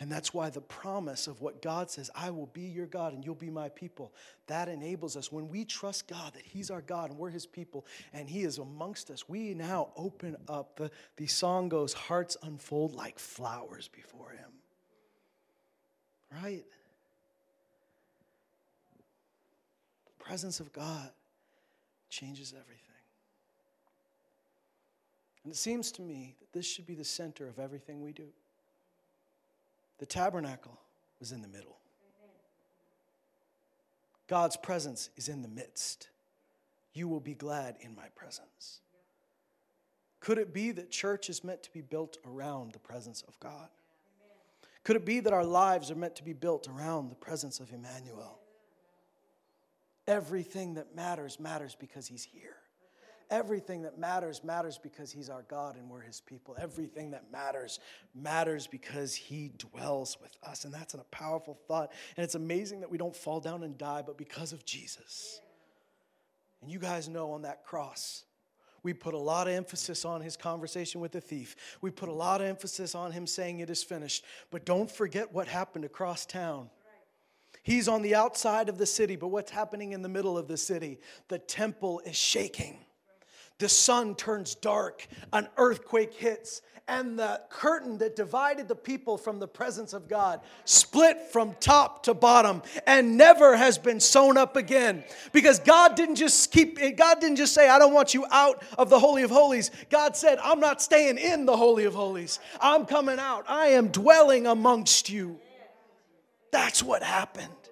And 0.03 0.11
that's 0.11 0.33
why 0.33 0.49
the 0.49 0.59
promise 0.59 1.27
of 1.27 1.39
what 1.39 1.61
God 1.61 1.89
says, 1.89 2.11
I 2.13 2.29
will 2.29 2.47
be 2.47 2.63
your 2.63 2.87
God 2.87 3.13
and 3.13 3.23
you'll 3.23 3.35
be 3.35 3.49
my 3.49 3.69
people, 3.69 4.11
that 4.47 4.67
enables 4.67 5.15
us. 5.15 5.31
When 5.31 5.47
we 5.47 5.63
trust 5.63 6.09
God 6.09 6.33
that 6.33 6.41
He's 6.41 6.69
our 6.69 6.81
God 6.81 7.11
and 7.11 7.17
we're 7.17 7.29
His 7.29 7.45
people 7.45 7.85
and 8.11 8.27
He 8.27 8.41
is 8.41 8.57
amongst 8.57 9.09
us, 9.09 9.29
we 9.29 9.53
now 9.53 9.91
open 9.95 10.35
up. 10.49 10.75
The, 10.75 10.91
the 11.15 11.27
song 11.27 11.69
goes, 11.69 11.93
Hearts 11.93 12.35
unfold 12.43 12.93
like 12.93 13.17
flowers 13.17 13.87
before 13.87 14.31
Him. 14.31 14.49
Right? 16.43 16.65
The 20.05 20.25
presence 20.25 20.59
of 20.59 20.73
God 20.73 21.11
changes 22.09 22.51
everything. 22.51 22.79
And 25.45 25.53
it 25.53 25.55
seems 25.55 25.93
to 25.93 26.01
me 26.01 26.35
that 26.41 26.51
this 26.51 26.65
should 26.65 26.85
be 26.85 26.95
the 26.95 27.05
center 27.05 27.47
of 27.47 27.57
everything 27.57 28.01
we 28.01 28.11
do. 28.11 28.27
The 29.99 30.05
tabernacle 30.05 30.79
was 31.19 31.31
in 31.31 31.41
the 31.41 31.47
middle. 31.47 31.77
God's 34.27 34.57
presence 34.57 35.09
is 35.15 35.29
in 35.29 35.41
the 35.41 35.47
midst. 35.47 36.09
You 36.93 37.07
will 37.07 37.19
be 37.19 37.33
glad 37.33 37.75
in 37.81 37.95
my 37.95 38.07
presence. 38.15 38.79
Could 40.19 40.37
it 40.37 40.53
be 40.53 40.71
that 40.71 40.89
church 40.89 41.29
is 41.29 41.43
meant 41.43 41.63
to 41.63 41.71
be 41.71 41.81
built 41.81 42.17
around 42.25 42.71
the 42.71 42.79
presence 42.79 43.23
of 43.27 43.39
God? 43.39 43.67
Could 44.83 44.95
it 44.95 45.05
be 45.05 45.19
that 45.19 45.33
our 45.33 45.45
lives 45.45 45.91
are 45.91 45.95
meant 45.95 46.15
to 46.17 46.23
be 46.23 46.33
built 46.33 46.67
around 46.67 47.09
the 47.09 47.15
presence 47.15 47.59
of 47.59 47.71
Emmanuel? 47.71 48.39
Everything 50.07 50.73
that 50.73 50.95
matters 50.95 51.39
matters 51.39 51.75
because 51.79 52.07
he's 52.07 52.23
here. 52.23 52.57
Everything 53.29 53.81
that 53.83 53.97
matters 53.97 54.43
matters 54.43 54.77
because 54.77 55.11
He's 55.11 55.29
our 55.29 55.43
God 55.43 55.75
and 55.75 55.89
we're 55.89 56.01
His 56.01 56.21
people. 56.21 56.55
Everything 56.59 57.11
that 57.11 57.31
matters 57.31 57.79
matters 58.13 58.67
because 58.67 59.15
He 59.15 59.51
dwells 59.57 60.17
with 60.21 60.35
us. 60.43 60.65
And 60.65 60.73
that's 60.73 60.93
a 60.93 60.99
powerful 61.11 61.57
thought. 61.67 61.91
And 62.17 62.23
it's 62.23 62.35
amazing 62.35 62.81
that 62.81 62.91
we 62.91 62.97
don't 62.97 63.15
fall 63.15 63.39
down 63.39 63.63
and 63.63 63.77
die, 63.77 64.03
but 64.05 64.17
because 64.17 64.53
of 64.53 64.65
Jesus. 64.65 65.41
And 66.61 66.71
you 66.71 66.79
guys 66.79 67.09
know 67.09 67.31
on 67.31 67.41
that 67.41 67.65
cross, 67.65 68.23
we 68.83 68.93
put 68.93 69.13
a 69.13 69.19
lot 69.19 69.47
of 69.47 69.53
emphasis 69.53 70.05
on 70.05 70.21
his 70.21 70.35
conversation 70.35 70.99
with 71.01 71.13
the 71.13 71.21
thief. 71.21 71.55
We 71.81 71.89
put 71.89 72.09
a 72.09 72.13
lot 72.13 72.41
of 72.41 72.47
emphasis 72.47 72.95
on 72.95 73.11
him 73.11 73.25
saying 73.25 73.59
it 73.59 73.69
is 73.69 73.83
finished. 73.83 74.25
But 74.51 74.65
don't 74.65 74.91
forget 74.91 75.33
what 75.33 75.47
happened 75.47 75.85
across 75.85 76.25
town. 76.25 76.69
He's 77.63 77.87
on 77.87 78.01
the 78.01 78.13
outside 78.13 78.67
of 78.67 78.77
the 78.77 78.85
city, 78.85 79.15
but 79.15 79.29
what's 79.29 79.51
happening 79.51 79.93
in 79.93 80.01
the 80.01 80.09
middle 80.09 80.37
of 80.37 80.49
the 80.49 80.57
city? 80.57 80.99
The 81.29 81.39
temple 81.39 82.01
is 82.05 82.15
shaking 82.15 82.77
the 83.59 83.69
sun 83.69 84.15
turns 84.15 84.55
dark, 84.55 85.07
an 85.31 85.47
earthquake 85.57 86.13
hits, 86.13 86.61
and 86.87 87.17
the 87.17 87.39
curtain 87.49 87.97
that 87.99 88.15
divided 88.15 88.67
the 88.67 88.75
people 88.75 89.17
from 89.17 89.39
the 89.39 89.47
presence 89.47 89.93
of 89.93 90.09
God 90.09 90.41
split 90.65 91.17
from 91.31 91.55
top 91.59 92.03
to 92.03 92.13
bottom 92.13 92.61
and 92.85 93.15
never 93.15 93.55
has 93.55 93.77
been 93.77 93.99
sewn 93.99 94.37
up 94.37 94.57
again. 94.57 95.03
Because 95.31 95.59
God 95.59 95.95
didn't 95.95 96.15
just 96.15 96.51
keep 96.51 96.77
God 96.97 97.21
didn't 97.21 97.37
just 97.37 97.53
say, 97.53 97.69
I 97.69 97.79
don't 97.79 97.93
want 97.93 98.13
you 98.13 98.25
out 98.31 98.63
of 98.77 98.89
the 98.89 98.99
Holy 98.99 99.23
of 99.23 99.31
Holies. 99.31 99.71
God 99.89 100.17
said, 100.17 100.39
I'm 100.43 100.59
not 100.59 100.81
staying 100.81 101.17
in 101.17 101.45
the 101.45 101.55
Holy 101.55 101.85
of 101.85 101.93
Holies. 101.93 102.39
I'm 102.59 102.85
coming 102.85 103.19
out. 103.19 103.45
I 103.47 103.67
am 103.67 103.87
dwelling 103.87 104.45
amongst 104.45 105.09
you. 105.09 105.39
That's 106.51 106.83
what 106.83 107.01
happened. 107.01 107.62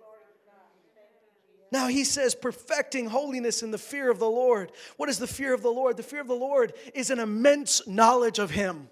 Now 1.72 1.88
he 1.88 2.03
says, 2.03 2.36
perfecting 2.36 3.07
holiness 3.07 3.63
in 3.63 3.72
the 3.72 3.78
fear 3.78 4.11
of 4.11 4.19
the 4.19 4.30
Lord. 4.30 4.72
What 4.97 5.07
is 5.07 5.19
the 5.19 5.28
fear 5.28 5.53
of 5.53 5.61
the 5.61 5.69
Lord? 5.69 5.95
The 5.95 6.03
fear 6.03 6.19
of 6.19 6.28
the 6.28 6.34
Lord 6.34 6.74
is 6.93 7.09
an 7.09 7.19
immense 7.19 7.88
knowledge 7.88 8.39
of 8.39 8.51
him. 8.51 8.89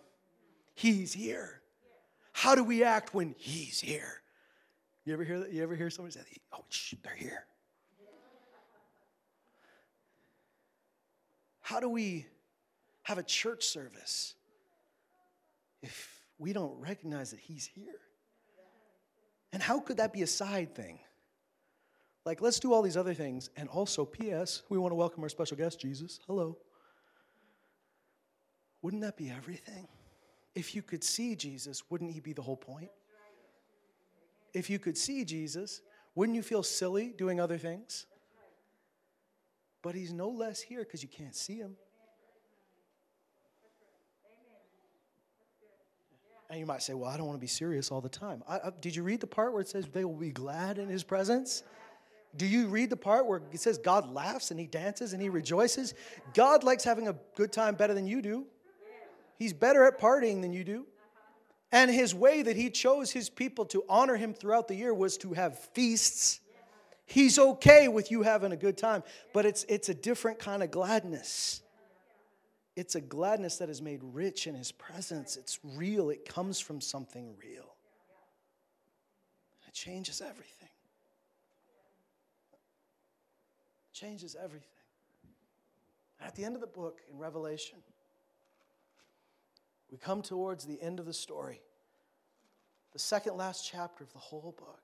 He's 0.75 1.13
here. 1.13 1.61
How 2.32 2.55
do 2.55 2.63
we 2.63 2.84
act 2.84 3.13
when 3.13 3.36
he's 3.38 3.82
here? 3.82 4.21
You 5.03 5.13
ever 5.13 5.25
hear 5.25 5.39
that? 5.39 5.51
You 5.51 5.61
ever 5.63 5.75
hear 5.75 5.89
somebody 5.89 6.13
say, 6.13 6.21
oh, 6.53 6.63
shh, 6.69 6.93
they're 7.03 7.15
here? 7.15 7.45
how 11.69 11.80
do 11.80 11.88
we 11.88 12.25
have 13.03 13.19
a 13.19 13.23
church 13.23 13.63
service 13.63 14.34
if 15.84 16.19
we 16.39 16.51
don't 16.51 16.75
recognize 16.80 17.30
that 17.30 17.39
He's 17.39 17.67
here? 17.67 17.99
And 19.53 19.61
how 19.61 19.80
could 19.80 19.97
that 19.97 20.11
be 20.11 20.23
a 20.23 20.27
side 20.27 20.73
thing? 20.73 20.97
Like, 22.26 22.41
let's 22.41 22.59
do 22.59 22.74
all 22.74 22.82
these 22.82 22.97
other 22.97 23.13
things. 23.13 23.49
And 23.55 23.70
also, 23.70 24.05
P.S., 24.05 24.63
we 24.70 24.78
want 24.78 24.91
to 24.91 24.95
welcome 24.95 25.24
our 25.24 25.30
special 25.30 25.57
guest, 25.57 25.80
Jesus. 25.80 26.20
Hello. 26.28 26.57
Wouldn't 28.82 29.01
that 29.01 29.17
be 29.17 29.30
everything? 29.30 29.88
If 30.55 30.76
you 30.76 30.82
could 30.82 31.03
see 31.03 31.36
Jesus, 31.36 31.84
wouldn't 31.89 32.11
he 32.11 32.20
be 32.20 32.34
the 32.34 32.41
whole 32.41 32.57
point? 32.57 32.89
If 34.53 34.70
you 34.70 34.80
could 34.80 34.97
see 34.97 35.24
Jesus, 35.26 35.82
wouldn't 36.15 36.36
you 36.36 36.41
feel 36.41 36.63
silly 36.63 37.13
doing 37.17 37.39
other 37.39 37.57
things? 37.57 38.05
But 39.82 39.95
he's 39.95 40.11
no 40.11 40.30
less 40.30 40.59
here 40.59 40.84
because 40.84 41.03
you 41.03 41.09
can't 41.09 41.36
see 41.36 41.57
him. 41.57 41.76
And 46.49 46.59
you 46.59 46.65
might 46.65 46.82
say, 46.82 46.95
Well, 46.95 47.09
I 47.09 47.15
don't 47.15 47.28
want 47.28 47.38
to 47.38 47.41
be 47.41 47.47
serious 47.47 47.91
all 47.91 48.01
the 48.01 48.09
time. 48.09 48.43
I, 48.49 48.72
did 48.82 48.95
you 48.95 49.03
read 49.03 49.22
the 49.22 49.28
part 49.28 49.53
where 49.53 49.61
it 49.61 49.67
says 49.67 49.88
they 49.88 50.03
will 50.03 50.15
be 50.15 50.32
glad 50.32 50.80
in 50.80 50.89
his 50.89 51.03
presence? 51.03 51.63
Do 52.38 52.45
you 52.45 52.67
read 52.67 52.89
the 52.89 52.97
part 52.97 53.25
where 53.25 53.41
it 53.51 53.59
says 53.59 53.77
God 53.77 54.11
laughs 54.13 54.51
and 54.51 54.59
he 54.59 54.67
dances 54.67 55.13
and 55.13 55.21
he 55.21 55.30
rejoices? 55.30 55.93
God 56.34 56.63
likes 56.63 56.84
having 56.84 57.07
a 57.07 57.15
good 57.36 57.51
time 57.51 57.75
better 57.75 57.93
than 57.93 58.05
you 58.05 58.21
do. 58.21 58.45
He's 59.38 59.53
better 59.53 59.86
at 59.86 59.99
partying 59.99 60.41
than 60.41 60.53
you 60.53 60.63
do. 60.63 60.86
And 61.71 61.89
his 61.89 62.13
way 62.15 62.41
that 62.41 62.55
he 62.55 62.69
chose 62.69 63.11
his 63.11 63.30
people 63.30 63.65
to 63.67 63.84
honor 63.88 64.15
him 64.15 64.34
throughout 64.34 64.67
the 64.67 64.75
year 64.75 64.93
was 64.93 65.17
to 65.19 65.34
have 65.34 65.59
feasts. 65.59 66.39
He's 67.05 67.39
okay 67.39 67.88
with 67.88 68.11
you 68.11 68.21
having 68.21 68.51
a 68.51 68.57
good 68.57 68.77
time, 68.77 69.03
but 69.34 69.45
it's, 69.45 69.65
it's 69.67 69.89
a 69.89 69.93
different 69.93 70.39
kind 70.39 70.61
of 70.61 70.71
gladness. 70.71 71.61
It's 72.75 72.95
a 72.95 73.01
gladness 73.01 73.57
that 73.57 73.69
is 73.69 73.82
made 73.82 74.01
rich 74.03 74.45
in 74.45 74.55
his 74.55 74.71
presence. 74.71 75.36
It's 75.36 75.59
real, 75.63 76.11
it 76.11 76.27
comes 76.27 76.59
from 76.59 76.82
something 76.82 77.36
real. 77.43 77.75
It 79.67 79.73
changes 79.73 80.21
everything. 80.21 80.59
Changes 84.00 84.36
everything. 84.41 84.68
At 86.22 86.36
the 86.36 86.43
end 86.43 86.56
of 86.56 86.62
the 86.62 86.68
book 86.68 87.00
in 87.12 87.18
Revelation, 87.18 87.78
we 89.91 89.97
come 89.97 90.22
towards 90.22 90.66
the 90.66 90.82
end 90.82 91.00
of 91.00 91.06
the 91.06 91.14
story, 91.14 91.62
the 92.93 93.00
second 93.00 93.38
last 93.38 93.68
chapter 93.68 94.04
of 94.04 94.14
the 94.14 94.20
whole 94.20 94.54
book, 94.58 94.82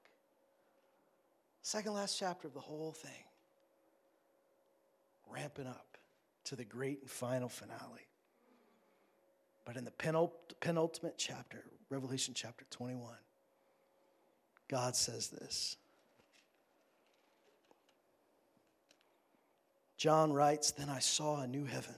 second 1.62 1.94
last 1.94 2.18
chapter 2.18 2.48
of 2.48 2.54
the 2.54 2.60
whole 2.60 2.92
thing, 2.92 3.24
ramping 5.30 5.68
up 5.68 5.98
to 6.46 6.56
the 6.56 6.66
great 6.66 7.02
and 7.02 7.10
final 7.10 7.50
finale. 7.50 8.08
But 9.66 9.78
in 9.78 9.86
the 9.86 9.92
penultimate 10.60 11.16
chapter, 11.18 11.64
Revelation 11.90 12.34
chapter 12.36 12.66
21, 12.70 13.14
God 14.68 14.96
says 14.96 15.30
this. 15.30 15.78
John 19.98 20.34
writes, 20.34 20.72
Then 20.72 20.90
I 20.90 21.00
saw 21.00 21.42
a 21.42 21.48
new 21.48 21.66
heaven 21.66 21.96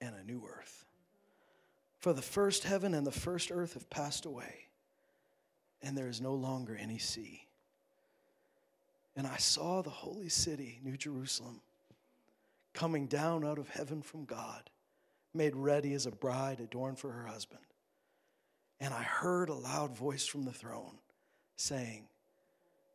and 0.00 0.14
a 0.14 0.24
new 0.24 0.42
earth. 0.46 0.84
For 1.98 2.12
the 2.12 2.22
first 2.22 2.64
heaven 2.64 2.94
and 2.94 3.06
the 3.06 3.12
first 3.12 3.50
earth 3.50 3.74
have 3.74 3.90
passed 3.90 4.26
away, 4.26 4.68
and 5.82 5.96
there 5.96 6.08
is 6.08 6.20
no 6.20 6.34
longer 6.34 6.76
any 6.76 6.98
sea. 6.98 7.46
And 9.16 9.26
I 9.26 9.38
saw 9.38 9.82
the 9.82 9.90
holy 9.90 10.28
city, 10.28 10.78
New 10.84 10.96
Jerusalem, 10.96 11.62
coming 12.74 13.06
down 13.06 13.44
out 13.44 13.58
of 13.58 13.70
heaven 13.70 14.02
from 14.02 14.26
God, 14.26 14.68
made 15.32 15.56
ready 15.56 15.94
as 15.94 16.04
a 16.06 16.10
bride 16.10 16.60
adorned 16.60 16.98
for 16.98 17.10
her 17.10 17.26
husband. 17.26 17.62
And 18.78 18.92
I 18.92 19.02
heard 19.02 19.48
a 19.48 19.54
loud 19.54 19.96
voice 19.96 20.26
from 20.26 20.44
the 20.44 20.52
throne 20.52 20.98
saying, 21.56 22.08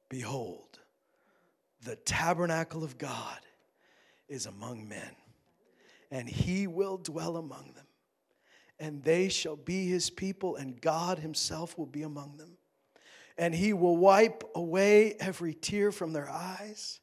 Behold, 0.09 0.79
the 1.83 1.95
tabernacle 1.95 2.83
of 2.83 2.99
God 2.99 3.39
is 4.31 4.45
among 4.45 4.87
men, 4.87 5.11
and 6.09 6.27
he 6.27 6.65
will 6.65 6.97
dwell 6.97 7.35
among 7.35 7.73
them. 7.75 7.85
And 8.79 9.03
they 9.03 9.29
shall 9.29 9.57
be 9.57 9.87
his 9.87 10.09
people, 10.09 10.55
and 10.55 10.79
God 10.81 11.19
himself 11.19 11.77
will 11.77 11.85
be 11.85 12.01
among 12.01 12.37
them. 12.37 12.57
And 13.37 13.53
he 13.53 13.73
will 13.73 13.97
wipe 13.97 14.43
away 14.55 15.13
every 15.19 15.53
tear 15.53 15.91
from 15.91 16.13
their 16.13 16.29
eyes, 16.29 16.99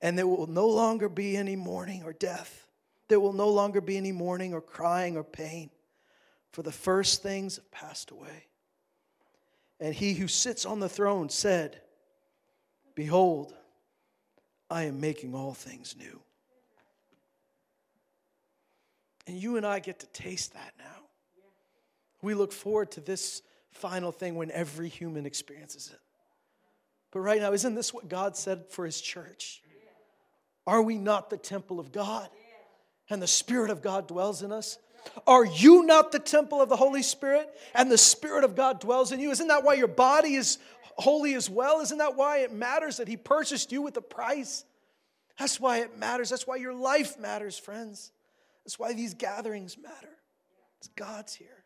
and 0.00 0.16
there 0.16 0.26
will 0.26 0.46
no 0.46 0.68
longer 0.68 1.08
be 1.08 1.36
any 1.36 1.56
mourning 1.56 2.02
or 2.04 2.12
death. 2.12 2.68
There 3.08 3.20
will 3.20 3.32
no 3.32 3.48
longer 3.48 3.80
be 3.80 3.96
any 3.96 4.12
mourning 4.12 4.52
or 4.52 4.60
crying 4.60 5.16
or 5.16 5.24
pain, 5.24 5.70
for 6.52 6.62
the 6.62 6.72
first 6.72 7.22
things 7.22 7.56
have 7.56 7.70
passed 7.70 8.10
away. 8.10 8.46
And 9.80 9.94
he 9.94 10.14
who 10.14 10.28
sits 10.28 10.66
on 10.66 10.80
the 10.80 10.88
throne 10.88 11.28
said, 11.28 11.80
Behold, 12.94 13.54
I 14.70 14.84
am 14.84 15.00
making 15.00 15.34
all 15.34 15.54
things 15.54 15.96
new. 15.98 16.20
And 19.26 19.36
you 19.36 19.56
and 19.56 19.66
I 19.66 19.78
get 19.78 20.00
to 20.00 20.06
taste 20.06 20.54
that 20.54 20.72
now. 20.78 20.84
We 22.22 22.34
look 22.34 22.52
forward 22.52 22.92
to 22.92 23.00
this 23.00 23.42
final 23.72 24.12
thing 24.12 24.34
when 24.34 24.50
every 24.50 24.88
human 24.88 25.26
experiences 25.26 25.90
it. 25.92 25.98
But 27.10 27.20
right 27.20 27.40
now, 27.40 27.52
isn't 27.52 27.74
this 27.74 27.92
what 27.92 28.08
God 28.08 28.36
said 28.36 28.66
for 28.70 28.84
his 28.84 29.00
church? 29.00 29.62
Are 30.66 30.82
we 30.82 30.96
not 30.96 31.30
the 31.30 31.36
temple 31.36 31.80
of 31.80 31.92
God? 31.92 32.28
And 33.10 33.20
the 33.20 33.26
Spirit 33.26 33.70
of 33.70 33.82
God 33.82 34.08
dwells 34.08 34.42
in 34.42 34.52
us? 34.52 34.78
Are 35.26 35.44
you 35.44 35.82
not 35.82 36.12
the 36.12 36.20
temple 36.20 36.62
of 36.62 36.68
the 36.68 36.76
Holy 36.76 37.02
Spirit 37.02 37.50
and 37.74 37.90
the 37.90 37.98
Spirit 37.98 38.44
of 38.44 38.54
God 38.54 38.80
dwells 38.80 39.12
in 39.12 39.20
you? 39.20 39.30
Isn't 39.30 39.48
that 39.48 39.64
why 39.64 39.74
your 39.74 39.88
body 39.88 40.34
is 40.34 40.58
holy 40.96 41.34
as 41.34 41.50
well? 41.50 41.80
Isn't 41.80 41.98
that 41.98 42.16
why 42.16 42.38
it 42.38 42.52
matters 42.52 42.98
that 42.98 43.08
He 43.08 43.16
purchased 43.16 43.72
you 43.72 43.82
with 43.82 43.96
a 43.96 44.02
price? 44.02 44.64
That's 45.38 45.58
why 45.58 45.78
it 45.78 45.98
matters. 45.98 46.30
That's 46.30 46.46
why 46.46 46.56
your 46.56 46.74
life 46.74 47.18
matters, 47.18 47.58
friends. 47.58 48.12
That's 48.64 48.78
why 48.78 48.92
these 48.92 49.14
gatherings 49.14 49.76
matter. 49.76 50.18
It's 50.78 50.88
God's 50.88 51.34
here. 51.34 51.64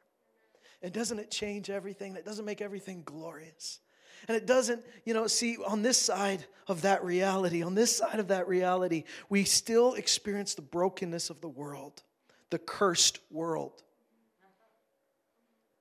And 0.82 0.92
doesn't 0.92 1.18
it 1.18 1.30
change 1.30 1.70
everything? 1.70 2.16
It 2.16 2.24
doesn't 2.24 2.44
make 2.44 2.60
everything 2.60 3.02
glorious. 3.04 3.80
And 4.28 4.36
it 4.36 4.46
doesn't, 4.46 4.82
you 5.04 5.14
know, 5.14 5.26
see, 5.26 5.58
on 5.66 5.82
this 5.82 5.98
side 5.98 6.44
of 6.68 6.82
that 6.82 7.04
reality, 7.04 7.62
on 7.62 7.74
this 7.74 7.94
side 7.94 8.18
of 8.18 8.28
that 8.28 8.48
reality, 8.48 9.04
we 9.28 9.44
still 9.44 9.94
experience 9.94 10.54
the 10.54 10.62
brokenness 10.62 11.30
of 11.30 11.40
the 11.40 11.48
world, 11.48 12.02
the 12.50 12.58
cursed 12.58 13.18
world. 13.30 13.82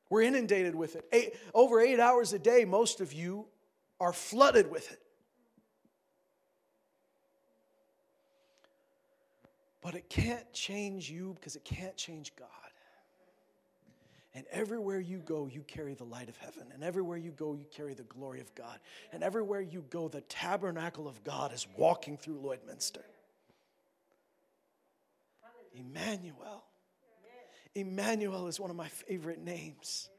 We're 0.10 0.22
inundated 0.22 0.76
with 0.76 0.96
it. 0.96 1.06
Eight, 1.12 1.34
over 1.54 1.80
eight 1.80 2.00
hours 2.00 2.34
a 2.34 2.40
day, 2.40 2.66
most 2.66 3.02
of 3.02 3.12
you 3.14 3.48
are 4.00 4.14
flooded 4.14 4.70
with 4.70 4.92
it. 4.92 5.00
But 9.86 9.94
it 9.94 10.10
can't 10.10 10.52
change 10.52 11.12
you 11.12 11.36
because 11.36 11.56
it 11.56 11.64
can't 11.64 11.96
change 11.96 12.36
God. 12.36 12.50
And 14.34 14.44
everywhere 14.50 15.00
you 15.00 15.20
go, 15.20 15.46
you 15.46 15.62
carry 15.62 15.94
the 15.94 16.06
light 16.06 16.28
of 16.28 16.36
heaven. 16.38 16.64
And 16.74 16.84
everywhere 16.84 17.18
you 17.18 17.30
go, 17.30 17.54
you 17.54 17.68
carry 17.72 17.94
the 17.94 18.02
glory 18.02 18.42
of 18.42 18.54
God. 18.56 18.80
And 19.14 19.22
everywhere 19.22 19.62
you 19.62 19.86
go, 19.92 20.08
the 20.08 20.22
tabernacle 20.22 21.08
of 21.08 21.24
God 21.24 21.54
is 21.54 21.68
walking 21.78 22.18
through 22.18 22.40
Lloydminster. 22.40 23.04
Emmanuel. 25.76 26.64
Emmanuel 27.76 28.48
is 28.48 28.60
one 28.60 28.72
of 28.72 28.76
my 28.76 28.88
favorite 28.88 29.40
names 29.40 30.10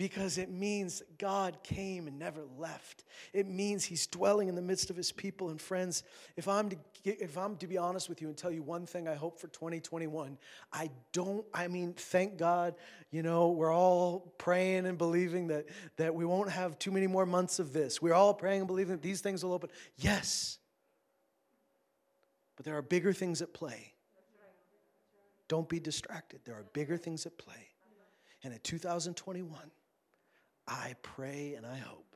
because 0.00 0.38
it 0.38 0.50
means 0.50 1.02
God 1.18 1.58
came 1.62 2.06
and 2.06 2.18
never 2.18 2.40
left. 2.56 3.04
It 3.34 3.46
means 3.46 3.84
He's 3.84 4.06
dwelling 4.06 4.48
in 4.48 4.54
the 4.54 4.62
midst 4.62 4.88
of 4.88 4.96
His 4.96 5.12
people 5.12 5.50
and 5.50 5.60
friends. 5.60 6.04
If 6.38 6.48
I'm 6.48 6.70
to 6.70 6.76
if 7.04 7.36
I'm 7.36 7.54
to 7.58 7.66
be 7.66 7.76
honest 7.76 8.08
with 8.08 8.22
you 8.22 8.28
and 8.28 8.34
tell 8.36 8.50
you 8.50 8.62
one 8.62 8.86
thing 8.86 9.06
I 9.06 9.14
hope 9.14 9.38
for 9.38 9.48
2021, 9.48 10.38
I 10.72 10.88
don't. 11.12 11.44
I 11.52 11.68
mean, 11.68 11.92
thank 11.92 12.38
God. 12.38 12.76
You 13.10 13.22
know, 13.22 13.50
we're 13.50 13.74
all 13.74 14.32
praying 14.38 14.86
and 14.86 14.96
believing 14.96 15.48
that 15.48 15.66
that 15.98 16.14
we 16.14 16.24
won't 16.24 16.50
have 16.50 16.78
too 16.78 16.92
many 16.92 17.06
more 17.06 17.26
months 17.26 17.58
of 17.58 17.74
this. 17.74 18.00
We're 18.00 18.14
all 18.14 18.32
praying 18.32 18.60
and 18.60 18.66
believing 18.66 18.92
that 18.92 19.02
these 19.02 19.20
things 19.20 19.44
will 19.44 19.52
open. 19.52 19.68
Yes, 19.98 20.56
but 22.56 22.64
there 22.64 22.74
are 22.74 22.82
bigger 22.82 23.12
things 23.12 23.42
at 23.42 23.52
play. 23.52 23.92
Don't 25.46 25.68
be 25.68 25.78
distracted. 25.78 26.40
There 26.46 26.54
are 26.54 26.64
bigger 26.72 26.96
things 26.96 27.26
at 27.26 27.36
play. 27.36 27.68
And 28.42 28.54
in 28.54 28.60
2021, 28.60 29.70
I 30.70 30.94
pray 31.02 31.54
and 31.56 31.66
I 31.66 31.76
hope 31.76 32.06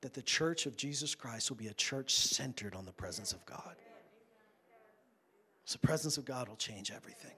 that 0.00 0.12
the 0.12 0.22
church 0.22 0.66
of 0.66 0.76
Jesus 0.76 1.14
Christ 1.14 1.48
will 1.48 1.56
be 1.56 1.68
a 1.68 1.74
church 1.74 2.14
centered 2.14 2.74
on 2.74 2.84
the 2.84 2.92
presence 2.92 3.32
of 3.32 3.46
God. 3.46 3.76
The 5.70 5.78
presence 5.78 6.18
of 6.18 6.24
God 6.24 6.48
will 6.48 6.56
change 6.56 6.90
everything. 6.90 7.30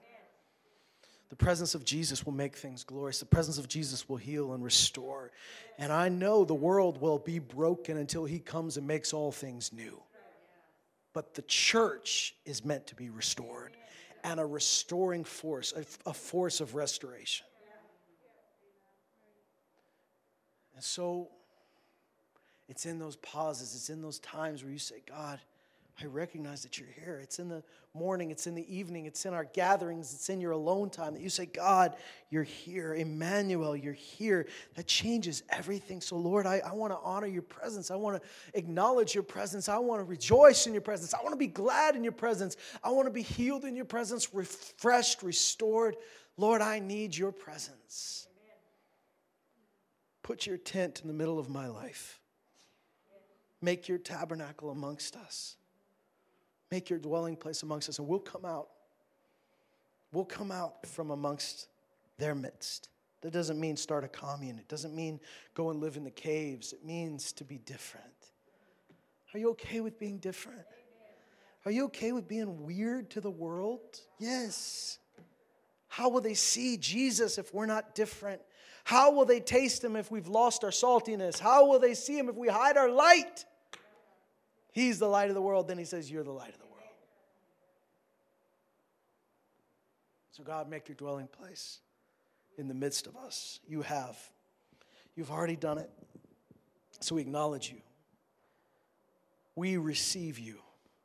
The 1.29 1.35
presence 1.35 1.75
of 1.75 1.85
Jesus 1.85 2.25
will 2.25 2.33
make 2.33 2.55
things 2.55 2.83
glorious. 2.83 3.19
The 3.19 3.25
presence 3.25 3.57
of 3.57 3.67
Jesus 3.67 4.09
will 4.09 4.17
heal 4.17 4.53
and 4.53 4.63
restore. 4.63 5.31
And 5.77 5.91
I 5.91 6.09
know 6.09 6.43
the 6.43 6.53
world 6.53 6.99
will 6.99 7.19
be 7.19 7.39
broken 7.39 7.97
until 7.97 8.25
he 8.25 8.39
comes 8.39 8.77
and 8.77 8.85
makes 8.87 9.13
all 9.13 9.31
things 9.31 9.71
new. 9.71 10.01
But 11.13 11.33
the 11.33 11.43
church 11.43 12.35
is 12.45 12.65
meant 12.65 12.87
to 12.87 12.95
be 12.95 13.09
restored 13.09 13.77
and 14.23 14.39
a 14.39 14.45
restoring 14.45 15.23
force, 15.23 15.73
a, 15.75 16.09
a 16.09 16.13
force 16.13 16.61
of 16.61 16.75
restoration. 16.75 17.45
And 20.75 20.83
so 20.83 21.29
it's 22.69 22.85
in 22.85 22.99
those 22.99 23.15
pauses, 23.17 23.75
it's 23.75 23.89
in 23.89 24.01
those 24.01 24.19
times 24.19 24.63
where 24.63 24.71
you 24.71 24.79
say, 24.79 25.01
God, 25.07 25.39
I 26.01 26.07
recognize 26.07 26.61
that 26.63 26.77
you're 26.77 26.89
here. 26.89 27.21
It's 27.23 27.39
in 27.39 27.47
the 27.47 27.63
morning, 27.93 28.29
it's 28.29 28.47
in 28.47 28.55
the 28.55 28.75
evening, 28.75 29.05
it's 29.05 29.25
in 29.25 29.33
our 29.33 29.45
gatherings, 29.45 30.13
it's 30.13 30.27
in 30.29 30.41
your 30.41 30.51
alone 30.51 30.89
time 30.89 31.13
that 31.13 31.21
you 31.21 31.29
say, 31.29 31.45
God, 31.45 31.95
you're 32.29 32.43
here. 32.43 32.95
Emmanuel, 32.95 33.77
you're 33.77 33.93
here. 33.93 34.45
That 34.75 34.87
changes 34.87 35.43
everything. 35.49 36.01
So, 36.01 36.17
Lord, 36.17 36.45
I, 36.45 36.61
I 36.65 36.73
want 36.73 36.91
to 36.91 36.99
honor 37.01 37.27
your 37.27 37.43
presence. 37.43 37.91
I 37.91 37.95
want 37.95 38.21
to 38.21 38.27
acknowledge 38.55 39.13
your 39.13 39.23
presence. 39.23 39.69
I 39.69 39.77
want 39.77 40.01
to 40.01 40.03
rejoice 40.03 40.67
in 40.67 40.73
your 40.73 40.81
presence. 40.81 41.13
I 41.13 41.21
want 41.23 41.31
to 41.31 41.37
be 41.37 41.47
glad 41.47 41.95
in 41.95 42.03
your 42.03 42.11
presence. 42.11 42.57
I 42.83 42.89
want 42.89 43.07
to 43.07 43.13
be 43.13 43.21
healed 43.21 43.63
in 43.63 43.77
your 43.77 43.85
presence, 43.85 44.33
refreshed, 44.33 45.23
restored. 45.23 45.95
Lord, 46.35 46.61
I 46.61 46.79
need 46.79 47.15
your 47.15 47.31
presence. 47.31 48.27
Put 50.25 50.47
your 50.47 50.57
tent 50.57 51.01
in 51.03 51.07
the 51.07 51.13
middle 51.13 51.37
of 51.37 51.49
my 51.49 51.67
life. 51.67 52.19
Make 53.61 53.87
your 53.87 53.99
tabernacle 53.99 54.71
amongst 54.71 55.15
us. 55.15 55.55
Make 56.71 56.89
your 56.89 56.97
dwelling 56.97 57.35
place 57.35 57.61
amongst 57.61 57.89
us, 57.89 57.99
and 57.99 58.07
we'll 58.07 58.17
come 58.17 58.43
out. 58.43 58.69
We'll 60.11 60.25
come 60.25 60.51
out 60.51 60.87
from 60.87 61.11
amongst 61.11 61.67
their 62.17 62.33
midst. 62.33 62.89
That 63.21 63.33
doesn't 63.33 63.59
mean 63.59 63.77
start 63.77 64.03
a 64.03 64.07
commune. 64.07 64.57
It 64.57 64.67
doesn't 64.67 64.95
mean 64.95 65.19
go 65.53 65.69
and 65.69 65.79
live 65.79 65.95
in 65.95 66.03
the 66.03 66.09
caves. 66.09 66.73
It 66.73 66.83
means 66.83 67.31
to 67.33 67.43
be 67.43 67.59
different. 67.59 68.31
Are 69.35 69.37
you 69.37 69.51
okay 69.51 69.79
with 69.79 69.99
being 69.99 70.17
different? 70.17 70.65
Are 71.65 71.71
you 71.71 71.85
okay 71.85 72.13
with 72.13 72.27
being 72.27 72.65
weird 72.65 73.11
to 73.11 73.21
the 73.21 73.29
world? 73.29 73.99
Yes. 74.17 74.97
How 75.87 76.09
will 76.09 76.21
they 76.21 76.33
see 76.33 76.77
Jesus 76.77 77.37
if 77.37 77.53
we're 77.53 77.67
not 77.67 77.93
different? 77.93 78.41
How 78.85 79.11
will 79.11 79.25
they 79.25 79.39
taste 79.39 79.83
him 79.83 79.95
if 79.95 80.11
we've 80.11 80.27
lost 80.27 80.63
our 80.63 80.69
saltiness? 80.69 81.39
How 81.39 81.65
will 81.65 81.79
they 81.79 81.95
see 81.95 82.19
him 82.19 82.29
if 82.29 82.35
we 82.35 82.47
hide 82.47 82.77
our 82.77 82.89
light? 82.89 83.43
He's 84.71 84.99
the 84.99 85.07
light 85.07 85.29
of 85.29 85.33
the 85.33 85.41
world. 85.41 85.67
Then 85.67 85.79
he 85.79 85.85
says, 85.85 86.09
You're 86.09 86.23
the 86.23 86.31
light 86.31 86.53
of 86.53 86.59
the 86.59 86.67
world. 86.67 86.93
So, 90.33 90.43
God, 90.43 90.69
make 90.69 90.87
your 90.87 90.95
dwelling 90.95 91.27
place 91.27 91.79
in 92.59 92.67
the 92.67 92.75
midst 92.75 93.07
of 93.07 93.17
us. 93.17 93.59
You 93.67 93.81
have. 93.81 94.19
You've 95.15 95.31
already 95.31 95.55
done 95.55 95.79
it. 95.79 95.89
So 96.99 97.15
we 97.15 97.21
acknowledge 97.21 97.71
you. 97.71 97.81
We 99.55 99.77
receive 99.77 100.37
you. 100.37 100.59